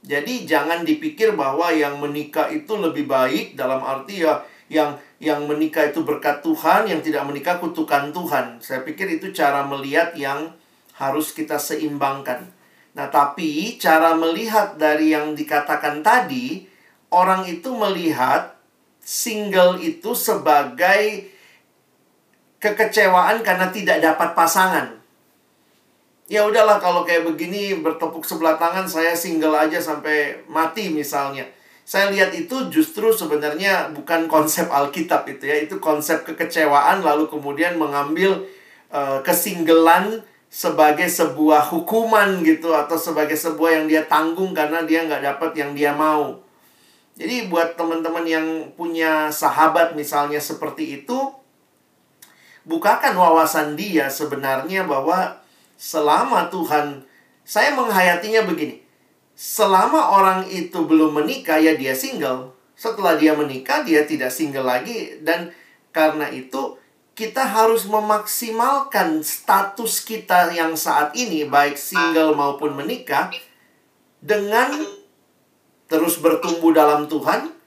Jadi 0.00 0.48
jangan 0.48 0.80
dipikir 0.80 1.36
bahwa 1.36 1.68
yang 1.68 2.00
menikah 2.00 2.48
itu 2.48 2.72
lebih 2.80 3.04
baik 3.04 3.52
dalam 3.52 3.84
arti 3.84 4.24
ya 4.24 4.40
yang 4.72 4.96
yang 5.20 5.44
menikah 5.44 5.92
itu 5.92 6.00
berkat 6.00 6.40
Tuhan, 6.40 6.88
yang 6.88 7.04
tidak 7.04 7.28
menikah 7.28 7.60
kutukan 7.60 8.08
Tuhan. 8.14 8.62
Saya 8.64 8.80
pikir 8.86 9.20
itu 9.20 9.28
cara 9.36 9.66
melihat 9.68 10.16
yang 10.16 10.56
harus 10.96 11.36
kita 11.36 11.60
seimbangkan. 11.60 12.48
Nah, 12.96 13.12
tapi 13.12 13.76
cara 13.76 14.16
melihat 14.16 14.80
dari 14.80 15.12
yang 15.12 15.36
dikatakan 15.36 16.00
tadi, 16.00 16.64
orang 17.12 17.44
itu 17.44 17.68
melihat 17.76 18.56
single 19.04 19.76
itu 19.82 20.16
sebagai 20.16 21.28
kekecewaan 22.60 23.44
karena 23.44 23.68
tidak 23.72 24.00
dapat 24.00 24.32
pasangan 24.32 24.99
ya 26.30 26.46
udahlah 26.46 26.78
kalau 26.78 27.02
kayak 27.02 27.26
begini 27.26 27.82
bertepuk 27.82 28.22
sebelah 28.22 28.54
tangan 28.54 28.86
saya 28.86 29.18
single 29.18 29.58
aja 29.58 29.82
sampai 29.82 30.46
mati 30.46 30.86
misalnya. 30.94 31.42
Saya 31.82 32.06
lihat 32.14 32.30
itu 32.30 32.70
justru 32.70 33.10
sebenarnya 33.10 33.90
bukan 33.90 34.30
konsep 34.30 34.70
Alkitab 34.70 35.26
itu 35.26 35.50
ya, 35.50 35.58
itu 35.58 35.82
konsep 35.82 36.22
kekecewaan 36.22 37.02
lalu 37.02 37.26
kemudian 37.26 37.74
mengambil 37.74 38.46
uh, 38.94 39.18
kesinggelan 39.26 40.22
sebagai 40.46 41.10
sebuah 41.10 41.66
hukuman 41.66 42.46
gitu 42.46 42.70
atau 42.78 42.94
sebagai 42.94 43.34
sebuah 43.34 43.82
yang 43.82 43.86
dia 43.90 44.06
tanggung 44.06 44.54
karena 44.54 44.86
dia 44.86 45.02
nggak 45.02 45.34
dapat 45.34 45.50
yang 45.58 45.74
dia 45.74 45.90
mau. 45.90 46.38
Jadi 47.18 47.50
buat 47.50 47.74
teman-teman 47.74 48.22
yang 48.22 48.46
punya 48.78 49.34
sahabat 49.34 49.98
misalnya 49.98 50.38
seperti 50.38 51.02
itu, 51.02 51.18
bukakan 52.62 53.18
wawasan 53.18 53.74
dia 53.74 54.06
sebenarnya 54.06 54.86
bahwa 54.86 55.39
selama 55.80 56.52
Tuhan 56.52 57.08
saya 57.40 57.72
menghayatinya 57.72 58.44
begini. 58.44 58.84
Selama 59.32 60.12
orang 60.20 60.44
itu 60.52 60.84
belum 60.84 61.24
menikah 61.24 61.56
ya 61.56 61.72
dia 61.72 61.96
single. 61.96 62.52
Setelah 62.76 63.16
dia 63.16 63.32
menikah 63.32 63.80
dia 63.80 64.04
tidak 64.04 64.28
single 64.28 64.68
lagi 64.68 65.16
dan 65.24 65.56
karena 65.96 66.28
itu 66.28 66.76
kita 67.16 67.44
harus 67.44 67.88
memaksimalkan 67.88 69.24
status 69.24 70.04
kita 70.04 70.52
yang 70.52 70.76
saat 70.76 71.16
ini 71.16 71.48
baik 71.48 71.76
single 71.76 72.36
maupun 72.36 72.76
menikah 72.76 73.32
dengan 74.20 74.72
terus 75.88 76.20
bertumbuh 76.20 76.72
dalam 76.72 77.08
Tuhan 77.08 77.59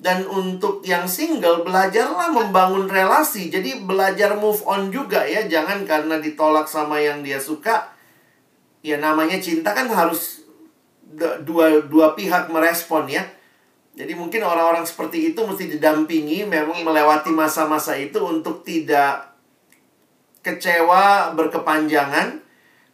dan 0.00 0.24
untuk 0.24 0.80
yang 0.80 1.04
single, 1.04 1.60
belajarlah 1.60 2.32
membangun 2.32 2.88
relasi. 2.88 3.52
Jadi 3.52 3.84
belajar 3.84 4.32
move 4.32 4.64
on 4.64 4.88
juga 4.88 5.28
ya. 5.28 5.44
Jangan 5.44 5.84
karena 5.84 6.16
ditolak 6.16 6.64
sama 6.64 6.96
yang 7.04 7.20
dia 7.20 7.36
suka. 7.36 7.92
Ya 8.80 8.96
namanya 8.96 9.36
cinta 9.36 9.76
kan 9.76 9.92
harus 9.92 10.40
dua, 11.44 11.84
dua 11.84 12.16
pihak 12.16 12.48
merespon 12.48 13.12
ya. 13.12 13.28
Jadi 13.92 14.16
mungkin 14.16 14.40
orang-orang 14.40 14.88
seperti 14.88 15.36
itu 15.36 15.40
mesti 15.44 15.68
didampingi 15.76 16.48
memang 16.48 16.80
melewati 16.80 17.28
masa-masa 17.28 17.92
itu 18.00 18.24
untuk 18.24 18.64
tidak 18.64 19.36
kecewa 20.40 21.36
berkepanjangan. 21.36 22.40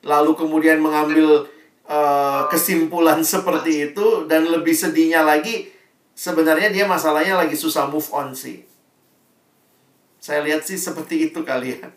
Lalu 0.03 0.35
kemudian 0.35 0.83
mengambil 0.83 1.47
uh, 1.87 2.51
kesimpulan 2.51 3.23
seperti 3.23 3.95
itu. 3.95 4.27
Dan 4.27 4.51
lebih 4.51 4.75
sedihnya 4.75 5.23
lagi 5.23 5.76
sebenarnya 6.17 6.73
dia 6.73 6.89
masalahnya 6.89 7.37
lagi 7.37 7.53
susah 7.53 7.85
move 7.93 8.09
on 8.11 8.33
sih. 8.33 8.64
Saya 10.17 10.41
lihat 10.43 10.64
sih 10.64 10.81
seperti 10.81 11.31
itu 11.31 11.45
kali 11.45 11.77
ya. 11.77 11.93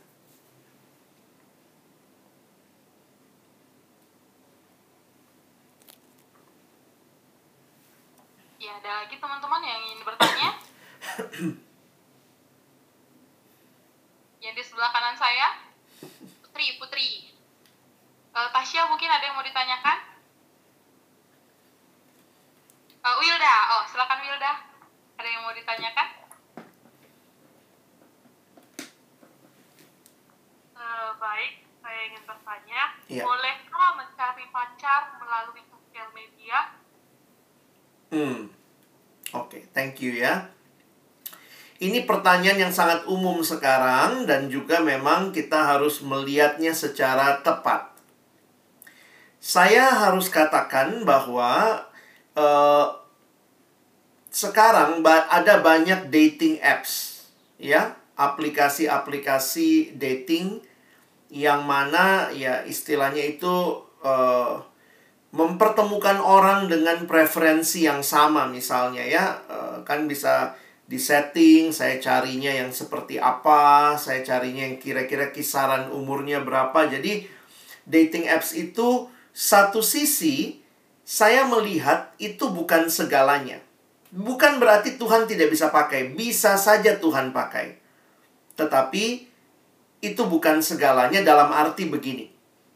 Ya, 8.60 8.76
ada 8.76 9.08
lagi 9.08 9.16
teman-teman 9.16 9.64
yang 9.64 9.80
ingin 9.88 10.04
bertanya? 10.04 10.50
yang 14.44 14.54
di 14.54 14.64
sebelah 14.64 14.92
kanan 14.92 15.16
saya, 15.16 15.64
Putri, 16.44 16.76
Putri. 16.76 17.32
Uh, 18.36 18.52
Tasya 18.52 18.86
mungkin 18.92 19.10
ada 19.10 19.24
yang 19.26 19.40
mau 19.40 19.48
ditanyakan? 19.48 20.09
Uh, 23.00 23.16
Wilda, 23.16 23.56
oh 23.80 23.84
silakan 23.88 24.20
Wilda. 24.20 24.54
Ada 25.20 25.28
yang 25.28 25.42
mau 25.44 25.56
ditanyakan? 25.56 26.08
Uh, 30.76 31.10
baik, 31.20 31.64
saya 31.84 32.00
ingin 32.12 32.24
bertanya, 32.24 32.82
Iya. 33.08 33.24
bolehkah 33.24 33.90
mencari 34.00 34.46
pacar 34.52 35.16
melalui 35.20 35.64
sosial 35.68 36.08
media? 36.16 36.76
Hmm. 38.12 38.52
Oke, 39.36 39.68
thank 39.76 40.00
you 40.04 40.16
ya. 40.16 40.50
Ini 41.80 42.04
pertanyaan 42.04 42.68
yang 42.68 42.74
sangat 42.76 43.08
umum 43.08 43.40
sekarang 43.40 44.28
dan 44.28 44.52
juga 44.52 44.84
memang 44.84 45.32
kita 45.32 45.56
harus 45.56 46.04
melihatnya 46.04 46.76
secara 46.76 47.40
tepat. 47.40 47.96
Saya 49.40 49.88
harus 49.88 50.28
katakan 50.28 51.08
bahwa 51.08 51.88
uh, 52.36 52.94
sekarang 54.30 55.02
ada 55.06 55.62
banyak 55.64 56.14
dating 56.14 56.62
apps, 56.62 57.26
ya, 57.58 57.98
aplikasi-aplikasi 58.20 59.98
dating 59.98 60.62
yang 61.30 61.64
mana 61.64 62.34
ya 62.34 62.66
istilahnya 62.66 63.38
itu 63.38 63.86
uh, 64.02 64.60
mempertemukan 65.30 66.18
orang 66.18 66.66
dengan 66.66 67.06
preferensi 67.06 67.86
yang 67.86 68.02
sama 68.02 68.50
misalnya 68.50 69.06
ya. 69.06 69.26
Uh, 69.46 69.78
kan 69.86 70.10
bisa 70.10 70.58
di 70.90 70.98
setting 70.98 71.70
saya 71.70 72.02
carinya 72.02 72.50
yang 72.50 72.74
seperti 72.74 73.22
apa 73.22 73.94
saya 73.94 74.26
carinya 74.26 74.66
yang 74.66 74.82
kira-kira 74.82 75.30
kisaran 75.30 75.94
umurnya 75.94 76.42
berapa. 76.42 76.90
Jadi 76.90 77.30
dating 77.86 78.26
apps 78.26 78.58
itu 78.58 79.06
satu 79.30 79.86
sisi 79.86 80.66
saya 81.10 81.42
melihat 81.50 82.14
itu 82.22 82.54
bukan 82.54 82.86
segalanya. 82.86 83.58
Bukan 84.14 84.62
berarti 84.62 84.94
Tuhan 85.02 85.26
tidak 85.26 85.50
bisa 85.50 85.74
pakai, 85.74 86.14
bisa 86.14 86.54
saja 86.54 87.02
Tuhan 87.02 87.34
pakai. 87.34 87.82
Tetapi 88.54 89.06
itu 90.06 90.22
bukan 90.30 90.62
segalanya 90.62 91.26
dalam 91.26 91.50
arti 91.50 91.90
begini. 91.90 92.30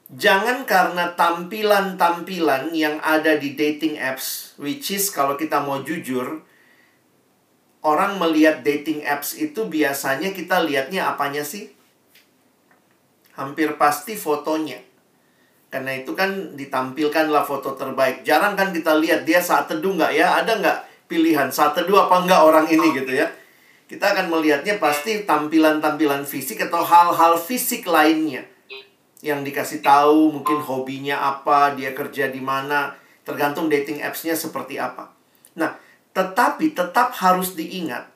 Jangan 0.09 0.65
karena 0.65 1.13
tampilan-tampilan 1.13 2.73
yang 2.73 2.97
ada 3.05 3.37
di 3.37 3.53
dating 3.53 4.01
apps, 4.01 4.57
which 4.57 4.89
is 4.89 5.13
kalau 5.13 5.37
kita 5.37 5.61
mau 5.61 5.85
jujur, 5.85 6.41
orang 7.85 8.17
melihat 8.17 8.65
dating 8.65 9.05
apps 9.05 9.37
itu 9.37 9.69
biasanya 9.69 10.33
kita 10.33 10.57
lihatnya 10.65 11.05
apanya 11.05 11.45
sih? 11.45 11.69
Hampir 13.37 13.77
pasti 13.77 14.17
fotonya 14.17 14.92
karena 15.73 15.97
itu 15.97 16.13
kan 16.13 16.53
ditampilkanlah 16.53 17.41
foto 17.41 17.73
terbaik. 17.73 18.21
Jarang 18.21 18.53
kan 18.53 18.69
kita 18.69 18.93
lihat 19.01 19.25
dia 19.25 19.41
saat 19.41 19.65
teduh 19.65 19.97
nggak 19.97 20.13
ya? 20.13 20.37
Ada 20.37 20.61
nggak 20.61 21.09
pilihan 21.09 21.49
saat 21.49 21.73
teduh 21.73 22.05
apa 22.05 22.29
nggak 22.29 22.41
orang 22.45 22.69
ini 22.69 22.93
gitu 22.93 23.09
ya? 23.09 23.25
Kita 23.89 24.13
akan 24.13 24.29
melihatnya 24.29 24.77
pasti 24.77 25.25
tampilan-tampilan 25.25 26.29
fisik 26.29 26.61
atau 26.69 26.85
hal-hal 26.85 27.41
fisik 27.41 27.89
lainnya. 27.89 28.45
Yang 29.25 29.49
dikasih 29.49 29.79
tahu 29.81 30.29
mungkin 30.29 30.61
hobinya 30.61 31.17
apa, 31.25 31.73
dia 31.73 31.97
kerja 31.97 32.29
di 32.29 32.37
mana, 32.37 32.93
tergantung 33.25 33.65
dating 33.65 34.05
apps-nya 34.05 34.37
seperti 34.37 34.77
apa. 34.77 35.09
Nah, 35.57 35.73
tetapi 36.13 36.77
tetap 36.77 37.17
harus 37.17 37.57
diingat 37.57 38.13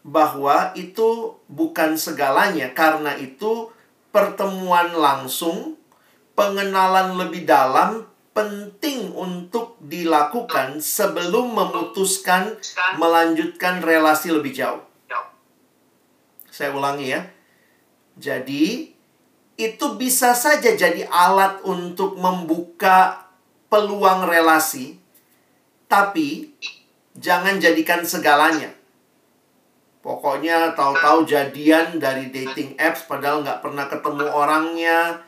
bahwa 0.00 0.72
itu 0.72 1.36
bukan 1.52 2.00
segalanya 2.00 2.72
karena 2.72 3.12
itu 3.20 3.68
pertemuan 4.08 4.96
langsung 4.96 5.76
pengenalan 6.34 7.18
lebih 7.18 7.46
dalam 7.46 8.06
penting 8.34 9.14
untuk 9.14 9.78
dilakukan 9.78 10.82
sebelum 10.82 11.54
memutuskan 11.54 12.58
melanjutkan 12.98 13.78
relasi 13.78 14.34
lebih 14.34 14.50
jauh. 14.50 14.82
Saya 16.54 16.70
ulangi 16.70 17.10
ya. 17.10 17.26
Jadi, 18.14 18.94
itu 19.58 19.86
bisa 19.98 20.34
saja 20.38 20.70
jadi 20.74 21.02
alat 21.10 21.62
untuk 21.66 22.14
membuka 22.14 23.26
peluang 23.66 24.30
relasi, 24.30 24.98
tapi 25.90 26.54
jangan 27.18 27.58
jadikan 27.58 28.06
segalanya. 28.06 28.70
Pokoknya 29.98 30.78
tahu-tahu 30.78 31.26
jadian 31.26 31.98
dari 31.98 32.28
dating 32.28 32.78
apps 32.78 33.08
padahal 33.08 33.42
nggak 33.42 33.58
pernah 33.64 33.88
ketemu 33.88 34.26
orangnya. 34.30 35.23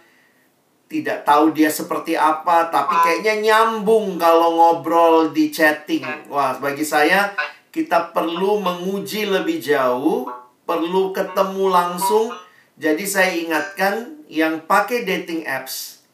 Tidak 0.86 1.26
tahu 1.26 1.50
dia 1.50 1.66
seperti 1.66 2.14
apa, 2.14 2.70
tapi 2.70 2.94
kayaknya 3.02 3.42
nyambung 3.42 4.14
kalau 4.22 4.54
ngobrol 4.54 5.34
di 5.34 5.50
chatting. 5.50 6.06
Wah, 6.30 6.62
bagi 6.62 6.86
saya 6.86 7.34
kita 7.74 8.14
perlu 8.14 8.62
menguji 8.62 9.26
lebih 9.26 9.58
jauh, 9.58 10.30
perlu 10.62 11.10
ketemu 11.10 11.66
langsung. 11.68 12.30
Jadi 12.78 13.02
saya 13.02 13.34
ingatkan 13.34 14.22
yang 14.30 14.62
pakai 14.62 15.02
dating 15.02 15.42
apps, 15.42 16.06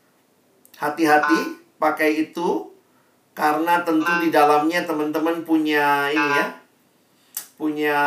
hati-hati 0.80 1.60
pakai 1.76 2.30
itu 2.30 2.72
karena 3.36 3.84
tentu 3.84 4.08
di 4.24 4.32
dalamnya 4.32 4.88
teman-teman 4.88 5.44
punya 5.44 6.08
ini 6.08 6.30
ya, 6.38 6.46
punya 7.60 7.98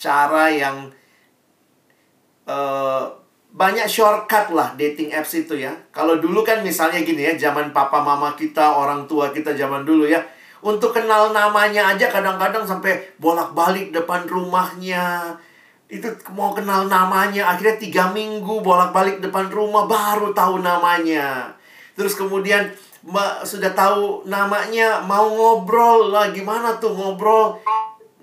cara 0.00 0.50
yang 0.50 0.90
uh, 2.50 3.21
banyak 3.52 3.84
shortcut 3.84 4.48
lah 4.56 4.72
dating 4.80 5.12
apps 5.12 5.36
itu 5.36 5.60
ya. 5.60 5.76
Kalau 5.92 6.16
dulu 6.16 6.40
kan 6.40 6.64
misalnya 6.64 7.04
gini 7.04 7.28
ya, 7.28 7.36
zaman 7.36 7.68
papa 7.70 8.00
mama 8.00 8.32
kita, 8.32 8.80
orang 8.80 9.04
tua 9.04 9.28
kita 9.28 9.52
zaman 9.52 9.84
dulu 9.84 10.08
ya, 10.08 10.24
untuk 10.64 10.96
kenal 10.96 11.36
namanya 11.36 11.92
aja 11.92 12.08
kadang-kadang 12.08 12.64
sampai 12.64 13.12
bolak-balik 13.20 13.92
depan 13.92 14.24
rumahnya. 14.24 15.36
Itu 15.92 16.08
mau 16.32 16.56
kenal 16.56 16.88
namanya, 16.88 17.52
akhirnya 17.52 17.76
tiga 17.76 18.08
minggu 18.08 18.64
bolak-balik 18.64 19.20
depan 19.20 19.52
rumah 19.52 19.84
baru 19.84 20.32
tahu 20.32 20.64
namanya. 20.64 21.52
Terus 21.92 22.16
kemudian 22.16 22.72
sudah 23.44 23.76
tahu 23.76 24.24
namanya, 24.24 25.04
mau 25.04 25.28
ngobrol 25.28 26.08
lah, 26.08 26.32
gimana 26.32 26.80
tuh 26.80 26.96
ngobrol? 26.96 27.60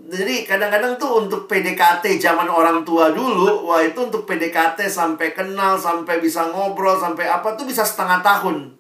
Jadi 0.09 0.47
kadang-kadang 0.47 0.95
tuh 0.95 1.27
untuk 1.27 1.45
PDKT 1.51 2.17
zaman 2.23 2.47
orang 2.47 2.87
tua 2.87 3.11
dulu, 3.11 3.67
wah 3.67 3.83
itu 3.83 3.99
untuk 3.99 4.23
PDKT 4.23 4.87
sampai 4.87 5.35
kenal, 5.35 5.75
sampai 5.75 6.23
bisa 6.23 6.47
ngobrol, 6.49 6.95
sampai 6.95 7.27
apa 7.27 7.53
tuh 7.59 7.67
bisa 7.67 7.83
setengah 7.83 8.23
tahun. 8.23 8.73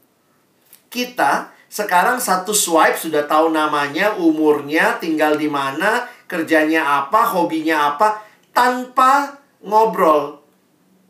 Kita 0.87 1.51
sekarang 1.69 2.17
satu 2.17 2.55
swipe 2.55 2.97
sudah 2.97 3.27
tahu 3.29 3.51
namanya, 3.51 4.17
umurnya, 4.17 4.97
tinggal 4.97 5.37
di 5.37 5.45
mana, 5.45 6.07
kerjanya 6.25 7.05
apa, 7.05 7.29
hobinya 7.35 7.93
apa, 7.93 8.25
tanpa 8.55 9.37
ngobrol. 9.61 10.41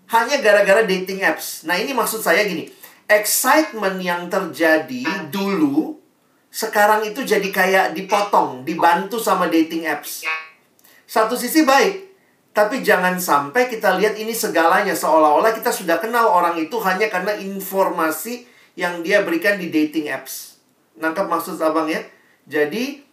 Hanya 0.09 0.41
gara-gara 0.41 0.83
dating 0.83 1.21
apps. 1.23 1.63
Nah 1.63 1.77
ini 1.79 1.93
maksud 1.95 2.19
saya 2.19 2.43
gini, 2.43 2.67
excitement 3.07 4.01
yang 4.01 4.27
terjadi 4.27 5.31
dulu 5.31 5.98
sekarang 6.49 7.05
itu 7.05 7.21
jadi 7.21 7.45
kayak 7.53 7.93
dipotong, 7.93 8.65
dibantu 8.65 9.21
sama 9.21 9.45
dating 9.47 9.85
apps. 9.85 10.25
Satu 11.05 11.37
sisi 11.37 11.61
baik, 11.65 12.09
tapi 12.53 12.81
jangan 12.81 13.21
sampai 13.21 13.69
kita 13.69 13.97
lihat 14.01 14.17
ini 14.17 14.33
segalanya 14.33 14.97
seolah-olah 14.97 15.53
kita 15.53 15.69
sudah 15.69 16.01
kenal 16.01 16.25
orang 16.29 16.57
itu 16.57 16.75
hanya 16.81 17.09
karena 17.09 17.37
informasi 17.37 18.49
yang 18.73 19.05
dia 19.05 19.21
berikan 19.21 19.61
di 19.61 19.69
dating 19.69 20.09
apps. 20.09 20.57
Nangkap 20.97 21.29
maksud 21.29 21.61
abang 21.61 21.85
ya? 21.85 22.01
Jadi 22.49 23.05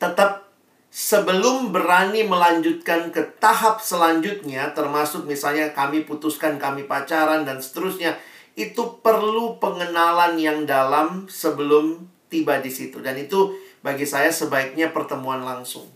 tetap 0.00 0.48
sebelum 0.88 1.70
berani 1.70 2.24
melanjutkan 2.24 3.12
ke 3.12 3.36
tahap 3.36 3.84
selanjutnya, 3.84 4.72
termasuk 4.72 5.28
misalnya 5.28 5.70
kami 5.76 6.08
putuskan 6.08 6.56
kami 6.56 6.88
pacaran 6.88 7.44
dan 7.44 7.60
seterusnya, 7.60 8.16
itu 8.58 8.98
perlu 9.04 9.60
pengenalan 9.62 10.34
yang 10.40 10.66
dalam 10.66 11.30
sebelum 11.30 12.10
tiba 12.28 12.60
di 12.62 12.70
situ. 12.72 13.00
Dan 13.00 13.18
itu 13.18 13.56
bagi 13.80 14.04
saya 14.04 14.28
sebaiknya 14.32 14.92
pertemuan 14.92 15.42
langsung. 15.42 15.88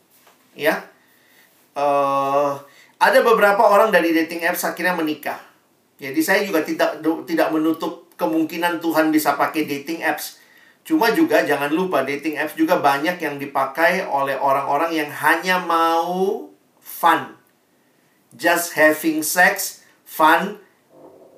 Ya. 0.52 0.84
Uh, 1.72 2.60
ada 3.00 3.18
beberapa 3.24 3.64
orang 3.64 3.88
dari 3.88 4.12
dating 4.12 4.44
apps 4.44 4.68
akhirnya 4.68 4.92
menikah. 4.92 5.40
Jadi 6.02 6.20
saya 6.20 6.40
juga 6.42 6.66
tidak 6.66 6.98
tidak 7.24 7.48
menutup 7.54 8.10
kemungkinan 8.18 8.82
Tuhan 8.82 9.14
bisa 9.14 9.38
pakai 9.38 9.64
dating 9.66 10.02
apps. 10.02 10.42
Cuma 10.82 11.14
juga 11.14 11.46
jangan 11.46 11.70
lupa 11.70 12.02
dating 12.02 12.38
apps 12.38 12.58
juga 12.58 12.82
banyak 12.82 13.22
yang 13.22 13.38
dipakai 13.38 14.02
oleh 14.02 14.34
orang-orang 14.34 14.90
yang 14.98 15.10
hanya 15.10 15.62
mau 15.62 16.50
fun. 16.82 17.38
Just 18.34 18.74
having 18.74 19.22
sex 19.22 19.86
fun 20.02 20.58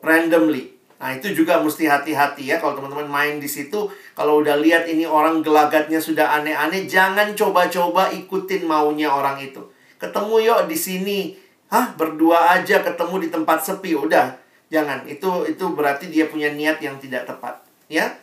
randomly. 0.00 0.72
Nah, 0.96 1.12
itu 1.12 1.36
juga 1.36 1.60
mesti 1.60 1.84
hati-hati 1.84 2.48
ya 2.48 2.56
kalau 2.56 2.80
teman-teman 2.80 3.04
main 3.04 3.36
di 3.36 3.48
situ. 3.48 3.92
Kalau 4.14 4.38
udah 4.40 4.54
lihat 4.62 4.86
ini 4.86 5.02
orang 5.02 5.42
gelagatnya 5.42 5.98
sudah 5.98 6.38
aneh-aneh, 6.38 6.86
jangan 6.86 7.34
coba-coba 7.34 8.14
ikutin 8.14 8.62
maunya 8.62 9.10
orang 9.10 9.42
itu. 9.42 9.58
Ketemu 9.98 10.34
yuk 10.46 10.60
di 10.70 10.78
sini. 10.78 11.18
Hah, 11.66 11.90
berdua 11.98 12.54
aja 12.54 12.78
ketemu 12.86 13.26
di 13.26 13.28
tempat 13.34 13.66
sepi. 13.66 13.98
Udah, 13.98 14.38
jangan. 14.70 15.02
Itu 15.10 15.42
itu 15.50 15.66
berarti 15.74 16.14
dia 16.14 16.30
punya 16.30 16.54
niat 16.54 16.78
yang 16.78 16.94
tidak 17.02 17.26
tepat, 17.26 17.58
ya. 17.90 18.14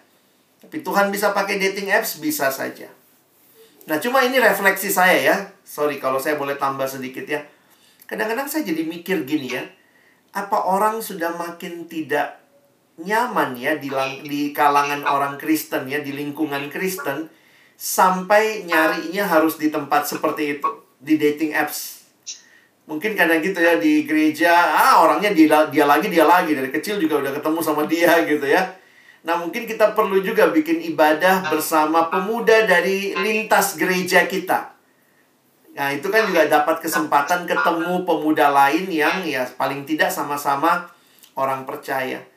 Tapi 0.64 0.80
Tuhan 0.80 1.12
bisa 1.12 1.36
pakai 1.36 1.60
dating 1.60 1.92
apps 1.92 2.24
bisa 2.24 2.48
saja. 2.48 2.88
Nah, 3.89 3.98
cuma 4.00 4.22
ini 4.24 4.38
refleksi 4.39 4.88
saya 4.88 5.18
ya. 5.18 5.36
Sorry 5.68 5.98
kalau 5.98 6.22
saya 6.22 6.38
boleh 6.38 6.56
tambah 6.56 6.86
sedikit 6.86 7.26
ya. 7.26 7.44
Kadang-kadang 8.06 8.48
saya 8.48 8.64
jadi 8.64 8.88
mikir 8.88 9.26
gini 9.26 9.58
ya. 9.58 9.64
Apa 10.32 10.70
orang 10.70 11.02
sudah 11.02 11.34
makin 11.36 11.89
tidak 11.89 12.41
nyaman 13.02 13.58
ya 13.58 13.78
di, 13.78 13.89
di 14.26 14.41
kalangan 14.54 15.04
orang 15.04 15.36
Kristen 15.41 15.89
ya 15.89 15.99
di 15.99 16.14
lingkungan 16.14 16.70
Kristen 16.70 17.28
sampai 17.76 18.62
nyarinya 18.70 19.26
harus 19.26 19.58
di 19.58 19.74
tempat 19.74 20.06
seperti 20.06 20.58
itu 20.58 20.70
di 21.02 21.18
dating 21.18 21.58
apps. 21.58 22.06
Mungkin 22.86 23.18
karena 23.18 23.41
gitu 23.41 23.58
ya 23.58 23.82
di 23.82 24.06
gereja 24.06 24.54
ah 24.54 25.02
orangnya 25.02 25.34
dia, 25.34 25.66
dia 25.70 25.86
lagi 25.89 26.08
dia 26.10 26.26
lagi. 26.26 26.54
Dari 26.54 26.70
kecil 26.70 27.02
juga 27.02 27.22
udah 27.26 27.34
ketemu 27.34 27.60
sama 27.66 27.89
dia 27.89 28.22
gitu 28.32 28.45
ya. 28.45 28.78
Nah 29.26 29.38
mungkin 29.38 29.66
kita 29.66 29.93
perlu 29.93 30.22
juga 30.22 30.49
bikin 30.49 30.82
ibadah 30.93 31.49
bersama 31.49 32.10
pemuda 32.10 32.66
dari 32.66 33.18
lintas 33.18 33.78
gereja 33.78 34.26
kita. 34.30 34.78
Nah 35.78 35.89
itu 35.93 36.10
kan 36.10 36.28
juga 36.28 36.45
dapat 36.49 36.84
kesempatan 36.84 37.49
ketemu 37.49 38.06
pemuda 38.06 38.49
lain 38.54 38.89
yang 38.89 39.26
ya 39.26 39.45
paling 39.58 39.86
tidak 39.86 40.14
sama-sama 40.14 40.89
orang 41.38 41.64
percaya 41.64 42.30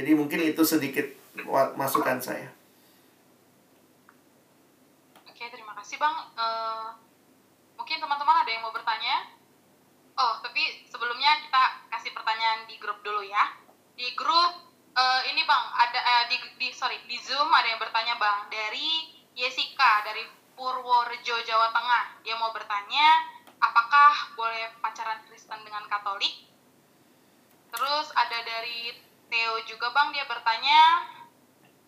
jadi 0.00 0.16
mungkin 0.16 0.40
itu 0.40 0.64
sedikit 0.64 1.04
masukan 1.76 2.16
saya. 2.24 2.48
Oke, 5.28 5.44
terima 5.52 5.76
kasih 5.76 6.00
Bang. 6.00 6.16
Uh, 6.40 6.96
mungkin 7.76 8.00
teman-teman 8.00 8.40
ada 8.40 8.48
yang 8.48 8.64
mau 8.64 8.72
bertanya? 8.72 9.28
Oh, 10.16 10.40
tapi 10.40 10.88
sebelumnya 10.88 11.44
kita 11.44 11.84
kasih 11.92 12.16
pertanyaan 12.16 12.64
di 12.64 12.80
grup 12.80 13.04
dulu 13.04 13.20
ya. 13.20 13.52
Di 13.92 14.16
grup 14.16 14.72
uh, 14.96 15.20
ini 15.28 15.44
Bang, 15.44 15.68
ada 15.76 16.00
uh, 16.00 16.24
di, 16.32 16.40
di 16.56 16.72
sorry 16.72 16.96
di 17.04 17.20
Zoom 17.20 17.52
ada 17.52 17.68
yang 17.68 17.80
bertanya 17.80 18.16
Bang 18.16 18.48
dari 18.48 19.20
Jessica 19.36 20.00
dari 20.00 20.24
Purworejo 20.56 21.44
Jawa 21.44 21.76
Tengah. 21.76 22.24
Dia 22.24 22.40
mau 22.40 22.56
bertanya, 22.56 23.36
apakah 23.60 24.32
boleh 24.32 24.72
pacaran 24.80 25.20
Kristen 25.28 25.60
dengan 25.60 25.84
Katolik? 25.92 26.48
Terus 27.68 28.08
ada 28.16 28.40
dari 28.48 29.09
Theo 29.30 29.62
juga 29.62 29.94
Bang 29.94 30.10
dia 30.10 30.26
bertanya 30.26 31.06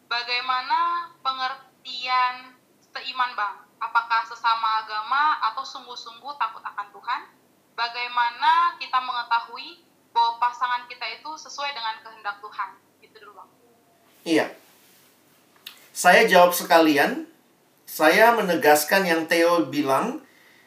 bagaimana 0.06 1.10
pengertian 1.26 2.54
seiman 2.78 3.34
Bang? 3.34 3.66
Apakah 3.82 4.22
sesama 4.22 4.86
agama 4.86 5.42
atau 5.50 5.66
sungguh-sungguh 5.66 6.38
takut 6.38 6.62
akan 6.62 6.86
Tuhan? 6.94 7.20
Bagaimana 7.74 8.78
kita 8.78 9.02
mengetahui 9.02 9.82
bahwa 10.14 10.38
pasangan 10.38 10.86
kita 10.86 11.02
itu 11.18 11.34
sesuai 11.34 11.74
dengan 11.74 11.98
kehendak 12.06 12.38
Tuhan? 12.38 12.78
Itu 13.02 13.18
dulu 13.18 13.42
Bang. 13.42 13.50
Iya. 14.22 14.54
Saya 15.90 16.30
jawab 16.30 16.54
sekalian. 16.54 17.26
Saya 17.90 18.32
menegaskan 18.38 19.04
yang 19.04 19.26
Theo 19.26 19.68
bilang, 19.68 20.22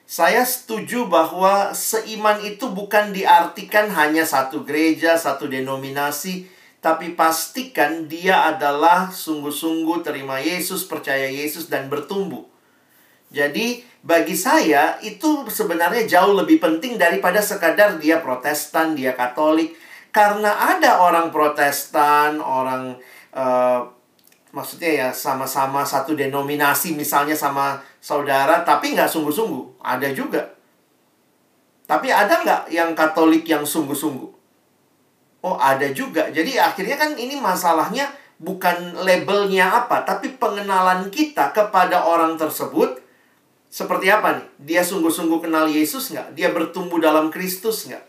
saya 0.05 0.45
setuju 0.45 1.09
bahwa 1.09 1.73
seiman 1.73 2.38
itu 2.45 2.69
bukan 2.69 3.09
diartikan 3.09 3.89
hanya 3.89 4.21
satu 4.21 4.61
gereja, 4.61 5.17
satu 5.17 5.49
denominasi, 5.49 6.45
tapi 6.86 7.17
pastikan 7.17 8.05
dia 8.05 8.45
adalah 8.45 9.09
sungguh-sungguh 9.09 10.05
terima 10.05 10.38
Yesus, 10.38 10.86
percaya 10.86 11.25
Yesus, 11.25 11.65
dan 11.65 11.89
bertumbuh. 11.89 12.45
Jadi, 13.33 13.81
bagi 14.05 14.38
saya 14.38 15.01
itu 15.01 15.49
sebenarnya 15.49 16.05
jauh 16.05 16.38
lebih 16.38 16.61
penting 16.61 17.01
daripada 17.01 17.41
sekadar 17.41 17.97
dia 17.97 18.21
Protestan, 18.21 18.93
dia 18.93 19.17
Katolik. 19.17 19.73
Karena 20.13 20.77
ada 20.77 21.01
orang 21.01 21.33
Protestan, 21.33 22.38
orang 22.38 23.01
uh, 23.33 23.81
maksudnya 24.53 24.91
ya 24.93 25.09
sama-sama 25.09 25.81
satu 25.81 26.13
denominasi 26.13 26.93
misalnya 26.93 27.33
sama 27.33 27.81
saudara, 27.97 28.61
tapi 28.61 28.93
nggak 28.93 29.09
sungguh-sungguh. 29.09 29.81
Ada 29.81 30.13
juga. 30.13 30.53
Tapi 31.89 32.13
ada 32.13 32.45
nggak 32.45 32.61
yang 32.69 32.93
Katolik 32.93 33.41
yang 33.49 33.65
sungguh-sungguh? 33.65 34.44
Oh, 35.45 35.61
ada 35.61 35.85
juga. 35.93 36.33
Jadi 36.33 36.57
akhirnya 36.57 36.97
kan 36.97 37.13
ini 37.13 37.37
masalahnya 37.37 38.09
bukan 38.41 38.97
labelnya 38.97 39.85
apa, 39.85 40.01
tapi 40.01 40.33
pengenalan 40.41 41.13
kita 41.13 41.53
kepada 41.53 42.01
orang 42.01 42.33
tersebut 42.33 42.97
seperti 43.69 44.09
apa 44.09 44.41
nih? 44.41 44.47
Dia 44.57 44.81
sungguh-sungguh 44.81 45.45
kenal 45.45 45.69
Yesus 45.69 46.09
nggak? 46.09 46.33
Dia 46.33 46.49
bertumbuh 46.49 46.97
dalam 46.97 47.29
Kristus 47.29 47.85
nggak? 47.85 48.01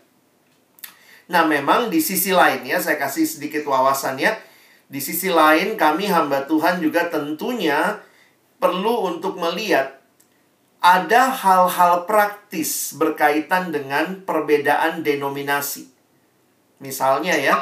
Nah, 1.29 1.45
memang 1.45 1.93
di 1.93 2.01
sisi 2.01 2.33
lain 2.33 2.65
ya, 2.65 2.81
saya 2.81 2.97
kasih 2.97 3.29
sedikit 3.29 3.69
wawasannya. 3.69 4.33
Di 4.89 4.97
sisi 4.97 5.29
lain, 5.29 5.77
kami 5.77 6.09
hamba 6.09 6.47
Tuhan 6.49 6.81
juga 6.81 7.05
tentunya 7.11 8.01
perlu 8.57 9.13
untuk 9.13 9.37
melihat 9.37 10.01
ada 10.81 11.29
hal-hal 11.29 12.09
praktis 12.09 12.97
berkaitan 12.97 13.69
dengan 13.69 14.25
perbedaan 14.25 15.05
denominasi. 15.05 15.96
Misalnya 16.77 17.33
ya, 17.33 17.55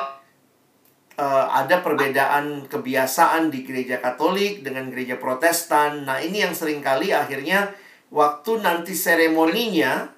uh, 1.15 1.45
ada 1.51 1.79
perbedaan 1.79 2.67
kebiasaan 2.67 3.47
di 3.51 3.63
gereja 3.63 4.03
Katolik 4.03 4.61
dengan 4.63 4.91
gereja 4.91 5.15
Protestan. 5.15 6.03
Nah, 6.03 6.19
ini 6.19 6.43
yang 6.43 6.51
sering 6.51 6.83
kali 6.83 7.15
akhirnya 7.15 7.71
waktu 8.11 8.59
nanti 8.59 8.91
seremoninya, 8.91 10.11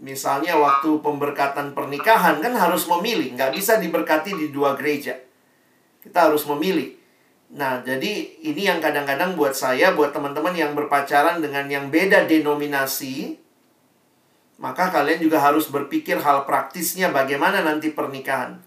misalnya 0.00 0.56
waktu 0.56 1.00
pemberkatan 1.04 1.76
pernikahan 1.76 2.40
kan 2.40 2.54
harus 2.56 2.88
memilih, 2.88 3.36
nggak 3.36 3.52
bisa 3.54 3.76
diberkati 3.76 4.32
di 4.34 4.48
dua 4.50 4.74
gereja. 4.74 5.20
Kita 6.00 6.28
harus 6.28 6.44
memilih. 6.48 6.96
Nah, 7.54 7.84
jadi 7.86 8.42
ini 8.42 8.66
yang 8.66 8.82
kadang-kadang 8.82 9.38
buat 9.38 9.54
saya, 9.54 9.94
buat 9.94 10.10
teman-teman 10.10 10.56
yang 10.56 10.72
berpacaran 10.74 11.38
dengan 11.38 11.70
yang 11.70 11.86
beda 11.86 12.26
denominasi, 12.26 13.38
maka 14.58 14.94
kalian 14.94 15.18
juga 15.18 15.42
harus 15.42 15.66
berpikir 15.68 16.20
hal 16.22 16.46
praktisnya 16.46 17.10
bagaimana 17.10 17.66
nanti 17.66 17.90
pernikahan. 17.90 18.62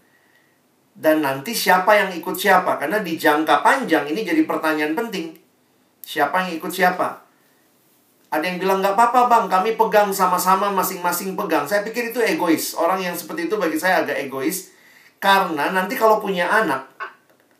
Dan 0.97 1.21
nanti 1.21 1.53
siapa 1.53 1.93
yang 1.93 2.09
ikut 2.11 2.33
siapa. 2.33 2.81
Karena 2.81 2.99
di 3.05 3.15
jangka 3.15 3.61
panjang 3.61 4.09
ini 4.09 4.25
jadi 4.25 4.43
pertanyaan 4.43 4.97
penting. 4.97 5.37
Siapa 6.01 6.47
yang 6.47 6.57
ikut 6.57 6.73
siapa? 6.73 7.21
Ada 8.33 8.43
yang 8.43 8.57
bilang 8.57 8.81
nggak 8.81 8.97
apa-apa 8.97 9.29
bang. 9.29 9.45
Kami 9.47 9.69
pegang 9.77 10.09
sama-sama 10.09 10.73
masing-masing 10.73 11.37
pegang. 11.37 11.69
Saya 11.69 11.85
pikir 11.85 12.11
itu 12.11 12.19
egois. 12.19 12.73
Orang 12.73 12.99
yang 12.99 13.13
seperti 13.13 13.45
itu 13.45 13.55
bagi 13.61 13.77
saya 13.77 14.03
agak 14.03 14.17
egois. 14.25 14.73
Karena 15.21 15.69
nanti 15.69 15.93
kalau 15.93 16.17
punya 16.17 16.49
anak 16.49 16.97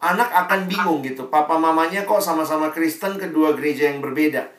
anak 0.01 0.29
akan 0.29 0.69
bingung 0.69 1.01
gitu. 1.01 1.29
Papa 1.29 1.57
mamanya 1.57 2.05
kok 2.05 2.21
sama-sama 2.21 2.69
Kristen 2.73 3.17
kedua 3.17 3.53
gereja 3.57 3.89
yang 3.89 4.01
berbeda. 4.01 4.49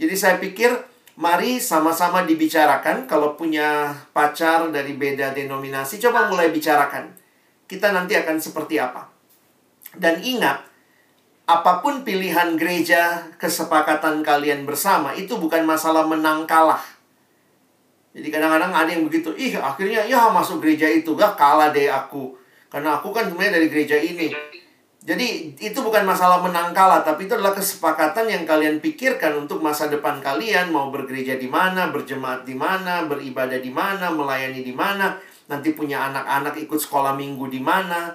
Jadi 0.00 0.14
saya 0.16 0.36
pikir 0.40 0.72
mari 1.16 1.60
sama-sama 1.60 2.24
dibicarakan 2.24 3.04
kalau 3.04 3.36
punya 3.36 3.92
pacar 4.16 4.68
dari 4.72 4.96
beda 4.96 5.36
denominasi 5.36 6.00
coba 6.00 6.28
mulai 6.32 6.48
bicarakan 6.48 7.22
kita 7.72 7.88
nanti 7.88 8.12
akan 8.20 8.36
seperti 8.36 8.76
apa. 8.76 9.08
Dan 9.96 10.20
ingat, 10.20 10.60
apa 11.48 11.80
pun 11.80 12.04
pilihan 12.04 12.52
gereja, 12.60 13.32
kesepakatan 13.40 14.20
kalian 14.20 14.68
bersama, 14.68 15.16
itu 15.16 15.40
bukan 15.40 15.64
masalah 15.64 16.04
menang 16.04 16.44
kalah. 16.44 16.84
Jadi 18.12 18.28
kadang-kadang 18.28 18.76
ada 18.76 18.90
yang 18.92 19.08
begitu, 19.08 19.32
ih 19.40 19.56
akhirnya 19.56 20.04
ya 20.04 20.28
masuk 20.28 20.60
gereja 20.60 20.84
itu, 20.84 21.16
gak 21.16 21.32
kalah 21.40 21.72
deh 21.72 21.88
aku. 21.88 22.36
Karena 22.68 23.00
aku 23.00 23.08
kan 23.08 23.32
sebenarnya 23.32 23.56
dari 23.56 23.68
gereja 23.72 23.96
ini. 23.96 24.28
Jadi 25.02 25.58
itu 25.58 25.78
bukan 25.82 26.06
masalah 26.06 26.38
menang 26.38 26.70
kalah, 26.70 27.02
tapi 27.02 27.26
itu 27.26 27.34
adalah 27.34 27.58
kesepakatan 27.58 28.30
yang 28.30 28.46
kalian 28.46 28.78
pikirkan 28.78 29.34
untuk 29.34 29.58
masa 29.58 29.90
depan 29.90 30.22
kalian, 30.22 30.70
mau 30.70 30.94
bergereja 30.94 31.34
di 31.42 31.50
mana, 31.50 31.90
berjemaat 31.90 32.46
di 32.46 32.54
mana, 32.54 33.02
beribadah 33.10 33.58
di 33.58 33.74
mana, 33.74 34.14
melayani 34.14 34.62
di 34.62 34.70
mana 34.70 35.18
nanti 35.50 35.74
punya 35.74 36.08
anak-anak 36.08 36.54
ikut 36.64 36.80
sekolah 36.80 37.12
minggu 37.12 37.50
di 37.50 37.60
mana. 37.60 38.14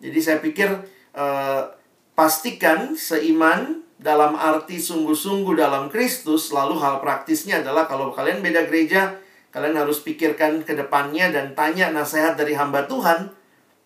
Jadi 0.00 0.18
saya 0.18 0.38
pikir 0.40 0.68
eh, 1.14 1.62
pastikan 2.16 2.98
seiman 2.98 3.84
dalam 4.00 4.34
arti 4.34 4.82
sungguh-sungguh 4.82 5.54
dalam 5.54 5.86
Kristus, 5.86 6.50
lalu 6.50 6.80
hal 6.82 6.98
praktisnya 6.98 7.62
adalah 7.62 7.86
kalau 7.86 8.10
kalian 8.10 8.42
beda 8.42 8.66
gereja, 8.66 9.16
kalian 9.54 9.78
harus 9.78 10.02
pikirkan 10.02 10.66
ke 10.66 10.74
depannya 10.74 11.30
dan 11.30 11.54
tanya 11.54 11.94
nasihat 11.94 12.34
dari 12.34 12.58
hamba 12.58 12.84
Tuhan. 12.90 13.30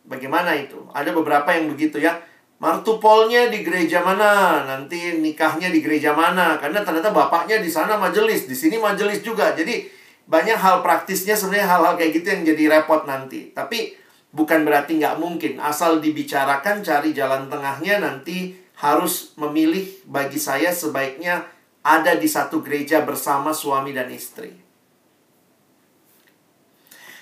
Bagaimana 0.08 0.56
itu? 0.56 0.88
Ada 0.96 1.12
beberapa 1.12 1.52
yang 1.52 1.68
begitu 1.68 2.00
ya. 2.00 2.16
Martupolnya 2.58 3.46
di 3.46 3.62
gereja 3.62 4.02
mana? 4.02 4.66
Nanti 4.66 5.14
nikahnya 5.22 5.70
di 5.70 5.78
gereja 5.78 6.10
mana? 6.10 6.58
Karena 6.58 6.82
ternyata 6.82 7.14
bapaknya 7.14 7.62
di 7.62 7.70
sana 7.70 7.94
majelis, 7.94 8.50
di 8.50 8.56
sini 8.58 8.82
majelis 8.82 9.22
juga. 9.22 9.54
Jadi 9.54 9.86
banyak 10.26 10.58
hal 10.58 10.82
praktisnya 10.82 11.38
sebenarnya 11.38 11.70
hal-hal 11.70 11.94
kayak 11.94 12.18
gitu 12.18 12.26
yang 12.34 12.42
jadi 12.42 12.64
repot 12.78 13.06
nanti. 13.06 13.54
Tapi 13.54 13.94
bukan 14.34 14.66
berarti 14.66 14.98
nggak 14.98 15.22
mungkin. 15.22 15.62
Asal 15.62 16.02
dibicarakan, 16.02 16.82
cari 16.82 17.14
jalan 17.14 17.46
tengahnya 17.46 18.02
nanti 18.02 18.58
harus 18.82 19.38
memilih 19.38 19.86
bagi 20.10 20.42
saya 20.42 20.74
sebaiknya 20.74 21.46
ada 21.86 22.18
di 22.18 22.26
satu 22.26 22.58
gereja 22.58 23.06
bersama 23.06 23.54
suami 23.54 23.94
dan 23.94 24.10
istri. 24.10 24.50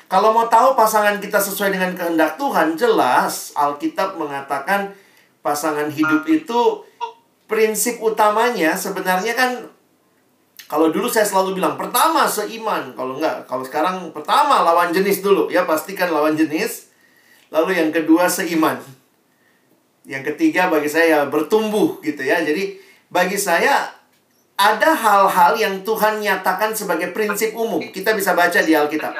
Kalau 0.07 0.31
mau 0.33 0.47
tahu 0.47 0.79
pasangan 0.79 1.19
kita 1.19 1.43
sesuai 1.43 1.75
dengan 1.75 1.93
kehendak 1.93 2.39
Tuhan, 2.39 2.79
jelas 2.79 3.51
Alkitab 3.59 4.17
mengatakan 4.17 4.95
pasangan 5.47 5.87
hidup 5.87 6.27
itu 6.27 6.83
prinsip 7.47 8.03
utamanya 8.03 8.75
sebenarnya 8.75 9.39
kan 9.39 9.71
kalau 10.67 10.91
dulu 10.91 11.07
saya 11.07 11.23
selalu 11.23 11.63
bilang, 11.63 11.79
pertama 11.79 12.27
seiman. 12.27 12.91
Kalau 12.99 13.23
enggak, 13.23 13.47
kalau 13.47 13.63
sekarang 13.63 14.11
pertama 14.11 14.67
lawan 14.67 14.91
jenis 14.91 15.23
dulu. 15.23 15.47
Ya, 15.47 15.63
pastikan 15.63 16.11
lawan 16.11 16.35
jenis. 16.35 16.91
Lalu 17.55 17.79
yang 17.79 17.95
kedua 17.95 18.27
seiman. 18.27 18.83
Yang 20.03 20.35
ketiga 20.35 20.67
bagi 20.67 20.91
saya 20.91 21.31
bertumbuh 21.31 22.03
gitu 22.03 22.19
ya. 22.19 22.43
Jadi 22.43 22.83
bagi 23.07 23.39
saya 23.39 23.95
ada 24.59 24.91
hal-hal 24.91 25.55
yang 25.55 25.75
Tuhan 25.87 26.19
nyatakan 26.19 26.75
sebagai 26.75 27.15
prinsip 27.15 27.55
umum. 27.55 27.79
Kita 27.95 28.19
bisa 28.19 28.35
baca 28.35 28.59
di 28.59 28.75
Alkitab. 28.75 29.15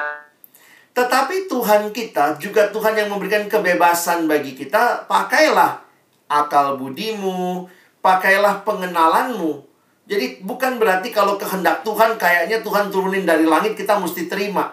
Tetapi 0.91 1.47
Tuhan 1.47 1.95
kita 1.95 2.35
juga 2.43 2.67
Tuhan 2.75 2.91
yang 2.91 3.07
memberikan 3.07 3.47
kebebasan 3.47 4.27
bagi 4.27 4.51
kita. 4.51 5.07
Pakailah 5.07 5.86
akal 6.27 6.79
budimu, 6.79 7.67
pakailah 8.03 8.63
pengenalanmu 8.63 9.67
jadi 10.07 10.39
bukan 10.39 10.79
berarti 10.79 11.11
kalau 11.11 11.35
kehendak 11.35 11.83
Tuhan 11.83 12.15
kayaknya 12.15 12.63
Tuhan 12.63 12.87
turunin 12.87 13.27
dari 13.27 13.43
langit 13.43 13.75
kita 13.75 13.99
mesti 13.99 14.31
terima. 14.31 14.71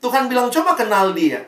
Tuhan 0.00 0.32
bilang 0.32 0.48
coba 0.48 0.72
kenal 0.72 1.12
dia. 1.12 1.44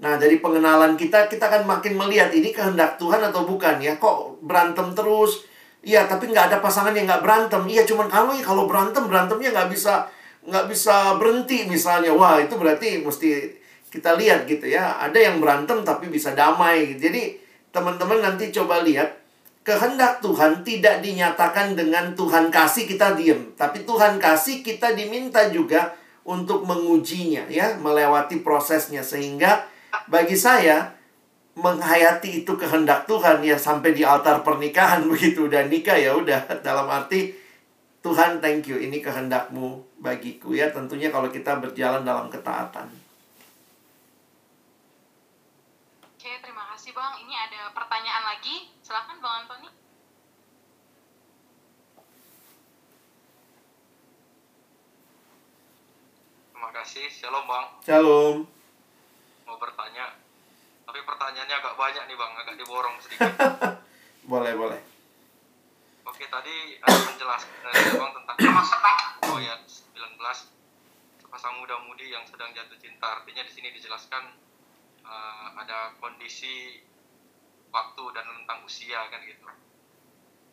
Nah 0.00 0.16
dari 0.16 0.40
pengenalan 0.40 0.96
kita 0.96 1.28
kita 1.28 1.52
akan 1.52 1.68
makin 1.68 1.92
melihat 2.00 2.32
ini 2.32 2.56
kehendak 2.56 2.96
Tuhan 2.96 3.20
atau 3.20 3.44
bukan 3.44 3.84
ya. 3.84 4.00
Kok 4.00 4.40
berantem 4.40 4.96
terus? 4.96 5.44
Iya 5.84 6.08
tapi 6.08 6.32
nggak 6.32 6.56
ada 6.56 6.58
pasangan 6.64 6.96
yang 6.96 7.04
nggak 7.04 7.20
berantem. 7.20 7.68
Iya 7.68 7.84
cuman 7.84 8.08
kalau 8.08 8.32
kalau 8.40 8.64
berantem 8.64 9.04
berantemnya 9.12 9.52
nggak 9.52 9.68
bisa 9.68 10.08
nggak 10.48 10.64
bisa 10.64 11.20
berhenti 11.20 11.68
misalnya. 11.68 12.16
Wah 12.16 12.40
itu 12.40 12.56
berarti 12.56 13.04
mesti 13.04 13.60
kita 13.92 14.16
lihat 14.16 14.48
gitu 14.48 14.72
ya. 14.72 14.96
Ada 15.04 15.20
yang 15.20 15.36
berantem 15.36 15.84
tapi 15.84 16.08
bisa 16.08 16.32
damai. 16.32 16.96
Jadi 16.96 17.43
teman-teman 17.74 18.22
nanti 18.22 18.54
coba 18.54 18.86
lihat 18.86 19.24
kehendak 19.66 20.22
Tuhan 20.22 20.62
tidak 20.62 21.02
dinyatakan 21.02 21.74
dengan 21.74 22.14
Tuhan 22.14 22.52
kasih 22.52 22.86
kita 22.86 23.18
diem, 23.18 23.56
tapi 23.58 23.82
Tuhan 23.82 24.22
kasih 24.22 24.62
kita 24.62 24.94
diminta 24.94 25.50
juga 25.50 25.96
untuk 26.22 26.62
mengujinya 26.68 27.48
ya, 27.50 27.74
melewati 27.80 28.44
prosesnya. 28.44 29.00
Sehingga 29.02 29.66
bagi 30.06 30.36
saya 30.36 30.92
menghayati 31.56 32.44
itu 32.44 32.52
kehendak 32.60 33.08
Tuhan 33.08 33.40
ya 33.40 33.56
sampai 33.56 33.96
di 33.96 34.04
altar 34.04 34.44
pernikahan 34.44 35.06
begitu 35.10 35.48
dan 35.48 35.72
nikah 35.72 35.96
ya 35.96 36.12
udah. 36.14 36.60
Dalam 36.60 36.86
arti 36.86 37.32
Tuhan 38.04 38.44
thank 38.44 38.68
you 38.68 38.76
ini 38.76 39.00
kehendakmu 39.00 39.80
bagiku. 39.96 40.52
Ya 40.52 40.68
tentunya 40.68 41.08
kalau 41.08 41.32
kita 41.32 41.56
berjalan 41.56 42.04
dalam 42.04 42.28
ketaatan. 42.28 42.84
Oke, 46.04 46.40
terima 46.40 46.68
kasih 46.72 46.92
Bang. 46.92 47.16
Ini 47.20 47.32
ada 47.64 47.72
pertanyaan 47.72 48.24
lagi 48.28 48.68
Silahkan 48.84 49.16
Bang 49.24 49.48
Antoni. 49.48 49.72
Terima 56.52 56.68
kasih. 56.76 57.08
Shalom 57.08 57.48
Bang. 57.48 57.80
Shalom. 57.80 58.36
Mau 59.48 59.56
bertanya, 59.56 60.12
tapi 60.84 61.00
pertanyaannya 61.08 61.56
agak 61.56 61.72
banyak 61.80 62.04
nih 62.04 62.16
Bang, 62.20 62.36
agak 62.36 62.60
diborong 62.60 63.00
sedikit. 63.00 63.32
boleh, 64.36 64.52
boleh. 64.52 64.80
Oke, 66.04 66.28
tadi 66.28 66.76
ada 66.84 67.00
menjelaskan 67.00 67.58
dari 67.64 67.96
Bang 67.96 68.12
tentang 68.12 68.36
ayat 69.40 69.60
19 69.64 70.20
sepasang 71.16 71.54
muda-mudi 71.64 72.12
yang 72.12 72.28
sedang 72.28 72.52
jatuh 72.52 72.76
cinta. 72.76 73.24
Artinya 73.24 73.40
di 73.40 73.52
sini 73.56 73.72
dijelaskan 73.72 74.36
uh, 75.08 75.56
ada 75.56 75.96
kondisi 75.96 76.84
waktu 77.74 78.04
dan 78.14 78.22
tentang 78.30 78.62
usia 78.62 79.02
kan 79.10 79.18
gitu. 79.26 79.42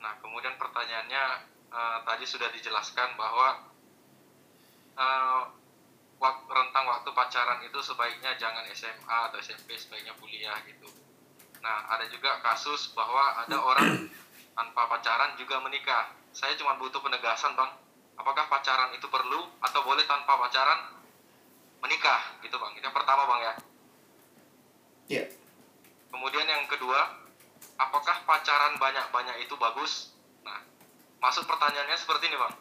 Nah 0.02 0.18
kemudian 0.18 0.58
pertanyaannya 0.58 1.24
uh, 1.70 2.02
tadi 2.02 2.26
sudah 2.26 2.50
dijelaskan 2.50 3.14
bahwa 3.14 3.70
uh, 4.98 5.42
waktu, 6.18 6.50
rentang 6.50 6.86
waktu 6.90 7.10
pacaran 7.14 7.62
itu 7.62 7.78
sebaiknya 7.86 8.34
jangan 8.42 8.66
SMA 8.74 9.18
atau 9.30 9.38
SMP 9.38 9.78
sebaiknya 9.78 10.18
kuliah 10.18 10.58
gitu. 10.66 10.90
Nah 11.62 11.94
ada 11.94 12.10
juga 12.10 12.42
kasus 12.42 12.90
bahwa 12.98 13.46
ada 13.46 13.62
orang 13.62 14.10
tanpa 14.58 14.90
pacaran 14.90 15.38
juga 15.38 15.62
menikah. 15.62 16.10
Saya 16.34 16.58
cuma 16.58 16.80
butuh 16.82 17.04
penegasan 17.04 17.54
bang, 17.54 17.72
Apakah 18.22 18.46
pacaran 18.54 18.94
itu 18.94 19.10
perlu 19.10 19.50
atau 19.66 19.82
boleh 19.82 20.06
tanpa 20.06 20.38
pacaran 20.38 20.94
menikah 21.82 22.38
gitu 22.46 22.54
bang? 22.54 22.78
Itu 22.78 22.86
yang 22.86 22.94
pertama 22.94 23.26
bang 23.26 23.42
ya. 23.42 23.54
Ya. 25.10 25.24
Kemudian 26.12 26.44
yang 26.44 26.68
kedua, 26.68 27.24
apakah 27.80 28.28
pacaran 28.28 28.76
banyak-banyak 28.76 29.48
itu 29.48 29.56
bagus? 29.56 30.12
Nah, 30.44 30.60
masuk 31.24 31.48
pertanyaannya 31.48 31.98
seperti 31.98 32.28
ini 32.28 32.38
bang. 32.38 32.54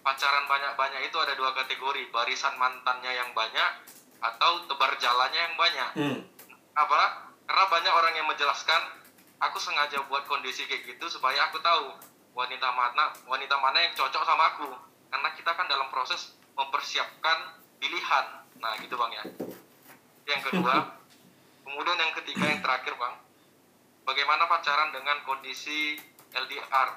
Pacaran 0.00 0.44
banyak-banyak 0.48 1.08
itu 1.08 1.16
ada 1.20 1.36
dua 1.36 1.52
kategori, 1.52 2.08
barisan 2.12 2.56
mantannya 2.56 3.12
yang 3.12 3.30
banyak 3.36 3.70
atau 4.24 4.64
tebar 4.64 4.96
jalannya 4.96 5.40
yang 5.40 5.56
banyak. 5.56 5.90
Hmm. 6.00 6.18
Apa? 6.76 7.28
Karena 7.44 7.64
banyak 7.68 7.92
orang 7.92 8.14
yang 8.16 8.26
menjelaskan, 8.28 8.82
aku 9.40 9.60
sengaja 9.60 10.00
buat 10.08 10.24
kondisi 10.24 10.64
kayak 10.64 10.96
gitu 10.96 11.04
supaya 11.12 11.52
aku 11.52 11.60
tahu 11.60 11.92
wanita 12.34 12.66
mana 12.72 13.14
wanita 13.30 13.54
mana 13.60 13.78
yang 13.84 13.92
cocok 13.92 14.24
sama 14.24 14.56
aku. 14.56 14.68
Karena 15.12 15.28
kita 15.36 15.52
kan 15.52 15.68
dalam 15.68 15.92
proses 15.92 16.34
mempersiapkan 16.56 17.60
pilihan. 17.78 18.26
Nah, 18.58 18.72
gitu 18.80 18.96
bang 18.96 19.12
ya. 19.12 19.24
Yang 20.24 20.40
kedua, 20.50 20.74
kemudian 21.64 21.98
yang 21.98 22.12
ketiga 22.22 22.44
yang 22.46 22.60
terakhir 22.60 22.94
bang, 22.94 23.14
bagaimana 24.04 24.44
pacaran 24.46 24.92
dengan 24.92 25.24
kondisi 25.24 25.96
LDR? 26.36 26.88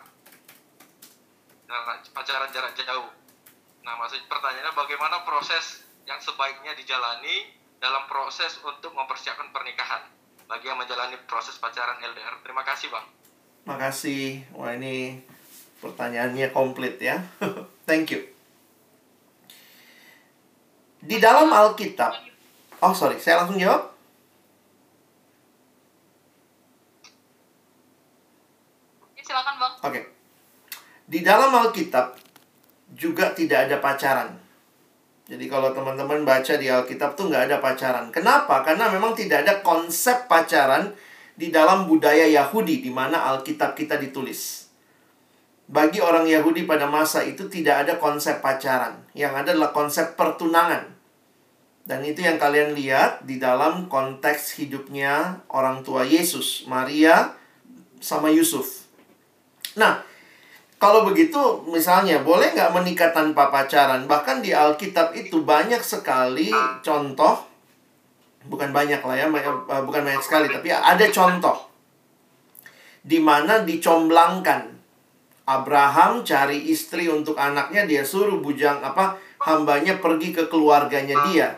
Pacaran 2.14 2.52
jarak 2.52 2.76
jauh. 2.76 3.12
Nah, 3.84 3.96
maksud 4.00 4.20
pertanyaannya 4.28 4.76
bagaimana 4.76 5.24
proses 5.24 5.88
yang 6.04 6.20
sebaiknya 6.20 6.76
dijalani 6.76 7.56
dalam 7.80 8.08
proses 8.12 8.60
untuk 8.64 8.92
mempersiapkan 8.96 9.52
pernikahan 9.52 10.04
bagi 10.48 10.72
yang 10.72 10.80
menjalani 10.80 11.20
proses 11.28 11.60
pacaran 11.60 12.00
LDR. 12.00 12.40
Terima 12.44 12.64
kasih, 12.64 12.88
Bang. 12.92 13.08
Makasih. 13.68 14.48
Wah, 14.56 14.72
ini 14.76 15.20
pertanyaannya 15.84 16.56
komplit 16.56 17.04
ya. 17.04 17.20
Thank 17.90 18.16
you. 18.16 18.24
Di 21.04 21.20
dalam 21.20 21.52
Alkitab, 21.52 22.16
oh 22.84 22.94
sorry, 22.96 23.20
saya 23.20 23.44
langsung 23.44 23.60
jawab. 23.60 23.97
Silakan 29.28 29.56
bang. 29.60 29.74
Oke. 29.84 30.02
Di 31.08 31.20
dalam 31.20 31.52
Alkitab 31.52 32.16
juga 32.96 33.36
tidak 33.36 33.68
ada 33.68 33.84
pacaran. 33.84 34.32
Jadi 35.28 35.52
kalau 35.52 35.76
teman-teman 35.76 36.24
baca 36.24 36.56
di 36.56 36.72
Alkitab 36.72 37.20
tuh 37.20 37.28
nggak 37.28 37.52
ada 37.52 37.58
pacaran. 37.60 38.08
Kenapa? 38.16 38.64
Karena 38.64 38.88
memang 38.88 39.12
tidak 39.12 39.44
ada 39.44 39.60
konsep 39.60 40.32
pacaran 40.32 40.96
di 41.36 41.52
dalam 41.52 41.84
budaya 41.84 42.24
Yahudi 42.32 42.80
di 42.80 42.88
mana 42.88 43.28
Alkitab 43.36 43.76
kita 43.76 44.00
ditulis. 44.00 44.72
Bagi 45.68 46.00
orang 46.00 46.24
Yahudi 46.24 46.64
pada 46.64 46.88
masa 46.88 47.28
itu 47.28 47.52
tidak 47.52 47.84
ada 47.84 47.94
konsep 48.00 48.40
pacaran. 48.40 49.04
Yang 49.12 49.34
ada 49.36 49.50
adalah 49.52 49.72
konsep 49.76 50.16
pertunangan. 50.16 50.96
Dan 51.84 52.04
itu 52.04 52.24
yang 52.24 52.40
kalian 52.40 52.72
lihat 52.76 53.24
di 53.28 53.40
dalam 53.40 53.92
konteks 53.92 54.60
hidupnya 54.60 55.44
orang 55.52 55.84
tua 55.84 56.04
Yesus, 56.08 56.68
Maria 56.68 57.36
sama 58.00 58.32
Yusuf. 58.32 58.77
Nah, 59.78 60.02
kalau 60.78 61.06
begitu, 61.06 61.66
misalnya, 61.70 62.22
boleh 62.22 62.54
nggak 62.54 62.74
menikah 62.74 63.10
tanpa 63.10 63.50
pacaran? 63.50 64.06
Bahkan 64.06 64.46
di 64.46 64.54
Alkitab 64.54 65.14
itu 65.18 65.42
banyak 65.42 65.82
sekali 65.82 66.54
contoh, 66.86 67.46
bukan 68.46 68.70
banyak 68.70 69.02
lah 69.02 69.16
ya, 69.18 69.26
eh, 69.26 69.82
bukan 69.82 70.02
banyak 70.06 70.22
sekali, 70.22 70.50
tapi 70.50 70.70
ada 70.70 71.06
contoh 71.10 71.68
di 73.08 73.18
mana 73.24 73.64
dicomblangkan. 73.64 74.76
Abraham 75.48 76.28
cari 76.28 76.68
istri 76.68 77.08
untuk 77.08 77.40
anaknya, 77.40 77.88
dia 77.88 78.04
suruh 78.04 78.44
bujang 78.44 78.84
apa 78.84 79.16
hambanya 79.48 79.96
pergi 80.04 80.36
ke 80.36 80.52
keluarganya 80.52 81.16
dia. 81.32 81.56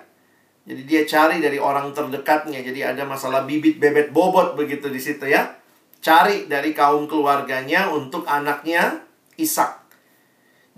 Jadi 0.70 0.86
dia 0.86 1.02
cari 1.10 1.42
dari 1.42 1.58
orang 1.58 1.90
terdekatnya. 1.90 2.62
Jadi 2.62 2.86
ada 2.86 3.02
masalah 3.02 3.50
bibit 3.50 3.82
bebet 3.82 4.14
bobot 4.14 4.54
begitu 4.54 4.94
di 4.94 5.02
situ 5.02 5.26
ya. 5.26 5.59
Cari 6.00 6.48
dari 6.48 6.72
kaum 6.72 7.06
keluarganya 7.06 7.92
untuk 7.92 8.24
anaknya 8.24 9.04
Ishak. 9.36 9.84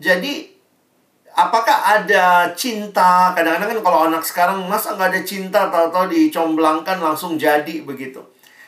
Jadi 0.01 0.49
apakah 1.38 2.01
ada 2.01 2.49
cinta? 2.57 3.30
Kadang-kadang 3.38 3.78
kan 3.78 3.82
kalau 3.86 3.99
anak 4.09 4.24
sekarang 4.26 4.65
masa 4.65 4.97
nggak 4.97 5.09
ada 5.13 5.22
cinta 5.22 5.69
tahu-tahu 5.69 6.09
dicomblangkan 6.09 6.97
langsung 6.97 7.38
jadi 7.38 7.86
begitu. 7.86 8.22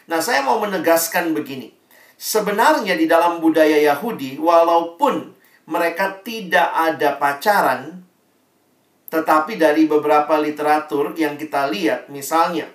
Nah, 0.06 0.20
saya 0.20 0.43
mau 0.43 0.60
menegaskan 0.60 1.32
begini. 1.32 1.72
Sebenarnya 2.20 2.95
di 2.95 3.08
dalam 3.08 3.39
budaya 3.39 3.80
Yahudi, 3.80 4.36
walaupun 4.39 5.32
mereka 5.68 6.20
tidak 6.24 6.70
ada 6.76 7.16
pacaran, 7.16 8.04
tetapi 9.08 9.56
dari 9.56 9.88
beberapa 9.88 10.39
literatur 10.39 11.16
yang 11.16 11.39
kita 11.39 11.72
lihat, 11.72 12.12
misalnya, 12.12 12.68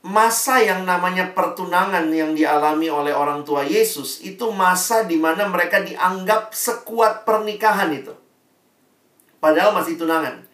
masa 0.00 0.64
yang 0.64 0.88
namanya 0.88 1.36
pertunangan 1.36 2.08
yang 2.08 2.32
dialami 2.32 2.88
oleh 2.88 3.12
orang 3.12 3.44
tua 3.44 3.60
Yesus 3.68 4.24
itu 4.24 4.48
masa 4.48 5.04
di 5.04 5.20
mana 5.20 5.44
mereka 5.44 5.84
dianggap 5.84 6.56
sekuat 6.56 7.28
pernikahan 7.28 7.92
itu. 7.92 8.16
Padahal 9.40 9.76
masih 9.76 10.00
tunangan. 10.00 10.48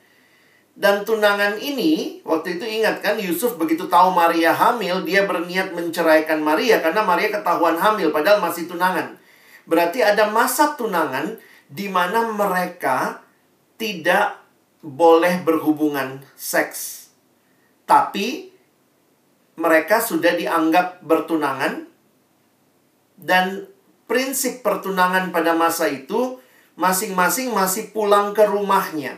Dan 0.77 1.09
tunangan 1.09 1.57
ini, 1.57 2.21
waktu 2.21 2.61
itu 2.61 2.67
ingat 2.69 3.01
kan 3.01 3.17
Yusuf 3.17 3.57
begitu 3.57 3.89
tahu 3.89 4.13
Maria 4.13 4.53
hamil, 4.53 5.09
dia 5.09 5.25
berniat 5.25 5.73
menceraikan 5.73 6.45
Maria 6.45 6.85
karena 6.85 7.01
Maria 7.01 7.33
ketahuan 7.33 7.81
hamil 7.81 8.13
padahal 8.13 8.45
masih 8.45 8.69
tunangan. 8.69 9.17
Berarti 9.65 10.05
ada 10.05 10.29
masa 10.29 10.77
tunangan 10.77 11.41
di 11.73 11.89
mana 11.89 12.29
mereka 12.29 13.25
tidak 13.81 14.37
boleh 14.85 15.41
berhubungan 15.43 16.21
seks. 16.37 17.09
Tapi 17.89 18.56
mereka 19.57 20.05
sudah 20.05 20.37
dianggap 20.37 21.01
bertunangan 21.01 21.89
dan 23.17 23.65
prinsip 24.05 24.61
pertunangan 24.61 25.33
pada 25.33 25.57
masa 25.57 25.89
itu 25.89 26.39
masing-masing 26.77 27.51
masih 27.57 27.91
pulang 27.91 28.37
ke 28.37 28.45
rumahnya. 28.45 29.17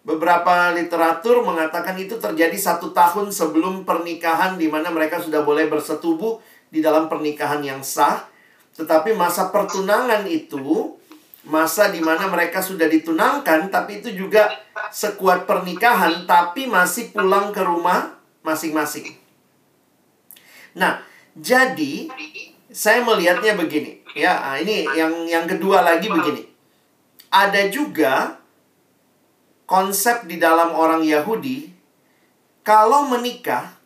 Beberapa 0.00 0.72
literatur 0.72 1.44
mengatakan 1.44 1.92
itu 2.00 2.16
terjadi 2.16 2.56
satu 2.56 2.96
tahun 2.96 3.28
sebelum 3.28 3.84
pernikahan 3.84 4.56
di 4.56 4.64
mana 4.72 4.88
mereka 4.88 5.20
sudah 5.20 5.44
boleh 5.44 5.68
bersetubuh 5.68 6.40
di 6.72 6.80
dalam 6.80 7.12
pernikahan 7.12 7.60
yang 7.60 7.84
sah. 7.84 8.24
Tetapi 8.72 9.12
masa 9.12 9.52
pertunangan 9.52 10.24
itu 10.24 10.96
masa 11.44 11.92
di 11.92 12.00
mana 12.00 12.32
mereka 12.32 12.64
sudah 12.64 12.88
ditunangkan 12.88 13.68
tapi 13.68 14.00
itu 14.00 14.12
juga 14.12 14.48
sekuat 14.88 15.44
pernikahan 15.44 16.24
tapi 16.24 16.64
masih 16.64 17.12
pulang 17.12 17.52
ke 17.52 17.60
rumah 17.60 18.16
masing-masing. 18.40 19.19
Nah, 20.76 21.02
jadi 21.34 22.10
saya 22.70 23.02
melihatnya 23.02 23.58
begini, 23.58 24.02
ya. 24.14 24.38
Nah, 24.38 24.56
ini 24.60 24.86
yang 24.94 25.26
yang 25.26 25.44
kedua 25.50 25.82
lagi 25.82 26.06
begini. 26.06 26.46
Ada 27.30 27.70
juga 27.70 28.38
konsep 29.70 30.26
di 30.26 30.42
dalam 30.42 30.74
orang 30.74 31.06
Yahudi 31.06 31.70
kalau 32.66 33.06
menikah 33.06 33.80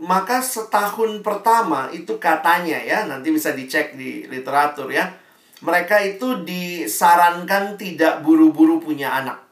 maka 0.00 0.40
setahun 0.40 1.20
pertama 1.20 1.92
itu 1.92 2.16
katanya 2.16 2.80
ya, 2.80 3.04
nanti 3.04 3.28
bisa 3.28 3.52
dicek 3.52 4.00
di 4.00 4.24
literatur 4.24 4.88
ya. 4.88 5.12
Mereka 5.60 6.16
itu 6.16 6.40
disarankan 6.40 7.76
tidak 7.76 8.24
buru-buru 8.24 8.80
punya 8.80 9.12
anak. 9.12 9.44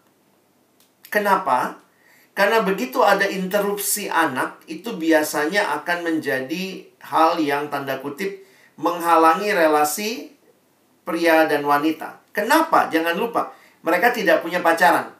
Kenapa? 1.12 1.76
Karena 2.38 2.62
begitu 2.62 3.02
ada 3.02 3.26
interupsi 3.26 4.06
anak, 4.06 4.62
itu 4.70 4.94
biasanya 4.94 5.74
akan 5.82 6.06
menjadi 6.06 6.86
hal 7.02 7.34
yang 7.42 7.66
tanda 7.66 7.98
kutip 7.98 8.46
menghalangi 8.78 9.50
relasi 9.50 10.30
pria 11.02 11.50
dan 11.50 11.66
wanita. 11.66 12.22
Kenapa? 12.30 12.86
Jangan 12.94 13.18
lupa, 13.18 13.50
mereka 13.82 14.14
tidak 14.14 14.46
punya 14.46 14.62
pacaran. 14.62 15.10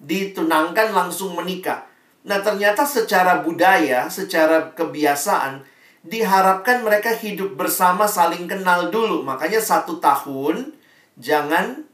Ditunangkan 0.00 0.96
langsung 0.96 1.36
menikah. 1.36 1.84
Nah, 2.24 2.40
ternyata 2.40 2.88
secara 2.88 3.44
budaya, 3.44 4.08
secara 4.08 4.72
kebiasaan, 4.72 5.68
diharapkan 6.00 6.80
mereka 6.80 7.12
hidup 7.12 7.60
bersama 7.60 8.08
saling 8.08 8.48
kenal 8.48 8.88
dulu. 8.88 9.20
Makanya 9.20 9.60
satu 9.60 10.00
tahun 10.00 10.72
jangan 11.20 11.84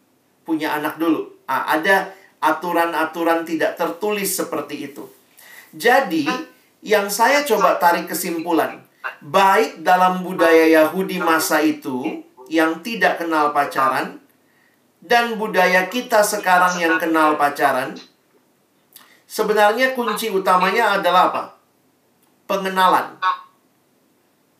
punya 0.46 0.78
anak 0.78 0.94
dulu. 0.94 1.26
Ah, 1.50 1.74
ada 1.74 2.14
aturan-aturan 2.38 3.42
tidak 3.42 3.74
tertulis 3.74 4.34
seperti 4.34 4.90
itu. 4.92 5.04
Jadi, 5.74 6.24
yang 6.82 7.10
saya 7.10 7.42
coba 7.42 7.76
tarik 7.76 8.06
kesimpulan, 8.06 8.80
baik 9.22 9.82
dalam 9.82 10.22
budaya 10.22 10.66
Yahudi 10.70 11.18
masa 11.18 11.58
itu 11.60 12.22
yang 12.48 12.80
tidak 12.80 13.20
kenal 13.20 13.52
pacaran 13.52 14.22
dan 14.98 15.38
budaya 15.38 15.86
kita 15.86 16.24
sekarang 16.24 16.78
yang 16.82 16.96
kenal 16.98 17.38
pacaran, 17.38 17.94
sebenarnya 19.28 19.94
kunci 19.94 20.32
utamanya 20.32 20.98
adalah 20.98 21.30
apa? 21.30 21.42
Pengenalan. 22.48 23.14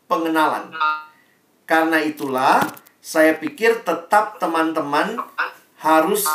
Pengenalan. 0.06 0.70
Karena 1.64 1.98
itulah 2.00 2.62
saya 3.02 3.36
pikir 3.36 3.82
tetap 3.82 4.36
teman-teman 4.36 5.16
harus 5.80 6.28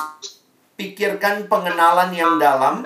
pikirkan 0.83 1.47
pengenalan 1.47 2.11
yang 2.11 2.35
dalam 2.35 2.83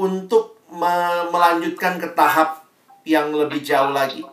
untuk 0.00 0.56
me- 0.72 1.28
melanjutkan 1.28 2.00
ke 2.00 2.08
tahap 2.16 2.64
yang 3.04 3.28
lebih 3.28 3.60
jauh 3.60 3.92
lagi. 3.92 4.24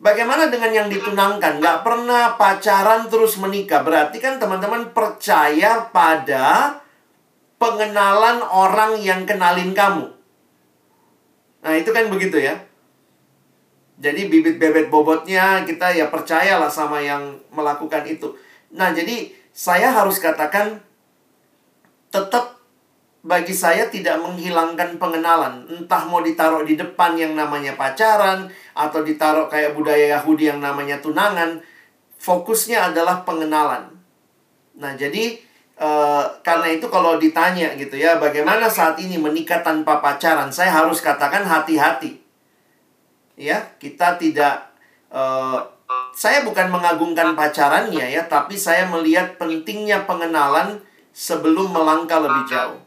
Bagaimana 0.00 0.48
dengan 0.48 0.72
yang 0.72 0.88
ditunangkan? 0.88 1.60
Nggak 1.60 1.84
pernah 1.84 2.40
pacaran 2.40 3.12
terus 3.12 3.36
menikah. 3.36 3.84
Berarti 3.84 4.16
kan 4.16 4.40
teman-teman 4.40 4.96
percaya 4.96 5.84
pada 5.92 6.80
pengenalan 7.60 8.40
orang 8.40 8.96
yang 9.02 9.28
kenalin 9.28 9.76
kamu. 9.76 10.06
Nah, 11.60 11.74
itu 11.74 11.90
kan 11.90 12.08
begitu 12.08 12.38
ya. 12.40 12.56
Jadi 13.98 14.30
bibit 14.30 14.62
bebet 14.62 14.86
bobotnya 14.88 15.66
kita 15.66 15.90
ya 15.90 16.06
percayalah 16.06 16.70
sama 16.70 17.02
yang 17.02 17.34
melakukan 17.50 18.06
itu. 18.06 18.38
Nah, 18.70 18.94
jadi 18.94 19.34
saya 19.50 19.90
harus 19.90 20.22
katakan 20.22 20.78
tetap 22.08 22.60
bagi 23.24 23.52
saya 23.52 23.90
tidak 23.92 24.20
menghilangkan 24.22 24.96
pengenalan. 24.96 25.68
Entah 25.68 26.02
mau 26.06 26.24
ditaruh 26.24 26.64
di 26.64 26.78
depan 26.78 27.18
yang 27.18 27.34
namanya 27.36 27.74
pacaran 27.74 28.48
atau 28.72 29.00
ditaruh 29.04 29.50
kayak 29.50 29.74
budaya 29.74 30.16
Yahudi 30.16 30.48
yang 30.48 30.62
namanya 30.62 31.02
tunangan, 31.02 31.60
fokusnya 32.16 32.94
adalah 32.94 33.26
pengenalan. 33.26 33.92
Nah, 34.78 34.94
jadi 34.94 35.48
Uh, 35.78 36.26
karena 36.42 36.74
itu 36.74 36.90
kalau 36.90 37.22
ditanya 37.22 37.70
gitu 37.78 37.94
ya, 37.94 38.18
bagaimana 38.18 38.66
saat 38.66 38.98
ini 38.98 39.14
menikah 39.14 39.62
tanpa 39.62 40.02
pacaran? 40.02 40.50
Saya 40.50 40.74
harus 40.74 40.98
katakan 40.98 41.46
hati-hati. 41.46 42.18
Ya, 43.38 43.62
kita 43.78 44.18
tidak 44.18 44.74
uh, 45.14 45.62
saya 46.10 46.42
bukan 46.42 46.74
mengagungkan 46.74 47.38
pacarannya 47.38 48.10
ya, 48.10 48.26
tapi 48.26 48.58
saya 48.58 48.90
melihat 48.90 49.38
pentingnya 49.38 50.02
pengenalan 50.02 50.82
sebelum 51.18 51.74
melangkah 51.74 52.22
lebih 52.22 52.46
jauh. 52.46 52.78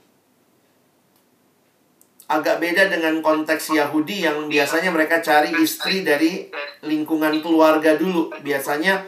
Agak 2.32 2.64
beda 2.64 2.88
dengan 2.88 3.20
konteks 3.20 3.76
Yahudi 3.76 4.24
yang 4.24 4.48
biasanya 4.48 4.88
mereka 4.88 5.20
cari 5.20 5.52
istri 5.60 6.08
dari 6.08 6.48
lingkungan 6.80 7.44
keluarga 7.44 8.00
dulu. 8.00 8.32
Biasanya 8.40 9.04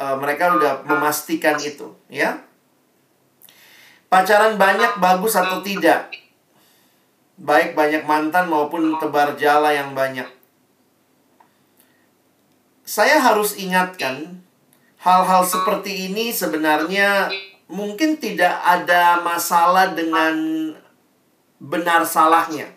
uh, 0.00 0.16
mereka 0.16 0.56
udah 0.56 0.80
memastikan 0.88 1.60
itu, 1.60 1.92
ya. 2.08 2.40
Pacaran 4.08 4.56
banyak 4.56 4.96
bagus 4.96 5.36
atau 5.36 5.60
tidak? 5.60 6.08
Baik 7.36 7.76
banyak 7.76 8.08
mantan 8.08 8.48
maupun 8.48 8.96
tebar 8.96 9.36
jala 9.36 9.76
yang 9.76 9.92
banyak. 9.92 10.24
Saya 12.88 13.20
harus 13.20 13.60
ingatkan 13.60 14.40
hal-hal 15.04 15.44
seperti 15.44 16.08
ini 16.08 16.32
sebenarnya 16.32 17.28
mungkin 17.68 18.20
tidak 18.20 18.60
ada 18.60 19.20
masalah 19.24 19.92
dengan 19.96 20.34
benar 21.60 22.04
salahnya. 22.04 22.68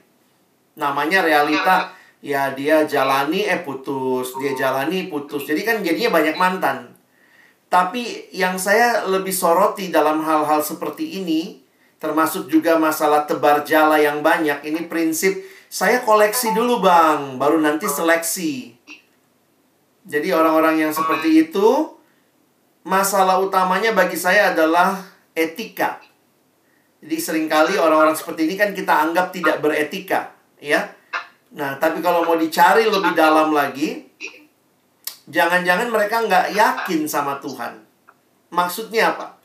Namanya 0.78 1.26
realita 1.26 1.92
ya 2.24 2.54
dia 2.54 2.86
jalani 2.86 3.44
eh 3.46 3.62
putus, 3.62 4.34
dia 4.40 4.54
jalani 4.56 5.10
putus. 5.10 5.44
Jadi 5.50 5.62
kan 5.66 5.82
jadinya 5.82 6.18
banyak 6.22 6.36
mantan. 6.38 6.78
Tapi 7.68 8.32
yang 8.32 8.56
saya 8.56 9.04
lebih 9.04 9.36
soroti 9.36 9.92
dalam 9.92 10.24
hal-hal 10.24 10.64
seperti 10.64 11.20
ini, 11.20 11.60
termasuk 12.00 12.48
juga 12.48 12.80
masalah 12.80 13.28
tebar 13.28 13.68
jala 13.68 14.00
yang 14.00 14.24
banyak, 14.24 14.64
ini 14.64 14.88
prinsip 14.88 15.36
saya 15.68 16.00
koleksi 16.00 16.56
dulu 16.56 16.80
bang, 16.80 17.36
baru 17.36 17.60
nanti 17.60 17.92
seleksi. 17.92 18.72
Jadi 20.08 20.32
orang-orang 20.32 20.88
yang 20.88 20.94
seperti 20.96 21.52
itu, 21.52 21.97
masalah 22.88 23.44
utamanya 23.44 23.92
bagi 23.92 24.16
saya 24.16 24.56
adalah 24.56 25.04
etika. 25.36 26.00
Jadi 27.04 27.18
sering 27.20 27.52
kali 27.52 27.76
orang-orang 27.76 28.16
seperti 28.16 28.48
ini 28.48 28.56
kan 28.56 28.72
kita 28.72 28.96
anggap 29.04 29.36
tidak 29.36 29.60
beretika, 29.60 30.32
ya. 30.64 30.88
Nah, 31.52 31.76
tapi 31.76 32.00
kalau 32.00 32.24
mau 32.24 32.40
dicari 32.40 32.88
lebih 32.88 33.14
dalam 33.14 33.52
lagi, 33.52 34.08
Jangan-jangan 35.28 35.92
mereka 35.92 36.24
nggak 36.24 36.56
yakin 36.56 37.04
sama 37.04 37.36
Tuhan. 37.44 37.84
Maksudnya 38.48 39.12
apa? 39.12 39.36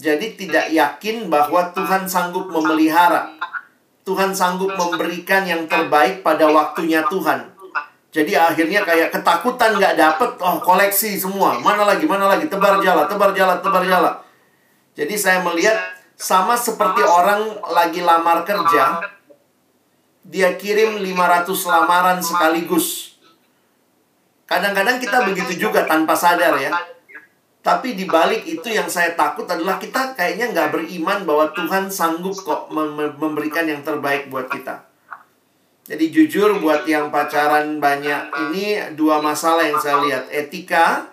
Jadi 0.00 0.32
tidak 0.40 0.72
yakin 0.72 1.28
bahwa 1.28 1.68
Tuhan 1.76 2.08
sanggup 2.08 2.48
memelihara. 2.48 3.36
Tuhan 4.08 4.32
sanggup 4.32 4.72
memberikan 4.72 5.44
yang 5.44 5.68
terbaik 5.68 6.24
pada 6.24 6.48
waktunya 6.48 7.04
Tuhan. 7.04 7.52
Jadi 8.14 8.38
akhirnya 8.38 8.86
kayak 8.86 9.10
ketakutan 9.10 9.74
nggak 9.74 9.98
dapet, 9.98 10.30
oh 10.38 10.62
koleksi 10.62 11.18
semua. 11.18 11.58
Mana 11.58 11.82
lagi, 11.82 12.06
mana 12.06 12.30
lagi, 12.30 12.46
tebar 12.46 12.78
jala, 12.78 13.10
tebar 13.10 13.34
jala, 13.34 13.58
tebar 13.58 13.82
jala. 13.82 14.22
Jadi 14.94 15.18
saya 15.18 15.42
melihat 15.42 15.74
sama 16.14 16.54
seperti 16.54 17.02
orang 17.02 17.58
lagi 17.74 18.06
lamar 18.06 18.46
kerja, 18.46 19.02
dia 20.22 20.54
kirim 20.54 21.02
500 21.02 21.50
lamaran 21.66 22.22
sekaligus. 22.22 23.18
Kadang-kadang 24.46 25.02
kita 25.02 25.26
begitu 25.26 25.66
juga 25.66 25.82
tanpa 25.82 26.14
sadar 26.14 26.54
ya. 26.62 26.70
Tapi 27.66 27.98
di 27.98 28.06
balik 28.06 28.46
itu 28.46 28.70
yang 28.70 28.86
saya 28.86 29.18
takut 29.18 29.50
adalah 29.50 29.82
kita 29.82 30.14
kayaknya 30.14 30.54
nggak 30.54 30.70
beriman 30.70 31.26
bahwa 31.26 31.50
Tuhan 31.50 31.90
sanggup 31.90 32.38
kok 32.46 32.70
memberikan 33.18 33.66
yang 33.66 33.82
terbaik 33.82 34.30
buat 34.30 34.46
kita. 34.46 34.93
Jadi 35.84 36.08
jujur 36.08 36.64
buat 36.64 36.88
yang 36.88 37.12
pacaran 37.12 37.76
banyak 37.76 38.32
ini 38.48 38.96
dua 38.96 39.20
masalah 39.20 39.68
yang 39.68 39.76
saya 39.76 40.00
lihat. 40.00 40.24
Etika, 40.32 41.12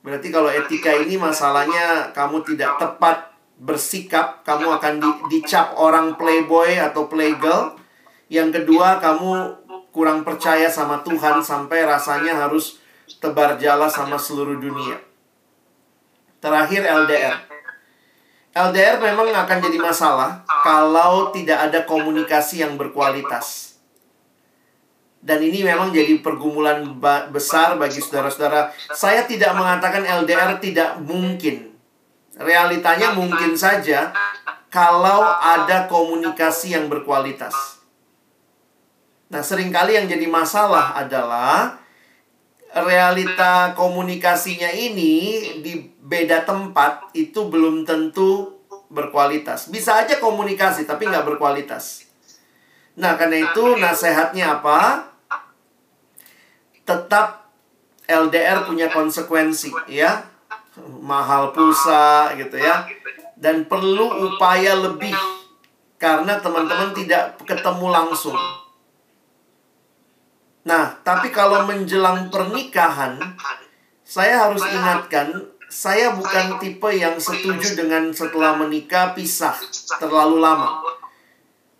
berarti 0.00 0.32
kalau 0.32 0.48
etika 0.48 0.96
ini 0.96 1.20
masalahnya 1.20 2.08
kamu 2.16 2.40
tidak 2.48 2.80
tepat 2.80 3.36
bersikap, 3.60 4.40
kamu 4.48 4.80
akan 4.80 4.94
di, 4.96 5.10
dicap 5.36 5.76
orang 5.76 6.16
playboy 6.16 6.80
atau 6.80 7.04
playgirl. 7.04 7.76
Yang 8.32 8.64
kedua, 8.64 8.96
kamu 8.96 9.60
kurang 9.92 10.24
percaya 10.24 10.68
sama 10.72 11.04
Tuhan 11.04 11.44
sampai 11.44 11.84
rasanya 11.84 12.48
harus 12.48 12.80
tebar 13.20 13.60
jala 13.60 13.92
sama 13.92 14.16
seluruh 14.16 14.56
dunia. 14.56 15.00
Terakhir 16.40 16.84
LDR. 16.84 17.45
LDR 18.56 18.96
memang 18.96 19.28
akan 19.28 19.58
jadi 19.60 19.76
masalah 19.76 20.40
kalau 20.64 21.28
tidak 21.28 21.68
ada 21.68 21.84
komunikasi 21.84 22.64
yang 22.64 22.80
berkualitas. 22.80 23.76
Dan 25.20 25.44
ini 25.44 25.60
memang 25.60 25.92
jadi 25.92 26.16
pergumulan 26.24 26.96
besar 27.28 27.76
bagi 27.76 28.00
saudara-saudara. 28.00 28.72
Saya 28.96 29.28
tidak 29.28 29.52
mengatakan 29.52 30.08
LDR 30.08 30.56
tidak 30.56 30.96
mungkin. 31.04 31.76
Realitanya 32.40 33.12
mungkin 33.12 33.52
saja 33.60 34.16
kalau 34.72 35.20
ada 35.24 35.84
komunikasi 35.84 36.72
yang 36.72 36.88
berkualitas. 36.88 37.52
Nah, 39.28 39.42
sering 39.44 39.68
kali 39.68 40.00
yang 40.00 40.08
jadi 40.08 40.24
masalah 40.30 40.96
adalah 40.96 41.76
realita 42.76 43.72
komunikasinya 43.72 44.68
ini 44.68 45.40
di 45.64 45.80
beda 45.80 46.44
tempat 46.44 47.08
itu 47.16 47.48
belum 47.48 47.88
tentu 47.88 48.60
berkualitas. 48.92 49.72
Bisa 49.72 50.04
aja 50.04 50.20
komunikasi 50.20 50.84
tapi 50.84 51.08
nggak 51.08 51.24
berkualitas. 51.24 52.04
Nah, 52.96 53.16
karena 53.16 53.44
itu 53.48 53.76
nasihatnya 53.76 54.60
apa? 54.60 55.08
Tetap 56.84 57.48
LDR 58.08 58.64
punya 58.64 58.88
konsekuensi, 58.88 59.72
ya. 59.90 60.24
Mahal 61.00 61.52
pulsa 61.52 62.32
gitu 62.36 62.56
ya. 62.56 62.88
Dan 63.36 63.68
perlu 63.68 64.32
upaya 64.32 64.72
lebih 64.76 65.12
karena 65.96 66.40
teman-teman 66.40 66.92
tidak 66.96 67.36
ketemu 67.44 67.86
langsung. 67.88 68.36
Nah, 70.66 70.98
tapi 71.06 71.30
kalau 71.30 71.62
menjelang 71.62 72.26
pernikahan, 72.26 73.22
saya 74.02 74.50
harus 74.50 74.66
ingatkan, 74.66 75.30
saya 75.70 76.10
bukan 76.18 76.58
tipe 76.58 76.90
yang 76.90 77.14
setuju 77.22 77.78
dengan 77.78 78.10
setelah 78.10 78.58
menikah 78.58 79.14
pisah 79.14 79.54
terlalu 80.02 80.42
lama. 80.42 80.82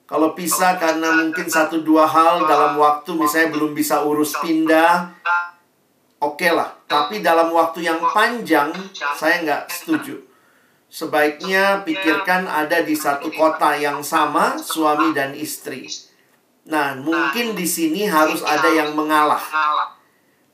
Kalau 0.07 0.39
pisah 0.39 0.79
karena 0.79 1.19
mungkin 1.19 1.51
satu 1.51 1.83
dua 1.83 2.07
hal 2.07 2.47
dalam 2.47 2.79
waktu 2.79 3.11
misalnya 3.19 3.59
belum 3.59 3.75
bisa 3.75 4.07
urus 4.07 4.39
pindah, 4.39 5.19
oke 6.23 6.39
okay 6.39 6.55
lah. 6.55 6.79
Tapi 6.87 7.27
dalam 7.27 7.51
waktu 7.51 7.91
yang 7.91 7.99
panjang, 8.15 8.71
saya 9.19 9.43
nggak 9.43 9.63
setuju. 9.67 10.23
Sebaiknya 10.87 11.83
pikirkan 11.83 12.47
ada 12.47 12.87
di 12.87 12.95
satu 12.95 13.35
kota 13.35 13.75
yang 13.75 14.07
sama, 14.07 14.55
suami 14.63 15.11
dan 15.11 15.35
istri 15.35 15.91
Nah, 16.67 16.99
mungkin 16.99 17.55
di 17.55 17.63
sini 17.63 18.11
harus 18.11 18.43
ada 18.43 18.67
yang 18.67 18.99
mengalah. 18.99 19.39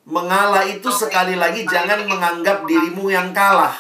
Mengalah 0.05 0.61
itu 0.69 0.93
sekali 0.93 1.41
lagi 1.41 1.65
jangan 1.65 2.05
menganggap 2.05 2.69
dirimu 2.69 3.09
yang 3.09 3.33
kalah. 3.33 3.73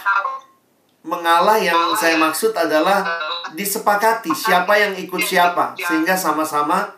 Mengalah 1.04 1.60
yang 1.60 1.92
saya 1.92 2.16
maksud 2.16 2.56
adalah 2.56 3.04
disepakati 3.52 4.32
siapa 4.32 4.72
yang 4.80 4.96
ikut 4.96 5.20
siapa 5.20 5.76
sehingga 5.76 6.16
sama-sama 6.16 6.94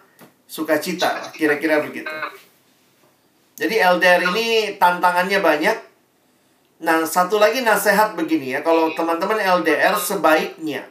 sukacita, 0.47 1.35
kira-kira 1.35 1.83
begitu. 1.83 2.13
Jadi 3.59 3.75
LDR 3.81 4.23
ini 4.31 4.79
tantangannya 4.79 5.41
banyak. 5.43 5.77
Nah, 6.85 7.03
satu 7.03 7.41
lagi 7.41 7.65
nasihat 7.65 8.15
begini 8.15 8.55
ya, 8.55 8.61
kalau 8.63 8.93
teman-teman 8.93 9.41
LDR 9.41 9.97
sebaiknya 9.99 10.87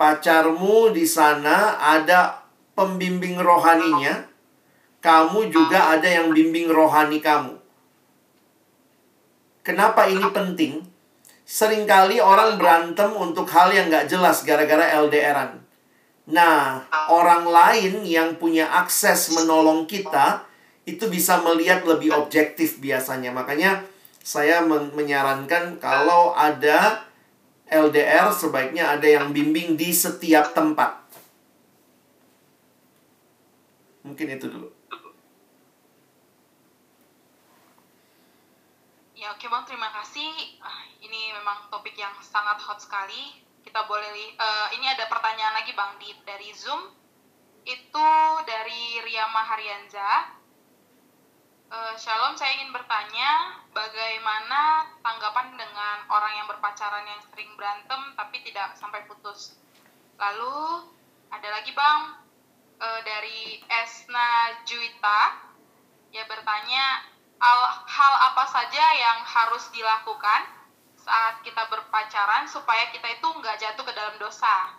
pacarmu 0.00 0.88
di 0.96 1.04
sana 1.04 1.76
ada 1.76 2.40
pembimbing 2.74 3.40
rohaninya, 3.40 4.28
kamu 5.00 5.48
juga 5.48 5.96
ada 5.96 6.06
yang 6.06 6.30
bimbing 6.30 6.68
rohani 6.68 7.18
kamu. 7.24 7.56
Kenapa 9.60 10.08
ini 10.08 10.24
penting? 10.32 10.84
Seringkali 11.44 12.22
orang 12.22 12.56
berantem 12.56 13.10
untuk 13.12 13.50
hal 13.50 13.74
yang 13.74 13.90
gak 13.90 14.06
jelas 14.06 14.46
gara-gara 14.46 14.86
LDRan. 15.02 15.60
Nah, 16.30 16.86
orang 17.10 17.42
lain 17.48 18.06
yang 18.06 18.38
punya 18.38 18.70
akses 18.70 19.34
menolong 19.34 19.84
kita 19.90 20.46
itu 20.86 21.10
bisa 21.10 21.42
melihat 21.42 21.82
lebih 21.82 22.14
objektif 22.14 22.78
biasanya. 22.78 23.34
Makanya 23.34 23.82
saya 24.22 24.62
men 24.62 24.94
menyarankan 24.94 25.82
kalau 25.82 26.32
ada 26.38 27.04
LDR 27.70 28.30
sebaiknya 28.30 28.94
ada 28.98 29.06
yang 29.06 29.34
bimbing 29.34 29.74
di 29.74 29.90
setiap 29.90 30.54
tempat. 30.54 31.09
Mungkin 34.00 34.26
itu 34.32 34.46
dulu. 34.48 34.68
Ya 39.20 39.36
oke 39.36 39.44
bang, 39.44 39.64
terima 39.68 39.92
kasih. 39.92 40.56
Ah, 40.64 40.88
ini 41.04 41.36
memang 41.36 41.68
topik 41.68 41.92
yang 41.92 42.16
sangat 42.24 42.56
hot 42.64 42.80
sekali. 42.80 43.44
Kita 43.60 43.84
boleh, 43.84 44.32
uh, 44.40 44.68
ini 44.72 44.88
ada 44.88 45.04
pertanyaan 45.12 45.60
lagi 45.60 45.76
bang 45.76 45.92
di 46.00 46.08
dari 46.24 46.48
Zoom. 46.56 46.88
Itu 47.68 48.10
dari 48.48 49.04
Riyama 49.04 49.44
Haryanza. 49.44 50.40
Uh, 51.70 51.94
Shalom, 52.00 52.34
saya 52.34 52.56
ingin 52.56 52.72
bertanya 52.72 53.60
bagaimana 53.76 54.90
tanggapan 55.04 55.54
dengan 55.54 55.96
orang 56.08 56.40
yang 56.40 56.48
berpacaran 56.48 57.04
yang 57.04 57.20
sering 57.30 57.52
berantem 57.60 58.00
tapi 58.16 58.40
tidak 58.40 58.72
sampai 58.80 59.04
putus. 59.04 59.60
Lalu 60.16 60.88
ada 61.28 61.48
lagi 61.60 61.76
bang 61.76 62.29
uh, 62.80 63.00
dari 63.04 63.60
Esna 63.68 64.60
Juita 64.64 65.52
ya 66.10 66.26
bertanya 66.26 67.06
hal 67.86 68.14
apa 68.32 68.44
saja 68.50 68.84
yang 68.96 69.24
harus 69.24 69.72
dilakukan 69.72 70.42
saat 71.00 71.40
kita 71.40 71.64
berpacaran 71.72 72.44
supaya 72.44 72.92
kita 72.92 73.08
itu 73.16 73.24
nggak 73.24 73.56
jatuh 73.56 73.84
ke 73.84 73.92
dalam 73.96 74.16
dosa. 74.20 74.76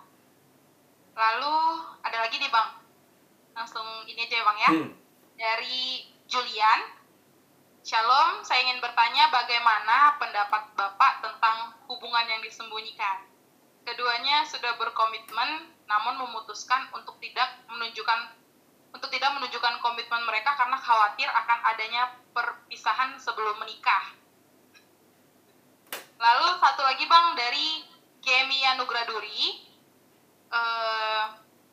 Lalu 1.18 1.57
ada 2.06 2.18
lagi 2.22 2.38
nih 2.38 2.52
bang, 2.53 2.69
langsung 3.57 4.06
ini 4.06 4.30
aja 4.30 4.36
ya 4.38 4.45
bang 4.45 4.57
ya. 4.61 4.69
Hmm. 4.69 4.90
Dari 5.41 6.06
Julian, 6.30 6.80
Shalom, 7.82 8.45
saya 8.45 8.61
ingin 8.61 8.78
bertanya 8.78 9.34
bagaimana 9.34 10.22
pendapat 10.22 10.69
Bapak 10.78 11.26
tentang 11.26 11.73
hubungan 11.90 12.30
yang 12.30 12.41
disembunyikan. 12.45 13.30
Keduanya 13.81 14.45
sudah 14.45 14.77
berkomitmen 14.77 15.73
namun 15.89 16.23
memutuskan 16.23 16.87
untuk 16.95 17.19
tidak 17.19 17.49
menunjukkan 17.67 18.39
untuk 18.91 19.07
tidak 19.11 19.31
menunjukkan 19.39 19.79
komitmen 19.79 20.23
mereka 20.27 20.55
karena 20.55 20.75
khawatir 20.75 21.27
akan 21.27 21.59
adanya 21.73 22.11
perpisahan 22.35 23.15
sebelum 23.19 23.55
menikah. 23.59 24.15
Lalu 26.21 26.47
satu 26.59 26.81
lagi 26.85 27.07
bang 27.07 27.27
dari 27.33 27.67
Kemi 28.21 28.61
Anugraduri 28.67 29.57
eh, 30.53 31.25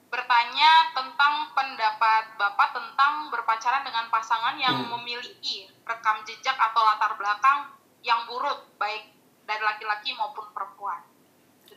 bertanya 0.09 0.71
tentang 0.97 1.53
pendapat 1.53 2.41
bapak 2.41 2.69
tentang 2.73 3.29
berpacaran 3.29 3.85
dengan 3.85 4.09
pasangan 4.09 4.57
yang 4.57 4.73
hmm. 4.81 4.89
memiliki 4.97 5.69
rekam 5.85 6.25
jejak 6.25 6.57
atau 6.57 6.81
latar 6.81 7.13
belakang 7.21 7.77
yang 8.01 8.25
buruk 8.25 8.73
baik 8.81 9.13
dari 9.45 9.61
laki-laki 9.61 10.17
maupun 10.17 10.49
perempuan. 10.57 11.05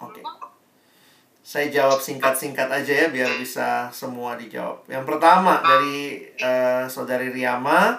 Oke. 0.01 0.21
Okay. 0.21 0.25
Saya 1.41 1.67
jawab 1.73 1.97
singkat-singkat 1.97 2.69
aja 2.69 2.93
ya 3.05 3.07
biar 3.09 3.29
bisa 3.41 3.89
semua 3.89 4.37
dijawab. 4.37 4.85
Yang 4.85 5.05
pertama 5.09 5.59
dari 5.61 6.21
uh, 6.37 6.85
saudari 6.85 7.33
Riyama, 7.33 7.97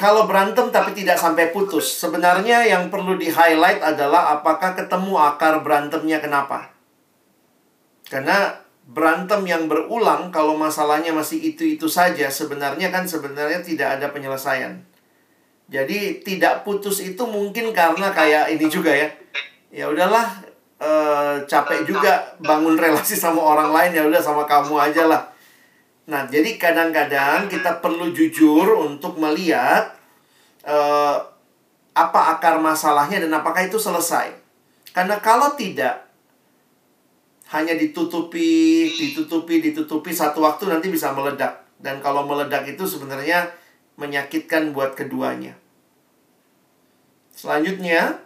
kalau 0.00 0.24
berantem 0.24 0.72
tapi 0.72 0.96
tidak 0.96 1.20
sampai 1.20 1.52
putus, 1.52 2.00
sebenarnya 2.00 2.64
yang 2.64 2.88
perlu 2.88 3.20
di-highlight 3.20 3.84
adalah 3.84 4.32
apakah 4.32 4.72
ketemu 4.72 5.12
akar 5.20 5.60
berantemnya 5.60 6.24
kenapa. 6.24 6.72
Karena 8.08 8.56
berantem 8.88 9.44
yang 9.44 9.68
berulang 9.68 10.32
kalau 10.32 10.56
masalahnya 10.56 11.12
masih 11.12 11.52
itu-itu 11.52 11.84
saja, 11.84 12.32
sebenarnya 12.32 12.88
kan 12.88 13.04
sebenarnya 13.04 13.60
tidak 13.60 14.00
ada 14.00 14.08
penyelesaian. 14.08 14.80
Jadi 15.68 16.24
tidak 16.24 16.64
putus 16.64 17.04
itu 17.04 17.22
mungkin 17.28 17.70
karena 17.70 18.10
kayak 18.10 18.56
ini 18.56 18.66
juga 18.72 18.96
ya. 18.96 19.06
Ya 19.70 19.86
udahlah, 19.86 20.26
uh, 20.82 21.38
capek 21.46 21.86
juga 21.86 22.34
bangun 22.42 22.74
relasi 22.74 23.14
sama 23.14 23.38
orang 23.38 23.70
lain 23.70 23.90
ya 23.94 24.02
udah 24.02 24.18
sama 24.18 24.42
kamu 24.42 24.74
aja 24.74 25.06
lah. 25.06 25.22
Nah, 26.10 26.26
jadi 26.26 26.58
kadang-kadang 26.58 27.46
kita 27.46 27.78
perlu 27.78 28.10
jujur 28.10 28.66
untuk 28.82 29.14
melihat 29.22 29.94
uh, 30.66 31.22
apa 31.94 32.20
akar 32.34 32.58
masalahnya 32.58 33.22
dan 33.22 33.30
apakah 33.30 33.62
itu 33.62 33.78
selesai. 33.78 34.34
Karena 34.90 35.22
kalau 35.22 35.54
tidak 35.54 36.10
hanya 37.54 37.78
ditutupi, 37.78 38.90
ditutupi, 38.90 39.62
ditutupi 39.62 40.10
satu 40.10 40.42
waktu 40.42 40.66
nanti 40.66 40.90
bisa 40.90 41.14
meledak. 41.14 41.62
Dan 41.78 42.02
kalau 42.02 42.26
meledak 42.26 42.66
itu 42.66 42.82
sebenarnya 42.86 43.50
menyakitkan 43.94 44.74
buat 44.74 44.98
keduanya. 44.98 45.54
Selanjutnya, 47.34 48.20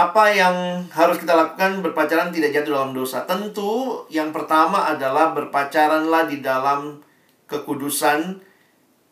apa 0.00 0.32
yang 0.32 0.56
harus 0.88 1.20
kita 1.20 1.36
lakukan 1.36 1.84
berpacaran 1.84 2.32
tidak 2.32 2.56
jatuh 2.56 2.72
dalam 2.80 2.96
dosa? 2.96 3.28
Tentu 3.28 4.04
yang 4.08 4.32
pertama 4.32 4.88
adalah 4.88 5.36
berpacaranlah 5.36 6.24
di 6.24 6.40
dalam 6.40 7.04
kekudusan 7.44 8.40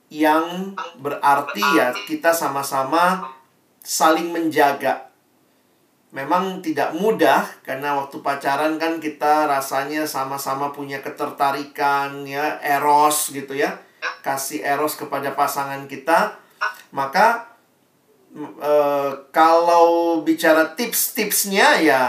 yang 0.09 0.73
berarti 0.97 1.61
ya 1.77 1.93
kita 2.09 2.33
sama-sama 2.33 3.29
saling 3.85 4.33
menjaga. 4.33 5.13
Memang 6.09 6.65
tidak 6.65 6.97
mudah 6.97 7.45
karena 7.61 7.93
waktu 8.01 8.25
pacaran 8.25 8.81
kan 8.81 8.97
kita 8.97 9.45
rasanya 9.45 10.09
sama-sama 10.09 10.73
punya 10.73 11.05
ketertarikan 11.05 12.25
ya, 12.25 12.57
eros 12.65 13.29
gitu 13.29 13.53
ya. 13.53 13.77
Kasih 14.25 14.65
eros 14.65 14.97
kepada 14.97 15.37
pasangan 15.37 15.85
kita. 15.85 16.41
Maka 16.97 17.58
uh, 18.39 19.11
kalau 19.35 20.21
bicara 20.23 20.75
tips-tipsnya 20.79 21.83
ya 21.83 22.03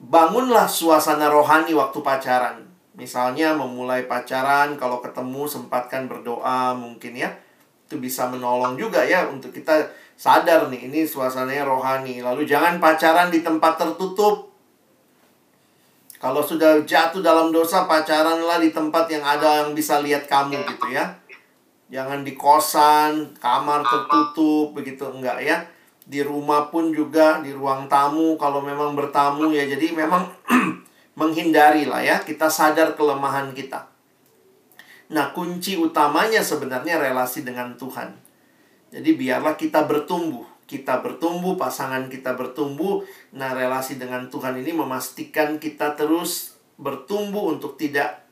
bangunlah 0.00 0.68
suasana 0.68 1.28
rohani 1.28 1.72
waktu 1.76 2.00
pacaran. 2.00 2.64
Misalnya 2.94 3.58
memulai 3.58 4.06
pacaran 4.06 4.78
kalau 4.78 5.02
ketemu 5.02 5.50
sempatkan 5.50 6.06
berdoa 6.06 6.72
mungkin 6.78 7.18
ya. 7.18 7.34
Itu 7.84 7.98
bisa 8.00 8.30
menolong 8.30 8.78
juga 8.80 9.02
ya 9.04 9.26
untuk 9.28 9.50
kita 9.50 9.90
sadar 10.14 10.70
nih 10.70 10.88
ini 10.88 11.02
suasananya 11.04 11.66
rohani. 11.66 12.22
Lalu 12.22 12.46
jangan 12.46 12.78
pacaran 12.78 13.28
di 13.34 13.42
tempat 13.42 13.76
tertutup. 13.76 14.54
Kalau 16.22 16.40
sudah 16.40 16.80
jatuh 16.88 17.20
dalam 17.20 17.52
dosa 17.52 17.84
pacaranlah 17.84 18.56
di 18.56 18.72
tempat 18.72 19.12
yang 19.12 19.20
ada 19.20 19.60
yang 19.60 19.76
bisa 19.76 20.00
lihat 20.00 20.24
kamu 20.24 20.56
gitu 20.64 20.88
ya. 20.94 21.12
Jangan 21.92 22.24
di 22.24 22.32
kosan, 22.32 23.36
kamar 23.36 23.84
tertutup 23.84 24.72
begitu 24.72 25.04
enggak 25.08 25.38
ya. 25.44 25.64
Di 26.04 26.20
rumah 26.20 26.68
pun 26.68 26.92
juga 26.92 27.40
di 27.40 27.52
ruang 27.52 27.88
tamu 27.88 28.36
kalau 28.40 28.64
memang 28.64 28.96
bertamu 28.96 29.52
ya. 29.52 29.68
Jadi 29.68 29.92
memang 29.92 30.28
menghindari 31.20 31.84
lah 31.84 32.00
ya. 32.00 32.16
Kita 32.24 32.48
sadar 32.48 32.96
kelemahan 32.96 33.52
kita. 33.52 33.94
Nah, 35.12 35.36
kunci 35.36 35.76
utamanya 35.76 36.40
sebenarnya 36.40 36.96
relasi 36.96 37.44
dengan 37.44 37.76
Tuhan. 37.76 38.16
Jadi 38.88 39.10
biarlah 39.18 39.58
kita 39.58 39.84
bertumbuh. 39.84 40.48
Kita 40.64 41.04
bertumbuh, 41.04 41.60
pasangan 41.60 42.08
kita 42.08 42.32
bertumbuh. 42.32 43.04
Nah, 43.36 43.52
relasi 43.52 44.00
dengan 44.00 44.32
Tuhan 44.32 44.56
ini 44.64 44.72
memastikan 44.72 45.60
kita 45.60 45.92
terus 45.92 46.56
bertumbuh 46.80 47.52
untuk 47.52 47.76
tidak 47.76 48.24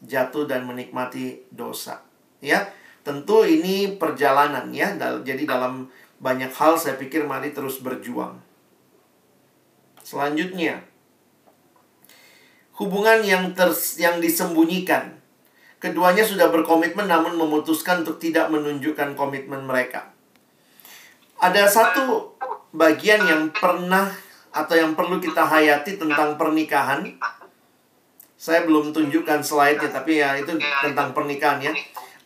jatuh 0.00 0.46
dan 0.46 0.64
menikmati 0.70 1.50
dosa. 1.50 2.06
Ya. 2.38 2.70
Tentu 3.10 3.42
ini 3.42 3.98
perjalanan 3.98 4.70
ya. 4.70 4.94
Jadi 4.94 5.42
dalam 5.42 5.90
banyak 6.22 6.54
hal 6.54 6.78
saya 6.78 6.94
pikir 6.94 7.26
mari 7.26 7.50
terus 7.50 7.82
berjuang. 7.82 8.38
Selanjutnya, 10.06 10.78
hubungan 12.78 13.18
yang 13.26 13.50
ters 13.58 13.98
yang 13.98 14.22
disembunyikan. 14.22 15.18
Keduanya 15.82 16.22
sudah 16.22 16.54
berkomitmen 16.54 17.10
namun 17.10 17.34
memutuskan 17.34 18.06
untuk 18.06 18.22
tidak 18.22 18.46
menunjukkan 18.46 19.18
komitmen 19.18 19.66
mereka. 19.66 20.14
Ada 21.42 21.66
satu 21.66 22.38
bagian 22.70 23.26
yang 23.26 23.42
pernah 23.50 24.06
atau 24.54 24.78
yang 24.78 24.94
perlu 24.94 25.18
kita 25.18 25.50
hayati 25.50 25.98
tentang 25.98 26.38
pernikahan. 26.38 27.10
Saya 28.38 28.62
belum 28.70 28.94
tunjukkan 28.94 29.42
slide-nya 29.42 29.90
tapi 29.90 30.22
ya 30.22 30.38
itu 30.38 30.54
tentang 30.62 31.10
pernikahan 31.10 31.58
ya 31.58 31.74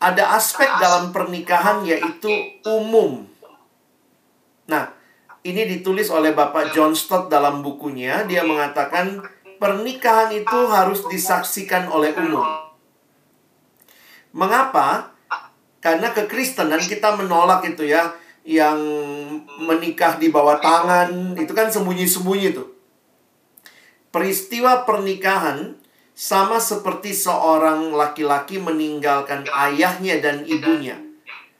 ada 0.04 0.36
aspek 0.36 0.68
dalam 0.76 1.16
pernikahan 1.16 1.80
yaitu 1.88 2.28
umum. 2.68 3.24
Nah, 4.68 4.92
ini 5.40 5.64
ditulis 5.64 6.12
oleh 6.12 6.36
Bapak 6.36 6.76
John 6.76 6.92
Stott 6.92 7.32
dalam 7.32 7.64
bukunya. 7.64 8.28
Dia 8.28 8.44
mengatakan 8.44 9.24
pernikahan 9.56 10.28
itu 10.36 10.58
harus 10.68 11.08
disaksikan 11.08 11.88
oleh 11.88 12.12
umum. 12.20 12.44
Mengapa? 14.36 15.16
Karena 15.80 16.12
kekristenan 16.12 16.80
kita 16.80 17.16
menolak 17.16 17.64
itu 17.64 17.88
ya, 17.88 18.12
yang 18.44 18.76
menikah 19.60 20.20
di 20.20 20.28
bawah 20.28 20.60
tangan, 20.60 21.36
itu 21.36 21.52
kan 21.52 21.68
sembunyi-sembunyi 21.72 22.56
tuh. 22.56 22.68
Peristiwa 24.08 24.84
pernikahan 24.84 25.76
sama 26.14 26.62
seperti 26.62 27.10
seorang 27.10 27.90
laki-laki 27.90 28.62
meninggalkan 28.62 29.42
ayahnya 29.50 30.22
dan 30.22 30.46
ibunya. 30.46 30.94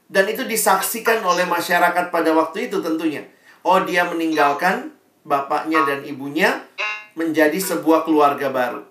Dan 0.07 0.31
itu 0.31 0.47
disaksikan 0.47 1.27
oleh 1.27 1.43
masyarakat 1.43 2.15
pada 2.15 2.31
waktu 2.31 2.71
itu 2.71 2.79
tentunya. 2.79 3.27
Oh, 3.67 3.83
dia 3.83 4.07
meninggalkan 4.07 4.95
bapaknya 5.27 5.83
dan 5.83 6.07
ibunya 6.07 6.63
menjadi 7.19 7.59
sebuah 7.59 8.07
keluarga 8.07 8.55
baru. 8.55 8.87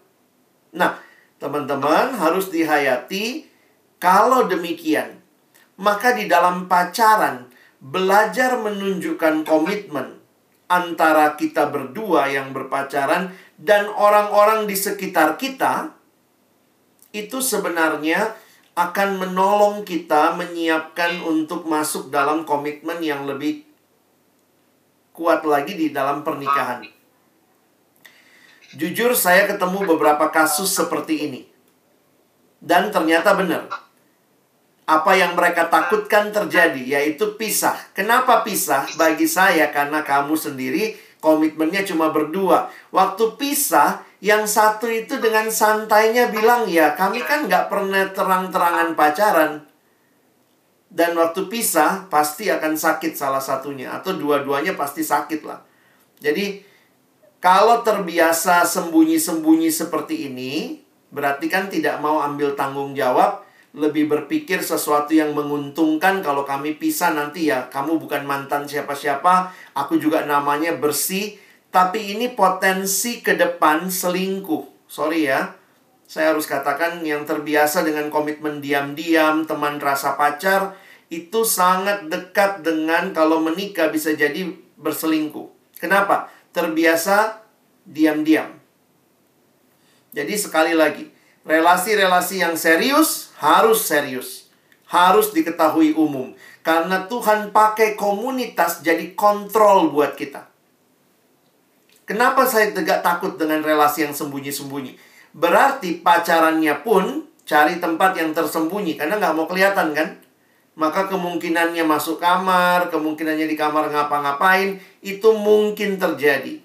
Nah, 0.76 1.00
teman-teman 1.40 2.12
harus 2.20 2.52
dihayati 2.52 3.48
kalau 4.04 4.52
demikian, 4.52 5.24
maka 5.80 6.12
di 6.12 6.28
dalam 6.28 6.68
pacaran 6.68 7.48
belajar 7.80 8.60
menunjukkan 8.60 9.48
komitmen 9.48 10.20
antara 10.68 11.38
kita 11.38 11.70
berdua 11.70 12.32
yang 12.32 12.52
berpacaran 12.52 13.32
dan 13.58 13.86
orang-orang 13.90 14.66
di 14.66 14.74
sekitar 14.74 15.38
kita 15.38 15.94
itu 17.14 17.38
sebenarnya 17.40 18.34
akan 18.74 19.22
menolong 19.22 19.86
kita 19.86 20.34
menyiapkan 20.34 21.22
untuk 21.22 21.70
masuk 21.70 22.10
dalam 22.10 22.42
komitmen 22.42 22.98
yang 23.06 23.30
lebih 23.30 23.62
kuat 25.14 25.46
lagi 25.46 25.78
di 25.78 25.94
dalam 25.94 26.26
pernikahan. 26.26 26.82
Jujur 28.74 29.14
saya 29.14 29.46
ketemu 29.46 29.86
beberapa 29.86 30.34
kasus 30.34 30.74
seperti 30.74 31.30
ini. 31.30 31.42
Dan 32.58 32.90
ternyata 32.90 33.38
benar. 33.38 33.70
Apa 34.90 35.14
yang 35.14 35.38
mereka 35.38 35.70
takutkan 35.70 36.34
terjadi 36.34 36.82
yaitu 36.82 37.38
pisah. 37.38 37.78
Kenapa 37.94 38.42
pisah? 38.42 38.90
Bagi 38.98 39.30
saya 39.30 39.70
karena 39.70 40.02
kamu 40.02 40.34
sendiri 40.34 40.98
komitmennya 41.24 41.88
cuma 41.88 42.12
berdua. 42.12 42.68
Waktu 42.92 43.40
pisah, 43.40 44.04
yang 44.20 44.44
satu 44.44 44.92
itu 44.92 45.24
dengan 45.24 45.48
santainya 45.48 46.28
bilang, 46.28 46.68
ya 46.68 46.92
kami 47.00 47.24
kan 47.24 47.48
nggak 47.48 47.72
pernah 47.72 48.12
terang-terangan 48.12 48.92
pacaran. 49.00 49.64
Dan 50.92 51.16
waktu 51.16 51.48
pisah, 51.48 52.12
pasti 52.12 52.52
akan 52.52 52.76
sakit 52.76 53.16
salah 53.16 53.40
satunya. 53.40 53.96
Atau 53.96 54.20
dua-duanya 54.20 54.76
pasti 54.76 55.02
sakit 55.02 55.42
lah. 55.48 55.64
Jadi, 56.20 56.62
kalau 57.40 57.82
terbiasa 57.82 58.68
sembunyi-sembunyi 58.68 59.72
seperti 59.72 60.28
ini, 60.28 60.84
berarti 61.10 61.48
kan 61.48 61.72
tidak 61.72 62.04
mau 62.04 62.20
ambil 62.20 62.54
tanggung 62.54 62.94
jawab, 62.94 63.43
lebih 63.74 64.06
berpikir 64.06 64.62
sesuatu 64.62 65.14
yang 65.18 65.34
menguntungkan. 65.34 66.22
Kalau 66.22 66.46
kami 66.46 66.78
pisah 66.78 67.14
nanti 67.14 67.50
ya 67.50 67.70
kamu 67.74 67.98
bukan 67.98 68.24
mantan 68.24 68.70
siapa-siapa 68.70 69.54
aku 69.74 69.98
juga 69.98 70.24
namanya 70.24 70.78
bersih. 70.78 71.42
Tapi 71.74 72.14
ini 72.14 72.30
potensi 72.30 73.26
ke 73.26 73.34
depan 73.34 73.90
selingkuh. 73.90 74.86
Sorry 74.86 75.26
ya 75.26 75.58
saya 76.14 76.36
harus 76.36 76.46
katakan 76.46 77.02
yang 77.02 77.26
terbiasa 77.26 77.82
dengan 77.82 78.14
komitmen 78.14 78.62
diam-diam 78.62 79.50
teman 79.50 79.82
rasa 79.82 80.14
pacar 80.14 80.78
itu 81.10 81.42
sangat 81.42 82.06
dekat 82.06 82.62
dengan 82.62 83.10
kalau 83.18 83.42
menikah 83.42 83.90
bisa 83.90 84.14
jadi 84.14 84.54
berselingkuh. 84.78 85.50
Kenapa? 85.82 86.30
Terbiasa 86.54 87.42
diam-diam. 87.90 88.50
Jadi 90.14 90.34
sekali 90.38 90.78
lagi 90.78 91.13
relasi-relasi 91.44 92.44
yang 92.44 92.56
serius 92.56 93.32
harus 93.40 93.84
serius. 93.84 94.48
Harus 94.88 95.34
diketahui 95.34 95.98
umum. 95.98 96.38
Karena 96.64 97.10
Tuhan 97.10 97.52
pakai 97.52 98.00
komunitas 98.00 98.86
jadi 98.86 99.12
kontrol 99.18 99.92
buat 99.92 100.16
kita. 100.16 100.48
Kenapa 102.04 102.44
saya 102.44 102.72
tegak 102.72 103.00
takut 103.00 103.40
dengan 103.40 103.64
relasi 103.64 104.04
yang 104.04 104.16
sembunyi-sembunyi? 104.16 104.96
Berarti 105.34 106.04
pacarannya 106.04 106.84
pun 106.84 107.26
cari 107.44 107.80
tempat 107.80 108.16
yang 108.20 108.32
tersembunyi. 108.36 109.00
Karena 109.00 109.20
nggak 109.20 109.34
mau 109.36 109.48
kelihatan 109.48 109.96
kan? 109.96 110.20
Maka 110.74 111.06
kemungkinannya 111.06 111.86
masuk 111.86 112.18
kamar, 112.18 112.90
kemungkinannya 112.90 113.46
di 113.46 113.54
kamar 113.54 113.94
ngapa-ngapain, 113.94 114.82
itu 115.06 115.30
mungkin 115.38 116.02
terjadi. 116.02 116.58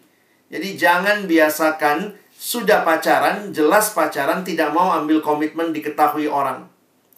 Jadi 0.48 0.68
jangan 0.80 1.28
biasakan 1.28 2.16
sudah 2.48 2.80
pacaran, 2.80 3.52
jelas 3.52 3.92
pacaran 3.92 4.40
tidak 4.40 4.72
mau 4.72 4.88
ambil 4.96 5.20
komitmen 5.20 5.68
diketahui 5.68 6.32
orang. 6.32 6.64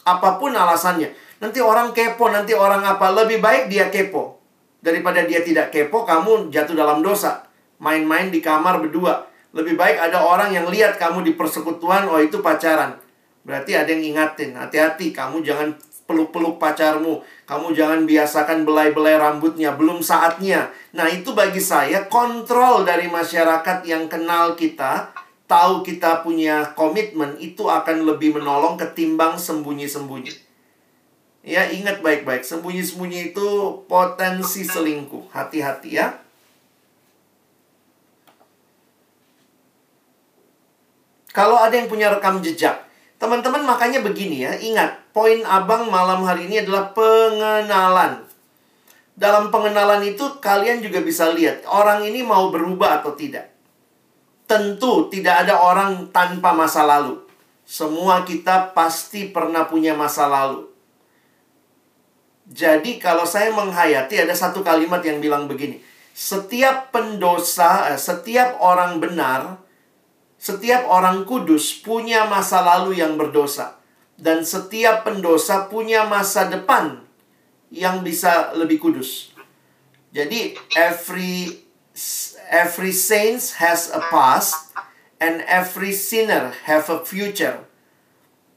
Apa 0.03 0.43
pun 0.43 0.51
alasannya. 0.51 1.15
Nanti 1.39 1.63
orang 1.63 1.95
kepo, 1.95 2.35
nanti 2.35 2.51
orang 2.51 2.83
apa. 2.83 3.15
Lebih 3.15 3.39
baik 3.39 3.71
dia 3.71 3.95
kepo. 3.95 4.43
Daripada 4.83 5.23
dia 5.23 5.47
tidak 5.47 5.71
kepo, 5.71 6.03
kamu 6.03 6.51
jatuh 6.51 6.75
dalam 6.75 6.99
dosa. 6.99 7.47
Main-main 7.79 8.35
di 8.35 8.43
kamar 8.43 8.83
berdua. 8.83 9.31
Lebih 9.55 9.79
baik 9.79 10.03
ada 10.03 10.19
orang 10.19 10.51
yang 10.51 10.67
lihat 10.67 10.99
kamu 10.99 11.23
di 11.23 11.39
persekutuan, 11.39 12.11
oh 12.11 12.19
itu 12.19 12.43
pacaran. 12.43 12.99
Berarti 13.47 13.79
ada 13.79 13.87
yang 13.87 14.03
ingatin, 14.03 14.59
hati-hati, 14.59 15.15
kamu 15.15 15.47
jangan 15.47 15.79
peluk-peluk 16.11 16.59
pacarmu. 16.59 17.23
Kamu 17.47 17.71
jangan 17.71 18.03
biasakan 18.03 18.67
belai-belai 18.67 19.15
rambutnya, 19.15 19.79
belum 19.79 20.03
saatnya. 20.03 20.75
Nah, 20.91 21.07
itu 21.07 21.31
bagi 21.39 21.63
saya 21.63 22.11
kontrol 22.11 22.83
dari 22.83 23.07
masyarakat 23.07 23.87
yang 23.87 24.11
kenal 24.11 24.59
kita, 24.59 25.20
tahu 25.51 25.83
kita 25.83 26.23
punya 26.23 26.79
komitmen, 26.79 27.35
itu 27.43 27.67
akan 27.67 28.07
lebih 28.07 28.39
menolong 28.39 28.79
ketimbang 28.79 29.35
sembunyi-sembunyi. 29.35 30.31
Ya, 31.43 31.67
ingat 31.67 31.99
baik-baik, 32.07 32.47
sembunyi-sembunyi 32.47 33.35
itu 33.35 33.49
potensi 33.91 34.63
selingkuh. 34.63 35.35
Hati-hati 35.35 35.91
ya. 35.91 36.23
Kalau 41.35 41.59
ada 41.59 41.75
yang 41.75 41.91
punya 41.91 42.11
rekam 42.15 42.39
jejak, 42.39 42.87
teman-teman 43.19 43.67
makanya 43.67 44.03
begini 44.03 44.47
ya, 44.47 44.55
ingat, 44.55 44.99
poin 45.11 45.43
abang 45.47 45.91
malam 45.91 46.23
hari 46.23 46.47
ini 46.47 46.63
adalah 46.63 46.95
pengenalan. 46.95 48.27
Dalam 49.19 49.51
pengenalan 49.51 50.07
itu 50.07 50.39
kalian 50.39 50.81
juga 50.81 51.03
bisa 51.03 51.31
lihat 51.31 51.67
orang 51.67 52.07
ini 52.07 52.23
mau 52.23 52.51
berubah 52.51 53.03
atau 53.03 53.13
tidak. 53.15 53.60
Tentu 54.51 55.07
tidak 55.07 55.47
ada 55.47 55.63
orang 55.63 56.11
tanpa 56.11 56.51
masa 56.51 56.83
lalu. 56.83 57.23
Semua 57.63 58.27
kita 58.27 58.75
pasti 58.75 59.31
pernah 59.31 59.71
punya 59.71 59.95
masa 59.95 60.27
lalu. 60.27 60.67
Jadi 62.51 62.99
kalau 62.99 63.23
saya 63.23 63.55
menghayati 63.55 64.27
ada 64.27 64.35
satu 64.35 64.67
kalimat 64.67 64.99
yang 65.07 65.23
bilang 65.23 65.47
begini. 65.47 65.79
Setiap 66.11 66.91
pendosa, 66.91 67.95
eh, 67.95 68.01
setiap 68.01 68.59
orang 68.59 68.99
benar, 68.99 69.63
setiap 70.35 70.83
orang 70.91 71.23
kudus 71.23 71.79
punya 71.79 72.27
masa 72.27 72.59
lalu 72.59 72.99
yang 72.99 73.15
berdosa 73.15 73.79
dan 74.19 74.43
setiap 74.43 75.07
pendosa 75.07 75.71
punya 75.71 76.11
masa 76.11 76.51
depan 76.51 77.07
yang 77.71 78.03
bisa 78.03 78.51
lebih 78.59 78.83
kudus. 78.83 79.31
Jadi 80.11 80.59
every 80.75 81.55
every 82.51 82.91
saints 82.91 83.63
has 83.63 83.89
a 83.95 84.03
past 84.11 84.75
and 85.23 85.47
every 85.47 85.95
sinner 85.95 86.51
have 86.67 86.91
a 86.91 87.01
future. 87.07 87.63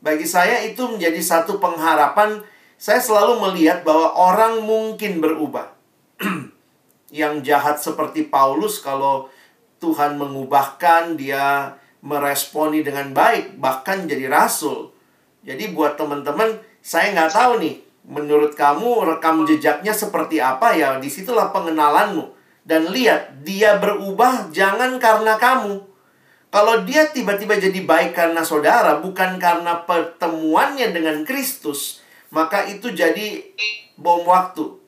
Bagi 0.02 0.26
saya 0.26 0.66
itu 0.66 0.84
menjadi 0.90 1.22
satu 1.22 1.62
pengharapan. 1.62 2.42
Saya 2.76 3.00
selalu 3.00 3.40
melihat 3.48 3.86
bahwa 3.86 4.12
orang 4.18 4.66
mungkin 4.66 5.22
berubah. 5.22 5.72
yang 7.14 7.46
jahat 7.46 7.78
seperti 7.78 8.26
Paulus 8.26 8.82
kalau 8.82 9.30
Tuhan 9.78 10.18
mengubahkan 10.18 11.14
dia 11.14 11.78
meresponi 12.02 12.82
dengan 12.82 13.14
baik 13.14 13.62
bahkan 13.62 14.10
jadi 14.10 14.28
rasul 14.28 14.94
jadi 15.44 15.76
buat 15.76 16.00
teman-teman, 16.00 16.56
saya 16.80 17.12
nggak 17.12 17.32
tahu 17.36 17.54
nih, 17.60 17.76
menurut 18.08 18.56
kamu 18.56 19.04
rekam 19.04 19.44
jejaknya 19.44 19.92
seperti 19.92 20.40
apa 20.40 20.72
ya? 20.72 20.96
Di 21.04 21.12
situlah 21.12 21.52
pengenalanmu. 21.52 22.32
Dan 22.64 22.92
lihat, 22.96 23.44
dia 23.44 23.76
berubah 23.76 24.50
jangan 24.56 24.96
karena 25.00 25.36
kamu. 25.36 25.84
Kalau 26.48 26.86
dia 26.88 27.12
tiba-tiba 27.12 27.60
jadi 27.60 27.84
baik 27.84 28.16
karena 28.16 28.46
saudara, 28.46 29.04
bukan 29.04 29.42
karena 29.42 29.84
pertemuannya 29.84 30.96
dengan 30.96 31.28
Kristus, 31.28 32.00
maka 32.32 32.64
itu 32.70 32.94
jadi 32.94 33.44
bom 34.00 34.24
waktu. 34.24 34.80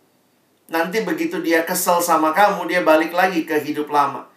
Nanti 0.72 1.04
begitu 1.04 1.42
dia 1.44 1.66
kesel 1.68 2.00
sama 2.00 2.32
kamu, 2.32 2.70
dia 2.70 2.82
balik 2.86 3.12
lagi 3.12 3.44
ke 3.44 3.60
hidup 3.60 3.90
lama. 3.90 4.30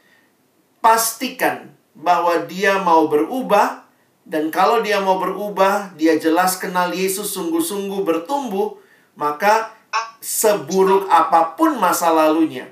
Pastikan 0.81 1.73
bahwa 1.93 2.49
dia 2.49 2.81
mau 2.81 3.07
berubah 3.07 3.89
Dan 4.29 4.53
kalau 4.53 4.85
dia 4.85 5.01
mau 5.01 5.17
berubah, 5.17 5.97
dia 5.97 6.21
jelas 6.21 6.61
kenal 6.61 6.93
Yesus 6.93 7.33
sungguh-sungguh 7.33 8.05
bertumbuh, 8.05 8.77
maka 9.17 9.73
seburuk 10.21 11.09
apa 11.09 11.57
pun 11.57 11.81
masa 11.81 12.13
lalunya, 12.13 12.69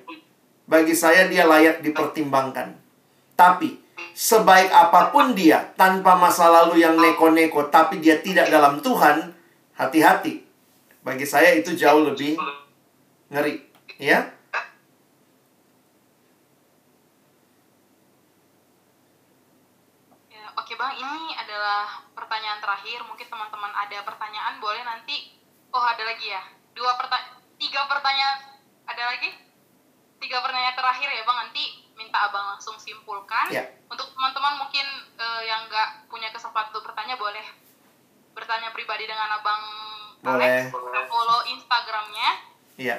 bagi 0.67 0.95
saya 0.99 1.31
dia 1.31 1.47
layak 1.47 1.81
dipertimbangkan. 1.81 2.75
Tapi 3.39 3.79
sebaik 4.13 4.69
apa 4.75 5.15
pun 5.15 5.33
dia 5.33 5.63
tanpa 5.79 6.19
masa 6.19 6.51
lalu 6.51 6.83
yang 6.83 6.99
neko-neko, 6.99 7.71
tapi 7.71 8.03
dia 8.03 8.19
tidak 8.21 8.51
dalam 8.51 8.83
Tuhan, 8.83 9.31
hati-hati. 9.79 10.43
Bagi 11.07 11.23
saya 11.23 11.55
itu 11.55 11.73
jauh 11.79 12.03
lebih 12.03 12.35
ngeri, 13.31 13.63
ya. 14.03 14.27
Ya, 20.27 20.45
Oke 20.59 20.75
bang, 20.75 20.99
ini 20.99 21.39
adalah 21.39 22.03
pertanyaan 22.11 22.59
terakhir. 22.59 23.07
Mungkin 23.07 23.31
teman-teman 23.31 23.71
ada 23.71 24.03
pertanyaan, 24.03 24.59
boleh 24.59 24.83
nanti. 24.83 25.39
Oh 25.71 25.85
ada 25.85 26.03
lagi 26.03 26.27
ya, 26.27 26.43
dua 26.75 26.99
pertanyaan, 26.99 27.39
tiga 27.61 27.87
pertanyaan, 27.87 28.39
ada 28.89 29.03
lagi? 29.15 29.46
Tiga 30.17 30.41
pertanyaan 30.41 30.77
terakhir 30.77 31.09
ya 31.13 31.23
bang. 31.23 31.39
Nanti 31.49 31.65
minta 31.97 32.29
abang 32.29 32.57
langsung 32.57 32.77
simpulkan. 32.77 33.49
Ya. 33.53 33.65
Untuk 33.89 34.09
teman-teman 34.13 34.61
mungkin 34.61 34.87
eh, 35.17 35.43
yang 35.45 35.69
nggak 35.69 36.09
punya 36.09 36.33
kesempatan 36.33 36.73
untuk 36.73 36.89
bertanya, 36.89 37.17
boleh 37.17 37.45
bertanya 38.37 38.69
pribadi 38.73 39.09
dengan 39.09 39.41
abang 39.41 39.63
Boleh. 40.21 40.69
Alex. 40.69 41.09
Follow 41.09 41.41
Instagramnya 41.49 42.29
Iya. 42.77 42.97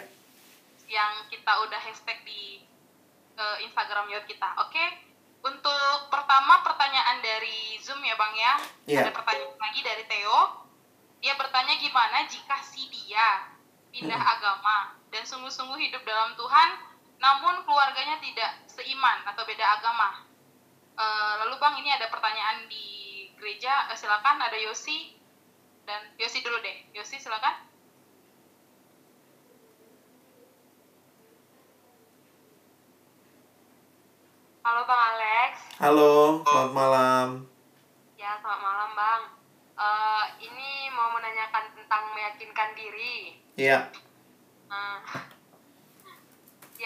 yang 0.88 1.30
kita 1.30 1.52
udah 1.68 1.78
hashtag 1.78 2.18
di 2.26 2.62
eh, 3.38 3.58
Instagram 3.66 4.10
Yot 4.10 4.26
kita. 4.26 4.50
Oke. 4.66 5.06
Untuk 5.46 6.10
pertama 6.10 6.66
pertanyaan 6.66 7.22
dari 7.22 7.78
Zoom 7.80 8.02
ya 8.02 8.18
Bang 8.18 8.34
ya. 8.34 8.54
Iya. 8.90 9.02
Ada 9.06 9.12
pertanyaan 9.14 9.58
lagi 9.62 9.82
dari 9.86 10.04
Theo. 10.10 10.66
Dia 11.22 11.34
bertanya 11.38 11.78
gimana 11.78 12.26
jika 12.26 12.58
si 12.62 12.90
dia 12.90 13.46
pindah 13.94 14.18
agama 14.18 14.94
dan 15.10 15.26
sungguh-sungguh 15.26 15.78
hidup 15.80 16.06
dalam 16.06 16.38
Tuhan 16.38 16.70
namun 17.18 17.66
keluarganya 17.66 18.22
tidak 18.22 18.52
seiman 18.70 19.26
atau 19.26 19.42
beda 19.46 19.66
agama. 19.82 20.26
Eh, 20.98 21.34
lalu 21.46 21.58
Bang 21.62 21.78
ini 21.78 21.90
ada 21.94 22.10
pertanyaan 22.10 22.66
di 22.70 23.30
gereja. 23.38 23.90
Eh, 23.94 23.98
silakan 23.98 24.42
ada 24.42 24.58
Yosi 24.58 25.18
dan 25.86 26.14
Yosi 26.18 26.42
dulu 26.42 26.58
deh. 26.62 26.78
Yosi 26.94 27.18
silakan. 27.22 27.66
Halo 34.68 34.84
Bang 34.84 35.02
Alex. 35.16 35.52
Halo, 35.80 36.44
selamat 36.44 36.74
malam. 36.76 37.28
Ya, 38.20 38.36
selamat 38.42 38.62
malam 38.62 38.90
Bang. 38.94 39.22
Eh, 39.78 40.26
ini 40.50 40.90
mau 40.94 41.14
menanyakan 41.14 41.78
tentang 41.78 42.04
meyakinkan 42.14 42.70
diri. 42.74 43.38
Iya. 43.58 43.90
Nah, 44.68 45.00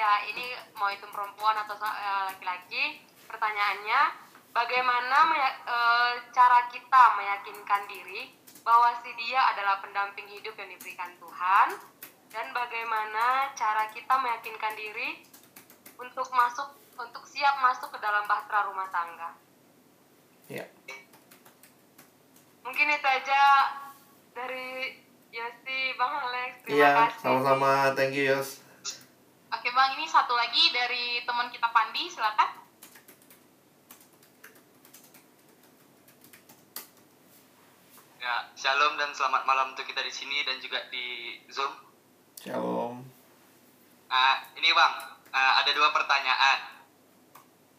ya 0.01 0.25
ini 0.25 0.57
mau 0.73 0.89
itu 0.89 1.05
perempuan 1.13 1.53
atau 1.61 1.77
eh, 1.77 2.23
laki-laki. 2.33 3.05
Pertanyaannya, 3.29 4.01
bagaimana 4.49 5.17
eh, 5.61 6.11
cara 6.33 6.65
kita 6.73 7.03
meyakinkan 7.21 7.85
diri 7.85 8.33
bahwa 8.65 8.89
si 9.05 9.13
dia 9.17 9.53
adalah 9.53 9.77
pendamping 9.81 10.25
hidup 10.25 10.57
yang 10.57 10.69
diberikan 10.73 11.13
Tuhan 11.21 11.67
dan 12.33 12.45
bagaimana 12.49 13.53
cara 13.53 13.89
kita 13.93 14.13
meyakinkan 14.17 14.73
diri 14.73 15.21
untuk 15.97 16.25
masuk 16.33 16.73
untuk 16.97 17.23
siap 17.25 17.61
masuk 17.61 17.93
ke 17.93 17.99
dalam 18.01 18.25
bahtera 18.25 18.69
rumah 18.69 18.89
tangga. 18.89 19.37
Iya. 20.49 20.65
Mungkin 22.61 22.87
itu 22.93 23.07
aja 23.07 23.41
dari 24.37 24.97
Yosi, 25.31 25.95
Bang 25.97 26.13
Alex. 26.27 26.51
Terima 26.61 26.75
Iya, 26.77 26.89
kasih. 27.07 27.21
sama-sama. 27.23 27.71
Thank 27.97 28.13
you, 28.13 28.25
Yos. 28.35 28.61
Oke 29.51 29.67
Bang, 29.75 29.99
ini 29.99 30.07
satu 30.07 30.31
lagi 30.31 30.71
dari 30.71 31.19
teman 31.27 31.51
kita 31.51 31.67
Pandi, 31.75 32.07
silakan. 32.07 32.49
Ya, 38.15 38.47
shalom 38.55 38.95
dan 38.95 39.11
selamat 39.11 39.43
malam 39.43 39.75
untuk 39.75 39.83
kita 39.83 39.99
di 40.07 40.13
sini 40.15 40.47
dan 40.47 40.55
juga 40.63 40.87
di 40.87 41.35
Zoom. 41.51 41.67
Shalom. 42.39 43.03
Ah, 44.07 44.39
ini 44.55 44.71
Bang, 44.71 45.19
ah, 45.35 45.59
ada 45.59 45.71
dua 45.75 45.91
pertanyaan. 45.91 46.87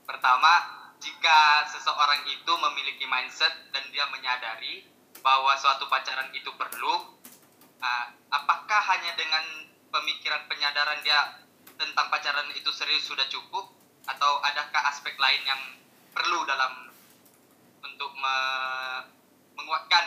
Pertama, 0.04 0.52
jika 1.00 1.64
seseorang 1.72 2.28
itu 2.28 2.52
memiliki 2.52 3.08
mindset 3.08 3.72
dan 3.72 3.88
dia 3.88 4.04
menyadari 4.12 4.84
bahwa 5.24 5.56
suatu 5.56 5.88
pacaran 5.88 6.28
itu 6.36 6.52
perlu, 6.52 7.16
ah, 7.80 8.12
apakah 8.28 8.80
hanya 8.92 9.16
dengan 9.16 9.72
pemikiran 9.88 10.44
penyadaran 10.52 11.00
dia 11.00 11.42
tentang 11.76 12.06
pacaran 12.12 12.48
itu 12.52 12.70
serius 12.74 13.04
sudah 13.06 13.24
cukup? 13.28 13.72
Atau 14.08 14.42
adakah 14.42 14.82
aspek 14.90 15.14
lain 15.14 15.42
yang 15.46 15.62
perlu 16.12 16.42
dalam 16.44 16.90
untuk 17.82 18.10
me- 18.18 19.04
menguatkan 19.54 20.04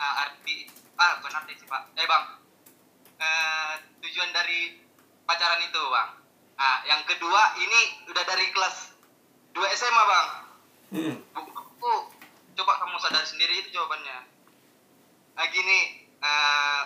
ah, 0.00 0.26
arti 0.26 0.66
ah 0.96 1.16
bukan 1.20 1.32
arti 1.40 1.52
sih 1.56 1.68
pak. 1.68 1.82
Eh 1.96 2.06
bang. 2.08 2.24
Eh, 3.20 3.74
tujuan 4.04 4.30
dari 4.32 4.80
pacaran 5.24 5.60
itu 5.64 5.80
bang. 5.80 6.10
Ah 6.60 6.84
yang 6.84 7.02
kedua 7.08 7.56
ini 7.56 8.04
udah 8.10 8.24
dari 8.26 8.46
kelas 8.52 8.92
2 9.54 9.76
SMA 9.76 10.02
bang. 10.04 10.28
Hmm. 10.90 11.16
buku 11.30 11.94
coba 12.58 12.72
kamu 12.82 12.98
sadar 12.98 13.24
sendiri 13.24 13.62
itu 13.64 13.70
jawabannya. 13.72 14.18
Ah 15.38 15.46
gini 15.48 15.78
eh, 16.20 16.82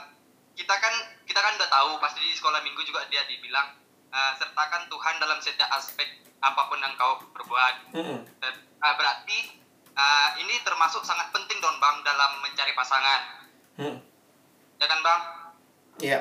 kita 0.54 0.74
kan 0.74 0.94
kita 1.24 1.38
kan 1.38 1.52
udah 1.54 1.68
tahu 1.68 1.90
pasti 1.98 2.22
di 2.22 2.32
sekolah 2.32 2.62
minggu 2.62 2.82
juga 2.82 3.06
dia 3.08 3.26
dibilang 3.26 3.74
eh, 4.08 4.32
sertakan 4.38 4.86
Tuhan 4.86 5.14
dalam 5.18 5.38
setiap 5.38 5.70
aspek 5.72 6.06
apa 6.38 6.60
pun 6.68 6.78
yang 6.78 6.94
kau 6.94 7.18
perbuat 7.32 7.74
Hmm. 7.94 8.20
ah, 8.78 8.94
berarti 8.94 9.38
ah, 9.94 10.34
ini 10.36 10.60
termasuk 10.60 11.02
sangat 11.02 11.30
penting 11.30 11.58
dong 11.58 11.78
bang 11.78 11.96
dalam 12.02 12.38
mencari 12.40 12.72
pasangan 12.72 13.20
Hmm. 13.74 13.98
ya 14.76 14.86
kan 14.86 15.00
bang 15.00 15.22
Iya. 15.94 16.20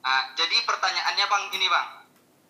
Ah, 0.00 0.32
jadi 0.32 0.64
pertanyaannya 0.64 1.26
bang 1.28 1.44
ini 1.52 1.68
bang, 1.68 1.88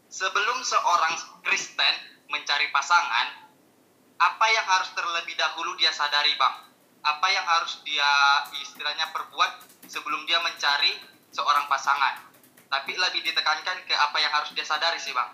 sebelum 0.06 0.62
seorang 0.62 1.18
Kristen 1.42 1.94
mencari 2.30 2.70
pasangan, 2.70 3.50
apa 4.14 4.46
yang 4.46 4.62
harus 4.62 4.94
terlebih 4.94 5.34
dahulu 5.34 5.74
dia 5.74 5.90
sadari 5.90 6.38
bang? 6.38 6.67
Apa 7.00 7.26
yang 7.30 7.46
harus 7.46 7.80
dia 7.82 8.10
istilahnya 8.58 9.10
perbuat 9.14 9.52
sebelum 9.86 10.26
dia 10.26 10.38
mencari 10.40 10.98
seorang 11.30 11.70
pasangan? 11.70 12.26
Tapi 12.68 12.92
lebih 12.94 13.24
ditekankan 13.24 13.86
ke 13.88 13.94
apa 13.96 14.16
yang 14.20 14.32
harus 14.34 14.52
dia 14.52 14.66
sadari 14.66 15.00
sih 15.00 15.14
bang. 15.14 15.30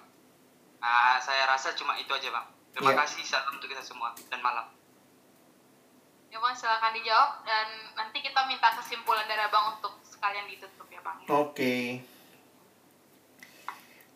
Ah, 0.79 1.17
saya 1.19 1.49
rasa 1.49 1.73
cuma 1.75 1.97
itu 1.97 2.13
aja 2.13 2.31
bang. 2.31 2.47
Terima 2.75 2.91
Iya. 2.91 3.07
kasih 3.07 3.23
salam 3.23 3.55
untuk 3.55 3.71
kita 3.71 3.81
semua 3.81 4.11
dan 4.29 4.43
malam. 4.43 4.67
Ya 6.27 6.43
Bang, 6.43 6.51
silakan 6.51 6.91
dijawab 6.91 7.47
dan 7.47 7.67
nanti 7.95 8.19
kita 8.19 8.43
minta 8.51 8.75
kesimpulan 8.75 9.23
dari 9.31 9.39
Abang 9.39 9.79
untuk 9.79 10.03
sekalian 10.03 10.51
ditutup 10.51 10.91
ya 10.91 10.99
Bang. 10.99 11.23
Oke. 11.31 12.03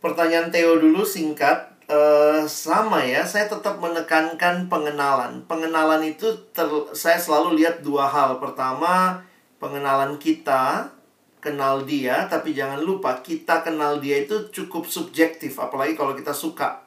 Pertanyaan 0.03 0.51
Theo 0.51 0.83
dulu 0.83 1.07
singkat. 1.07 1.78
Eh, 1.89 2.45
sama 2.45 3.01
ya, 3.01 3.25
saya 3.25 3.49
tetap 3.49 3.81
menekankan 3.81 4.69
pengenalan. 4.69 5.41
Pengenalan 5.49 6.05
itu 6.05 6.29
ter- 6.53 6.93
saya 6.93 7.17
selalu 7.17 7.65
lihat 7.65 7.81
dua 7.81 8.05
hal. 8.05 8.37
Pertama, 8.37 9.25
pengenalan 9.57 10.21
kita 10.21 10.93
kenal 11.41 11.89
dia, 11.89 12.29
tapi 12.29 12.53
jangan 12.53 12.85
lupa 12.85 13.25
kita 13.25 13.65
kenal 13.65 13.97
dia 14.05 14.21
itu 14.21 14.53
cukup 14.53 14.85
subjektif, 14.85 15.57
apalagi 15.57 15.97
kalau 15.97 16.13
kita 16.13 16.29
suka. 16.37 16.85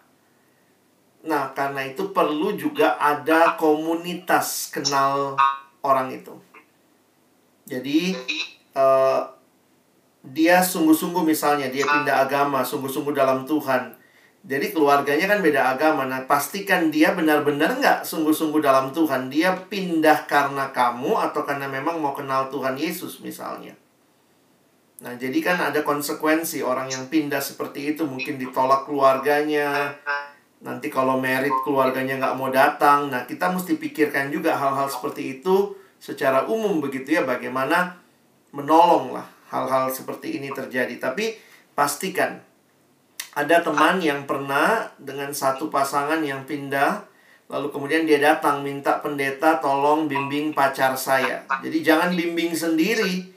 Nah, 1.25 1.49
karena 1.57 1.81
itu 1.81 2.13
perlu 2.13 2.53
juga 2.53 2.93
ada 3.01 3.57
komunitas 3.57 4.69
kenal 4.69 5.33
orang 5.81 6.13
itu. 6.13 6.37
Jadi 7.65 8.13
eh, 8.77 9.21
dia 10.21 10.61
sungguh-sungguh 10.61 11.25
misalnya 11.25 11.73
dia 11.73 11.89
pindah 11.89 12.29
agama, 12.29 12.61
sungguh-sungguh 12.61 13.17
dalam 13.17 13.49
Tuhan. 13.49 13.97
Jadi 14.41 14.73
keluarganya 14.73 15.29
kan 15.29 15.39
beda 15.45 15.77
agama. 15.77 16.09
Nah, 16.09 16.25
pastikan 16.25 16.89
dia 16.89 17.13
benar-benar 17.13 17.77
nggak 17.77 17.99
sungguh-sungguh 18.01 18.57
dalam 18.57 18.89
Tuhan. 18.89 19.29
Dia 19.29 19.53
pindah 19.53 20.25
karena 20.25 20.73
kamu 20.73 21.13
atau 21.29 21.45
karena 21.45 21.69
memang 21.69 22.01
mau 22.01 22.17
kenal 22.17 22.49
Tuhan 22.49 22.73
Yesus 22.73 23.21
misalnya. 23.21 23.77
Nah, 25.01 25.13
jadi 25.13 25.37
kan 25.45 25.61
ada 25.61 25.85
konsekuensi 25.85 26.65
orang 26.65 26.89
yang 26.89 27.05
pindah 27.05 27.41
seperti 27.41 27.93
itu 27.93 28.05
mungkin 28.09 28.41
ditolak 28.41 28.89
keluarganya. 28.89 29.93
Nanti 30.61 30.89
kalau 30.89 31.21
merit 31.21 31.53
keluarganya 31.61 32.17
nggak 32.17 32.37
mau 32.37 32.49
datang. 32.49 33.13
Nah, 33.13 33.29
kita 33.29 33.49
mesti 33.53 33.77
pikirkan 33.77 34.33
juga 34.33 34.57
hal-hal 34.57 34.89
seperti 34.89 35.37
itu 35.37 35.77
secara 36.01 36.49
umum 36.49 36.81
begitu 36.81 37.13
ya. 37.13 37.25
Bagaimana 37.25 37.93
menolong 38.53 39.13
lah 39.13 39.25
hal-hal 39.53 39.93
seperti 39.93 40.41
ini 40.41 40.49
terjadi. 40.49 40.97
Tapi 40.97 41.37
pastikan 41.77 42.41
ada 43.31 43.63
teman 43.63 44.03
yang 44.03 44.27
pernah 44.27 44.91
dengan 44.99 45.31
satu 45.31 45.71
pasangan 45.71 46.19
yang 46.19 46.43
pindah 46.43 47.11
Lalu 47.51 47.67
kemudian 47.67 48.07
dia 48.07 48.15
datang 48.23 48.63
minta 48.63 49.03
pendeta 49.03 49.59
tolong 49.59 50.07
bimbing 50.07 50.55
pacar 50.55 50.95
saya. 50.95 51.43
Jadi 51.59 51.83
jangan 51.83 52.15
bimbing 52.15 52.55
sendiri. 52.55 53.27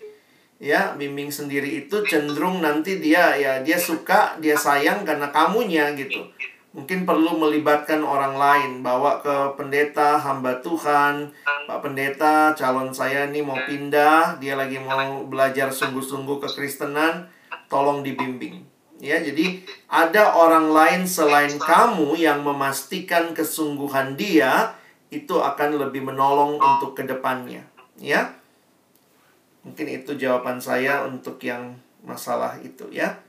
Ya, 0.62 0.94
bimbing 0.94 1.34
sendiri 1.34 1.82
itu 1.82 1.98
cenderung 2.06 2.62
nanti 2.62 3.02
dia 3.02 3.34
ya 3.34 3.58
dia 3.66 3.74
suka, 3.74 4.38
dia 4.38 4.54
sayang 4.54 5.02
karena 5.02 5.34
kamunya 5.34 5.90
gitu. 5.98 6.30
Mungkin 6.74 7.02
perlu 7.02 7.38
melibatkan 7.38 8.06
orang 8.06 8.38
lain, 8.38 8.70
bawa 8.86 9.18
ke 9.18 9.58
pendeta, 9.58 10.18
hamba 10.18 10.62
Tuhan, 10.62 11.34
Pak 11.66 11.78
pendeta, 11.82 12.54
calon 12.54 12.94
saya 12.94 13.30
nih 13.30 13.42
mau 13.46 13.58
pindah, 13.66 14.38
dia 14.42 14.58
lagi 14.58 14.78
mau 14.82 15.22
belajar 15.26 15.70
sungguh-sungguh 15.70 16.42
kekristenan, 16.42 17.30
tolong 17.70 18.02
dibimbing. 18.02 18.73
Ya, 19.04 19.20
jadi 19.20 19.60
ada 19.92 20.32
orang 20.32 20.72
lain 20.72 21.04
selain 21.04 21.60
kamu 21.60 22.16
yang 22.16 22.40
memastikan 22.40 23.36
kesungguhan 23.36 24.16
dia 24.16 24.72
itu 25.12 25.36
akan 25.36 25.76
lebih 25.76 26.08
menolong 26.08 26.56
untuk 26.56 26.96
ke 26.96 27.04
depannya. 27.04 27.68
Ya, 28.00 28.32
mungkin 29.60 29.92
itu 29.92 30.16
jawaban 30.16 30.56
saya 30.56 31.04
untuk 31.04 31.36
yang 31.44 31.76
masalah 32.00 32.56
itu 32.64 32.88
ya. 32.88 33.20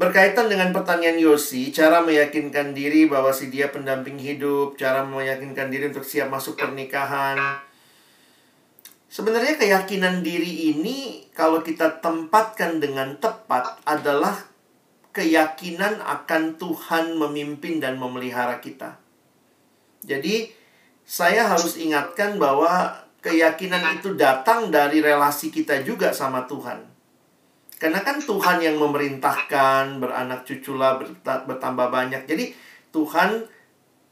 Berkaitan 0.00 0.48
dengan 0.48 0.72
pertanyaan 0.72 1.20
Yosi, 1.20 1.68
cara 1.76 2.00
meyakinkan 2.00 2.72
diri 2.72 3.04
bahwa 3.04 3.36
si 3.36 3.52
dia 3.52 3.68
pendamping 3.68 4.16
hidup, 4.16 4.80
cara 4.80 5.04
meyakinkan 5.04 5.68
diri 5.68 5.92
untuk 5.92 6.08
siap 6.08 6.32
masuk 6.32 6.56
pernikahan. 6.56 7.36
Sebenarnya 9.10 9.58
keyakinan 9.58 10.22
diri 10.22 10.70
ini 10.70 11.26
kalau 11.34 11.66
kita 11.66 11.98
tempatkan 11.98 12.78
dengan 12.78 13.18
tepat 13.18 13.82
adalah 13.82 14.38
keyakinan 15.10 15.98
akan 15.98 16.54
Tuhan 16.54 17.18
memimpin 17.18 17.82
dan 17.82 17.98
memelihara 17.98 18.62
kita. 18.62 19.02
Jadi 20.06 20.54
saya 21.02 21.50
harus 21.50 21.74
ingatkan 21.74 22.38
bahwa 22.38 23.02
keyakinan 23.18 23.98
itu 23.98 24.14
datang 24.14 24.70
dari 24.70 25.02
relasi 25.02 25.50
kita 25.50 25.82
juga 25.82 26.14
sama 26.14 26.46
Tuhan. 26.46 26.86
Karena 27.82 28.06
kan 28.06 28.22
Tuhan 28.22 28.62
yang 28.62 28.78
memerintahkan 28.78 29.98
beranak 29.98 30.46
cuculah 30.46 31.02
bertambah 31.24 31.90
banyak. 31.90 32.30
Jadi 32.30 32.54
Tuhan 32.94 33.42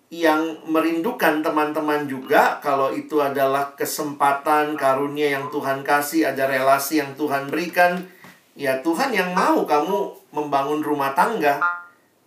yang 0.09 0.64
merindukan 0.64 1.44
teman-teman 1.44 2.09
juga 2.09 2.56
kalau 2.64 2.89
itu 2.97 3.20
adalah 3.20 3.76
kesempatan 3.76 4.72
karunia 4.72 5.36
yang 5.36 5.52
Tuhan 5.52 5.85
kasih, 5.85 6.32
ada 6.32 6.48
relasi 6.48 7.05
yang 7.05 7.12
Tuhan 7.12 7.52
berikan, 7.52 8.09
ya 8.56 8.80
Tuhan 8.80 9.12
yang 9.12 9.36
mau 9.36 9.68
kamu 9.68 10.32
membangun 10.32 10.80
rumah 10.80 11.12
tangga. 11.12 11.60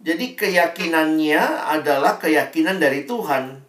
Jadi 0.02 0.38
keyakinannya 0.38 1.42
adalah 1.74 2.22
keyakinan 2.22 2.78
dari 2.78 3.06
Tuhan. 3.10 3.62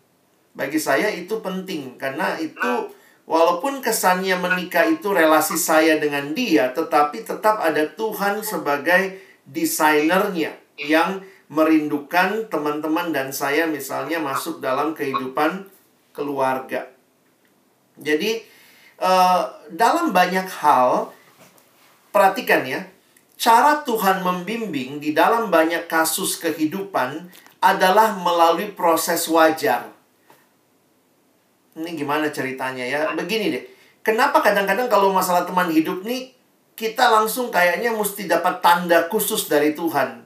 Bagi 0.52 0.76
saya 0.76 1.08
itu 1.08 1.40
penting 1.40 1.96
karena 1.96 2.36
itu 2.36 2.92
walaupun 3.24 3.80
kesannya 3.80 4.36
menikah 4.36 4.84
itu 4.84 5.08
relasi 5.08 5.56
saya 5.56 5.96
dengan 5.96 6.36
dia, 6.36 6.68
tetapi 6.76 7.24
tetap 7.24 7.64
ada 7.64 7.88
Tuhan 7.88 8.44
sebagai 8.44 9.16
desainernya 9.48 10.52
yang 10.76 11.24
merindukan 11.52 12.48
teman-teman 12.48 13.12
dan 13.12 13.28
saya 13.28 13.68
misalnya 13.68 14.16
masuk 14.16 14.64
dalam 14.64 14.96
kehidupan 14.96 15.68
keluarga. 16.16 16.88
Jadi 18.00 18.40
uh, 18.96 19.52
dalam 19.68 20.16
banyak 20.16 20.48
hal 20.48 21.12
perhatikan 22.08 22.64
ya, 22.64 22.88
cara 23.36 23.84
Tuhan 23.84 24.24
membimbing 24.24 24.96
di 24.96 25.12
dalam 25.12 25.52
banyak 25.52 25.84
kasus 25.92 26.40
kehidupan 26.40 27.28
adalah 27.60 28.16
melalui 28.16 28.72
proses 28.72 29.28
wajar. 29.28 29.92
Ini 31.76 31.92
gimana 31.92 32.32
ceritanya 32.32 32.84
ya? 32.88 33.12
Begini 33.12 33.52
deh. 33.52 33.64
Kenapa 34.00 34.40
kadang-kadang 34.40 34.88
kalau 34.88 35.12
masalah 35.12 35.44
teman 35.44 35.68
hidup 35.68 36.00
nih 36.02 36.32
kita 36.72 37.12
langsung 37.12 37.52
kayaknya 37.52 37.92
mesti 37.92 38.24
dapat 38.24 38.64
tanda 38.64 39.06
khusus 39.12 39.46
dari 39.52 39.76
Tuhan. 39.76 40.21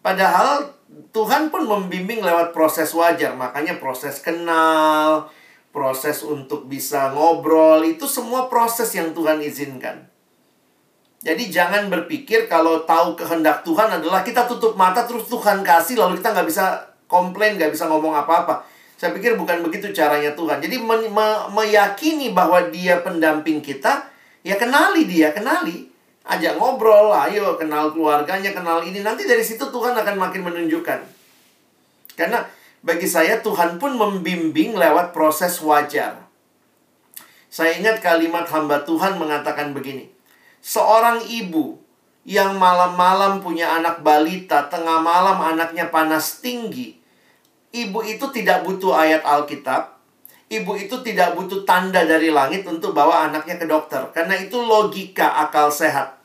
Padahal 0.00 0.72
Tuhan 1.12 1.52
pun 1.52 1.68
membimbing 1.68 2.24
lewat 2.24 2.56
proses 2.56 2.88
wajar, 2.96 3.36
makanya 3.36 3.76
proses 3.76 4.24
kenal, 4.24 5.28
proses 5.70 6.24
untuk 6.24 6.66
bisa 6.66 7.12
ngobrol, 7.12 7.84
itu 7.84 8.08
semua 8.08 8.48
proses 8.48 8.88
yang 8.96 9.12
Tuhan 9.12 9.44
izinkan. 9.44 10.08
Jadi 11.20 11.52
jangan 11.52 11.92
berpikir 11.92 12.48
kalau 12.48 12.88
tahu 12.88 13.12
kehendak 13.12 13.60
Tuhan 13.60 14.00
adalah 14.00 14.24
kita 14.24 14.48
tutup 14.48 14.72
mata 14.72 15.04
terus 15.04 15.28
Tuhan 15.28 15.60
kasih 15.60 16.00
lalu 16.00 16.16
kita 16.16 16.32
nggak 16.32 16.48
bisa 16.48 16.80
komplain, 17.04 17.60
nggak 17.60 17.76
bisa 17.76 17.84
ngomong 17.92 18.16
apa-apa. 18.16 18.64
Saya 18.96 19.12
pikir 19.12 19.36
bukan 19.36 19.60
begitu 19.60 19.92
caranya 19.92 20.32
Tuhan. 20.32 20.64
Jadi 20.64 20.80
me 20.80 20.96
me 21.12 21.28
meyakini 21.52 22.32
bahwa 22.32 22.72
dia 22.72 23.04
pendamping 23.04 23.60
kita, 23.60 24.08
ya 24.40 24.56
kenali 24.56 25.04
dia, 25.04 25.36
kenali 25.36 25.89
ajak 26.26 26.56
ngobrol, 26.60 27.12
ayo 27.12 27.56
kenal 27.56 27.92
keluarganya, 27.92 28.52
kenal 28.52 28.84
ini. 28.84 29.00
Nanti 29.00 29.24
dari 29.24 29.44
situ 29.44 29.68
Tuhan 29.68 29.96
akan 29.96 30.16
makin 30.16 30.42
menunjukkan. 30.44 31.00
Karena 32.16 32.44
bagi 32.80 33.04
saya 33.04 33.44
Tuhan 33.44 33.76
pun 33.76 33.96
membimbing 33.96 34.76
lewat 34.76 35.12
proses 35.12 35.60
wajar. 35.60 36.24
Saya 37.50 37.76
ingat 37.76 38.00
kalimat 38.00 38.46
hamba 38.48 38.86
Tuhan 38.86 39.20
mengatakan 39.20 39.76
begini. 39.76 40.08
Seorang 40.64 41.24
ibu 41.26 41.80
yang 42.24 42.56
malam-malam 42.56 43.44
punya 43.44 43.76
anak 43.76 44.00
balita, 44.00 44.68
tengah 44.68 45.00
malam 45.00 45.40
anaknya 45.40 45.88
panas 45.88 46.40
tinggi. 46.40 46.96
Ibu 47.70 48.02
itu 48.06 48.28
tidak 48.32 48.66
butuh 48.66 48.96
ayat 48.96 49.24
Alkitab, 49.24 49.99
ibu 50.50 50.74
itu 50.74 50.98
tidak 51.06 51.38
butuh 51.38 51.62
tanda 51.62 52.02
dari 52.02 52.34
langit 52.34 52.66
untuk 52.66 52.90
bawa 52.90 53.30
anaknya 53.30 53.54
ke 53.54 53.70
dokter. 53.70 54.02
Karena 54.10 54.34
itu 54.34 54.58
logika 54.58 55.46
akal 55.46 55.70
sehat. 55.70 56.18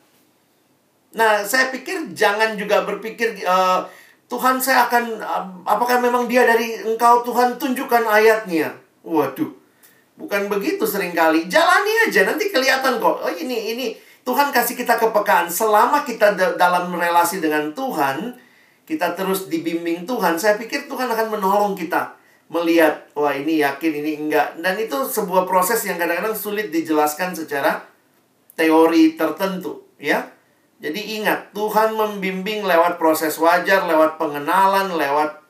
Nah, 1.14 1.46
saya 1.46 1.70
pikir 1.70 2.12
jangan 2.12 2.58
juga 2.58 2.82
berpikir 2.82 3.46
uh, 3.46 3.86
Tuhan 4.26 4.58
saya 4.58 4.90
akan 4.90 5.22
uh, 5.22 5.44
apakah 5.62 6.02
memang 6.02 6.26
dia 6.26 6.42
dari 6.42 6.82
engkau 6.82 7.22
Tuhan 7.22 7.54
tunjukkan 7.56 8.02
ayatnya. 8.02 8.74
Waduh. 9.06 9.54
Bukan 10.18 10.50
begitu 10.50 10.82
sering 10.82 11.14
kali. 11.14 11.46
Jalani 11.46 12.10
aja 12.10 12.26
nanti 12.26 12.50
kelihatan 12.50 12.98
kok. 12.98 13.22
Oh 13.22 13.30
ini 13.30 13.78
ini 13.78 13.86
Tuhan 14.26 14.50
kasih 14.50 14.74
kita 14.74 14.98
kepekaan 14.98 15.46
selama 15.46 16.02
kita 16.02 16.34
dalam 16.58 16.90
relasi 16.90 17.38
dengan 17.38 17.70
Tuhan, 17.70 18.34
kita 18.82 19.14
terus 19.14 19.46
dibimbing 19.46 20.02
Tuhan. 20.02 20.34
Saya 20.34 20.58
pikir 20.58 20.90
Tuhan 20.90 21.06
akan 21.06 21.38
menolong 21.38 21.78
kita 21.78 22.15
melihat 22.46 23.10
wah 23.18 23.34
ini 23.34 23.62
yakin 23.62 23.92
ini 24.02 24.12
enggak. 24.26 24.58
Dan 24.62 24.78
itu 24.78 24.94
sebuah 25.06 25.46
proses 25.50 25.82
yang 25.86 25.98
kadang-kadang 25.98 26.36
sulit 26.36 26.70
dijelaskan 26.70 27.34
secara 27.34 27.82
teori 28.54 29.18
tertentu 29.18 29.82
ya. 29.98 30.30
Jadi 30.76 31.20
ingat 31.20 31.56
Tuhan 31.56 31.96
membimbing 31.96 32.62
lewat 32.62 33.00
proses 33.00 33.40
wajar 33.40 33.88
lewat 33.88 34.20
pengenalan 34.20 34.94
lewat 34.94 35.40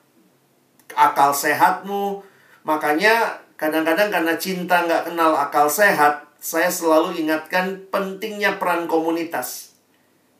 akal 0.95 1.35
sehatmu. 1.35 2.23
Makanya 2.63 3.43
kadang-kadang 3.59 4.09
karena 4.09 4.33
cinta 4.39 4.87
nggak 4.87 5.11
kenal 5.11 5.35
akal 5.35 5.67
sehat 5.67 6.25
saya 6.37 6.71
selalu 6.71 7.21
ingatkan 7.21 7.85
pentingnya 7.91 8.55
peran 8.57 8.87
komunitas. 8.89 9.75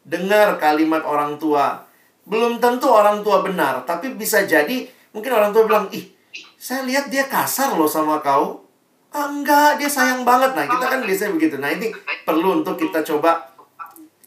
Dengar 0.07 0.55
kalimat 0.55 1.03
orang 1.03 1.35
tua. 1.35 1.84
Belum 2.23 2.59
tentu 2.59 2.91
orang 2.91 3.23
tua 3.23 3.43
benar 3.43 3.84
tapi 3.88 4.15
bisa 4.15 4.43
jadi 4.43 4.88
mungkin 5.15 5.31
orang 5.31 5.55
tua 5.55 5.63
bilang 5.63 5.88
ih 5.95 6.16
saya 6.57 6.81
lihat 6.84 7.13
dia 7.13 7.29
kasar 7.29 7.77
loh 7.77 7.85
sama 7.85 8.17
kau. 8.25 8.65
Ah, 9.13 9.29
enggak, 9.29 9.77
dia 9.79 9.88
sayang 9.88 10.25
banget. 10.27 10.57
Nah, 10.57 10.65
kita 10.65 10.85
kan 10.89 10.99
biasanya 11.05 11.31
begitu. 11.38 11.55
Nah, 11.61 11.71
ini 11.71 11.93
perlu 12.25 12.59
untuk 12.59 12.75
kita 12.75 13.05
coba 13.05 13.53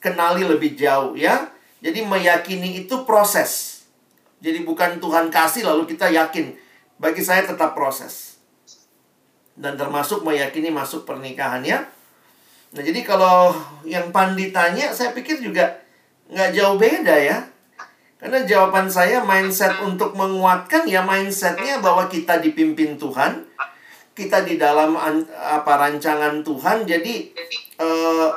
kenali 0.01 0.47
lebih 0.47 0.79
jauh 0.79 1.19
ya. 1.19 1.51
Jadi 1.83 2.07
meyakini 2.07 2.87
itu 2.87 3.05
proses. 3.05 3.83
Jadi 4.41 4.65
bukan 4.65 5.03
Tuhan 5.03 5.29
kasih 5.29 5.69
lalu 5.69 5.85
kita 5.91 6.09
yakin. 6.09 6.57
Bagi 6.97 7.21
saya 7.21 7.45
tetap 7.45 7.77
proses. 7.77 8.41
Dan 9.53 9.77
termasuk 9.77 10.25
meyakini 10.25 10.73
masuk 10.73 11.05
pernikahan 11.05 11.61
ya. 11.67 11.85
Nah, 12.71 12.83
jadi 12.87 13.03
kalau 13.03 13.53
yang 13.83 14.15
panditanya 14.15 14.95
saya 14.95 15.11
pikir 15.11 15.43
juga 15.43 15.83
nggak 16.31 16.51
jauh 16.55 16.79
beda 16.79 17.17
ya. 17.19 17.50
Karena 18.21 18.45
jawaban 18.45 18.85
saya 18.93 19.25
mindset 19.25 19.81
untuk 19.81 20.13
menguatkan 20.13 20.85
ya 20.85 21.01
mindsetnya 21.01 21.81
bahwa 21.81 22.05
kita 22.05 22.37
dipimpin 22.37 23.01
Tuhan, 23.01 23.49
kita 24.13 24.45
di 24.45 24.61
dalam 24.61 24.93
apa 25.33 25.73
rancangan 25.81 26.45
Tuhan. 26.45 26.85
Jadi 26.85 27.33
eh, 27.81 28.31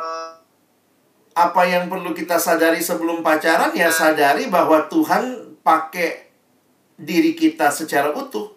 apa 1.35 1.61
yang 1.67 1.91
perlu 1.91 2.15
kita 2.15 2.39
sadari 2.39 2.79
sebelum 2.79 3.19
pacaran 3.19 3.75
ya 3.75 3.91
sadari 3.91 4.47
bahwa 4.47 4.87
Tuhan 4.87 5.59
pakai 5.59 6.31
diri 6.95 7.35
kita 7.35 7.67
secara 7.67 8.15
utuh. 8.15 8.55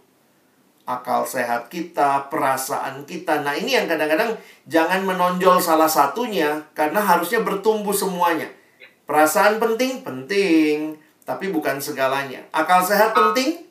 Akal 0.86 1.26
sehat 1.26 1.66
kita, 1.66 2.30
perasaan 2.30 3.02
kita. 3.10 3.42
Nah, 3.42 3.58
ini 3.58 3.74
yang 3.74 3.90
kadang-kadang 3.90 4.38
jangan 4.70 5.02
menonjol 5.02 5.58
salah 5.58 5.90
satunya 5.90 6.62
karena 6.78 7.02
harusnya 7.02 7.42
bertumbuh 7.42 7.90
semuanya. 7.90 8.46
Perasaan 9.02 9.58
penting, 9.58 10.06
penting 10.06 10.94
tapi 11.26 11.50
bukan 11.50 11.82
segalanya. 11.82 12.40
Akal 12.54 12.80
sehat 12.86 13.12
penting, 13.12 13.66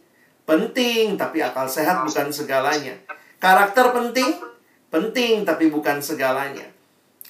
Penting, 0.45 1.17
tapi 1.17 1.41
akal 1.41 1.65
sehat 1.65 2.05
bukan 2.05 2.29
segalanya. 2.29 2.93
Karakter 3.41 3.89
penting, 3.97 4.37
penting, 4.93 5.41
tapi 5.41 5.73
bukan 5.73 5.97
segalanya. 5.97 6.69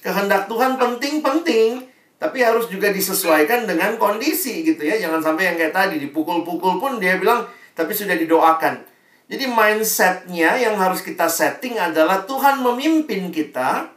Kehendak 0.04 0.44
Tuhan 0.52 0.76
penting, 0.76 1.24
penting, 1.24 1.88
tapi 2.20 2.44
harus 2.44 2.68
juga 2.68 2.92
disesuaikan 2.92 3.64
dengan 3.64 3.96
kondisi 3.96 4.60
gitu 4.68 4.84
ya. 4.84 5.00
Jangan 5.00 5.24
sampai 5.24 5.48
yang 5.48 5.56
kayak 5.56 5.72
tadi 5.72 5.96
dipukul-pukul 5.96 6.76
pun 6.76 7.00
dia 7.00 7.16
bilang, 7.16 7.48
tapi 7.72 7.96
sudah 7.96 8.12
didoakan. 8.12 8.84
Jadi 9.32 9.48
mindsetnya 9.48 10.60
yang 10.60 10.76
harus 10.76 11.00
kita 11.00 11.26
setting 11.26 11.80
adalah 11.80 12.28
Tuhan 12.28 12.60
memimpin 12.60 13.32
kita, 13.32 13.95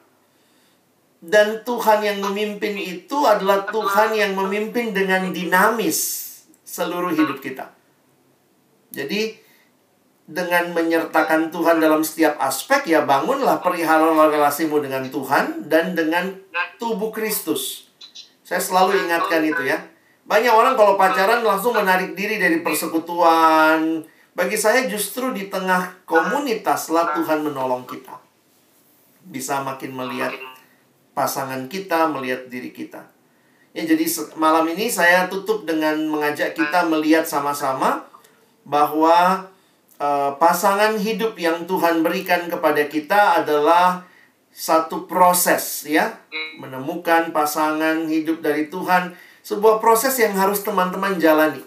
dan 1.20 1.68
Tuhan 1.68 2.00
yang 2.00 2.18
memimpin 2.24 2.80
itu 2.80 3.18
adalah 3.28 3.68
Tuhan 3.68 4.16
yang 4.16 4.32
memimpin 4.40 4.96
dengan 4.96 5.36
dinamis 5.36 6.26
seluruh 6.64 7.12
hidup 7.12 7.44
kita. 7.44 7.76
Jadi 8.96 9.36
dengan 10.30 10.72
menyertakan 10.72 11.50
Tuhan 11.50 11.82
dalam 11.82 12.06
setiap 12.06 12.38
aspek 12.40 12.86
ya 12.88 13.04
bangunlah 13.04 13.60
perihal 13.60 14.14
relasimu 14.14 14.80
dengan 14.80 15.10
Tuhan 15.10 15.68
dan 15.68 15.98
dengan 15.98 16.32
tubuh 16.80 17.12
Kristus. 17.12 17.92
Saya 18.46 18.64
selalu 18.64 19.10
ingatkan 19.10 19.44
itu 19.44 19.66
ya. 19.66 19.78
Banyak 20.30 20.54
orang 20.54 20.78
kalau 20.78 20.94
pacaran 20.94 21.42
langsung 21.42 21.74
menarik 21.74 22.14
diri 22.14 22.38
dari 22.38 22.62
persekutuan, 22.62 24.06
bagi 24.38 24.54
saya 24.54 24.86
justru 24.86 25.34
di 25.34 25.50
tengah 25.50 26.06
komunitaslah 26.06 27.18
Tuhan 27.18 27.50
menolong 27.50 27.90
kita. 27.90 28.22
Bisa 29.26 29.66
makin 29.66 29.98
melihat 29.98 30.30
pasangan 31.20 31.68
kita, 31.68 32.08
melihat 32.08 32.48
diri 32.48 32.72
kita. 32.72 33.04
Ya, 33.76 33.84
jadi 33.84 34.08
malam 34.40 34.72
ini 34.72 34.88
saya 34.88 35.28
tutup 35.28 35.68
dengan 35.68 36.00
mengajak 36.08 36.56
kita 36.56 36.88
melihat 36.88 37.28
sama-sama 37.28 38.08
bahwa 38.64 39.52
uh, 40.00 40.32
pasangan 40.40 40.96
hidup 40.96 41.36
yang 41.36 41.68
Tuhan 41.68 42.00
berikan 42.00 42.48
kepada 42.48 42.88
kita 42.88 43.44
adalah 43.44 44.08
satu 44.56 45.06
proses 45.12 45.84
ya, 45.84 46.16
menemukan 46.56 47.36
pasangan 47.36 48.08
hidup 48.08 48.40
dari 48.40 48.72
Tuhan, 48.72 49.12
sebuah 49.44 49.84
proses 49.84 50.16
yang 50.24 50.40
harus 50.40 50.64
teman-teman 50.64 51.20
jalani. 51.20 51.62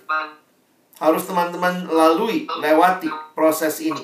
Harus 0.97 1.29
teman-teman 1.29 1.87
lalui, 1.93 2.49
lewati 2.49 3.13
proses 3.37 3.85
ini. 3.85 4.01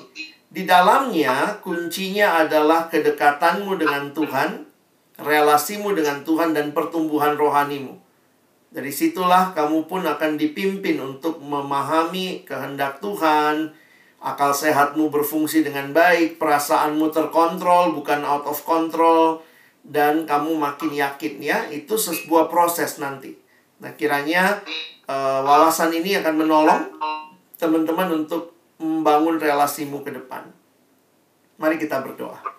Di 0.49 0.65
dalamnya, 0.65 1.57
kuncinya 1.61 2.41
adalah 2.43 2.89
kedekatanmu 2.89 3.77
dengan 3.77 4.09
Tuhan, 4.11 4.68
relasimu 5.19 5.91
dengan 5.93 6.23
Tuhan, 6.23 6.55
dan 6.55 6.71
pertumbuhan 6.71 7.35
rohanimu. 7.35 7.99
Dari 8.69 8.93
situlah 8.93 9.57
kamu 9.57 9.89
pun 9.89 10.05
akan 10.05 10.37
dipimpin 10.37 11.01
untuk 11.01 11.41
memahami 11.41 12.45
kehendak 12.45 13.01
Tuhan, 13.01 13.73
akal 14.21 14.53
sehatmu 14.53 15.09
berfungsi 15.09 15.65
dengan 15.65 15.89
baik, 15.89 16.37
perasaanmu 16.37 17.09
terkontrol, 17.09 17.97
bukan 17.97 18.21
out 18.21 18.45
of 18.45 18.61
control, 18.67 19.41
dan 19.81 20.27
kamu 20.29 20.53
makin 20.59 20.93
yakin 20.93 21.41
ya, 21.41 21.65
itu 21.71 21.97
sebuah 21.97 22.51
proses 22.51 23.01
nanti. 23.01 23.33
Nah, 23.79 23.95
kiranya 23.95 24.59
uh, 25.07 25.39
wawasan 25.41 25.89
ini 25.95 26.19
akan 26.19 26.35
menolong 26.35 26.83
teman-teman 27.57 28.11
untuk 28.23 28.53
membangun 28.77 29.39
relasimu 29.39 30.03
ke 30.03 30.13
depan. 30.13 30.45
Mari 31.57 31.81
kita 31.81 32.03
berdoa. 32.03 32.58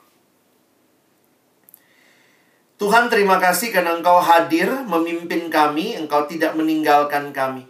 Tuhan 2.81 3.12
terima 3.12 3.36
kasih 3.36 3.77
karena 3.77 3.93
Engkau 4.01 4.24
hadir 4.24 4.73
memimpin 4.89 5.52
kami, 5.52 6.01
Engkau 6.01 6.24
tidak 6.24 6.57
meninggalkan 6.57 7.28
kami. 7.28 7.69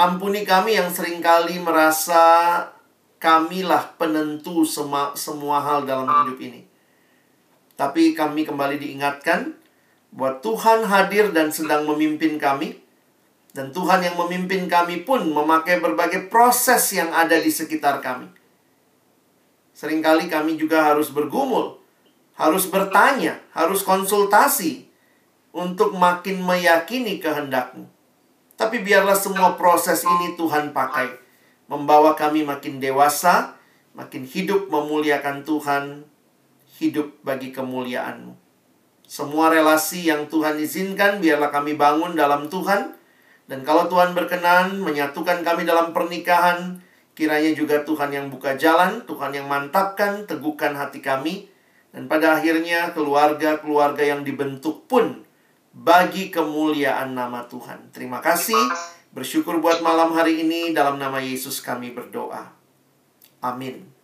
Ampuni 0.00 0.40
kami 0.40 0.72
yang 0.72 0.88
sering 0.88 1.20
kali 1.20 1.60
merasa 1.60 2.24
kamilah 3.20 3.92
penentu 4.00 4.64
semua, 4.64 5.12
semua 5.12 5.60
hal 5.60 5.84
dalam 5.84 6.08
hidup 6.08 6.40
ini. 6.40 6.64
Tapi 7.76 8.16
kami 8.16 8.48
kembali 8.48 8.80
diingatkan 8.80 9.52
bahwa 10.08 10.40
Tuhan 10.40 10.88
hadir 10.88 11.36
dan 11.36 11.52
sedang 11.52 11.84
memimpin 11.84 12.40
kami 12.40 12.80
dan 13.52 13.68
Tuhan 13.68 14.00
yang 14.00 14.16
memimpin 14.16 14.64
kami 14.64 15.04
pun 15.04 15.28
memakai 15.28 15.76
berbagai 15.76 16.32
proses 16.32 16.88
yang 16.96 17.12
ada 17.12 17.36
di 17.36 17.52
sekitar 17.52 18.00
kami. 18.00 18.32
Seringkali 19.76 20.32
kami 20.32 20.56
juga 20.56 20.88
harus 20.88 21.12
bergumul, 21.12 21.84
harus 22.36 22.68
bertanya, 22.68 23.40
harus 23.56 23.80
konsultasi 23.80 24.86
untuk 25.56 25.96
makin 25.96 26.44
meyakini 26.44 27.16
kehendakmu. 27.16 27.88
Tapi 28.56 28.80
biarlah 28.80 29.16
semua 29.16 29.56
proses 29.56 30.04
ini 30.04 30.36
Tuhan 30.36 30.72
pakai, 30.72 31.12
membawa 31.68 32.16
kami 32.16 32.44
makin 32.44 32.80
dewasa, 32.80 33.56
makin 33.96 34.24
hidup 34.24 34.68
memuliakan 34.68 35.44
Tuhan, 35.44 36.04
hidup 36.76 37.20
bagi 37.24 37.52
kemuliaanmu. 37.52 38.36
Semua 39.06 39.48
relasi 39.48 40.08
yang 40.08 40.28
Tuhan 40.28 40.60
izinkan, 40.60 41.20
biarlah 41.24 41.48
kami 41.48 41.76
bangun 41.76 42.16
dalam 42.16 42.52
Tuhan, 42.52 42.96
dan 43.46 43.60
kalau 43.62 43.86
Tuhan 43.86 44.12
berkenan 44.12 44.82
menyatukan 44.82 45.46
kami 45.46 45.62
dalam 45.62 45.94
pernikahan, 45.94 46.82
kiranya 47.14 47.54
juga 47.54 47.86
Tuhan 47.86 48.10
yang 48.10 48.26
buka 48.28 48.58
jalan, 48.58 49.06
Tuhan 49.06 49.32
yang 49.32 49.46
mantapkan, 49.46 50.26
teguhkan 50.26 50.74
hati 50.74 50.98
kami. 50.98 51.48
Dan 51.96 52.12
pada 52.12 52.36
akhirnya 52.36 52.92
keluarga-keluarga 52.92 54.04
yang 54.04 54.20
dibentuk 54.20 54.84
pun 54.84 55.24
bagi 55.72 56.28
kemuliaan 56.28 57.16
nama 57.16 57.48
Tuhan. 57.48 57.88
Terima 57.88 58.20
kasih. 58.20 58.60
Bersyukur 59.16 59.64
buat 59.64 59.80
malam 59.80 60.12
hari 60.12 60.44
ini 60.44 60.76
dalam 60.76 61.00
nama 61.00 61.24
Yesus 61.24 61.64
kami 61.64 61.96
berdoa. 61.96 62.52
Amin. 63.40 63.95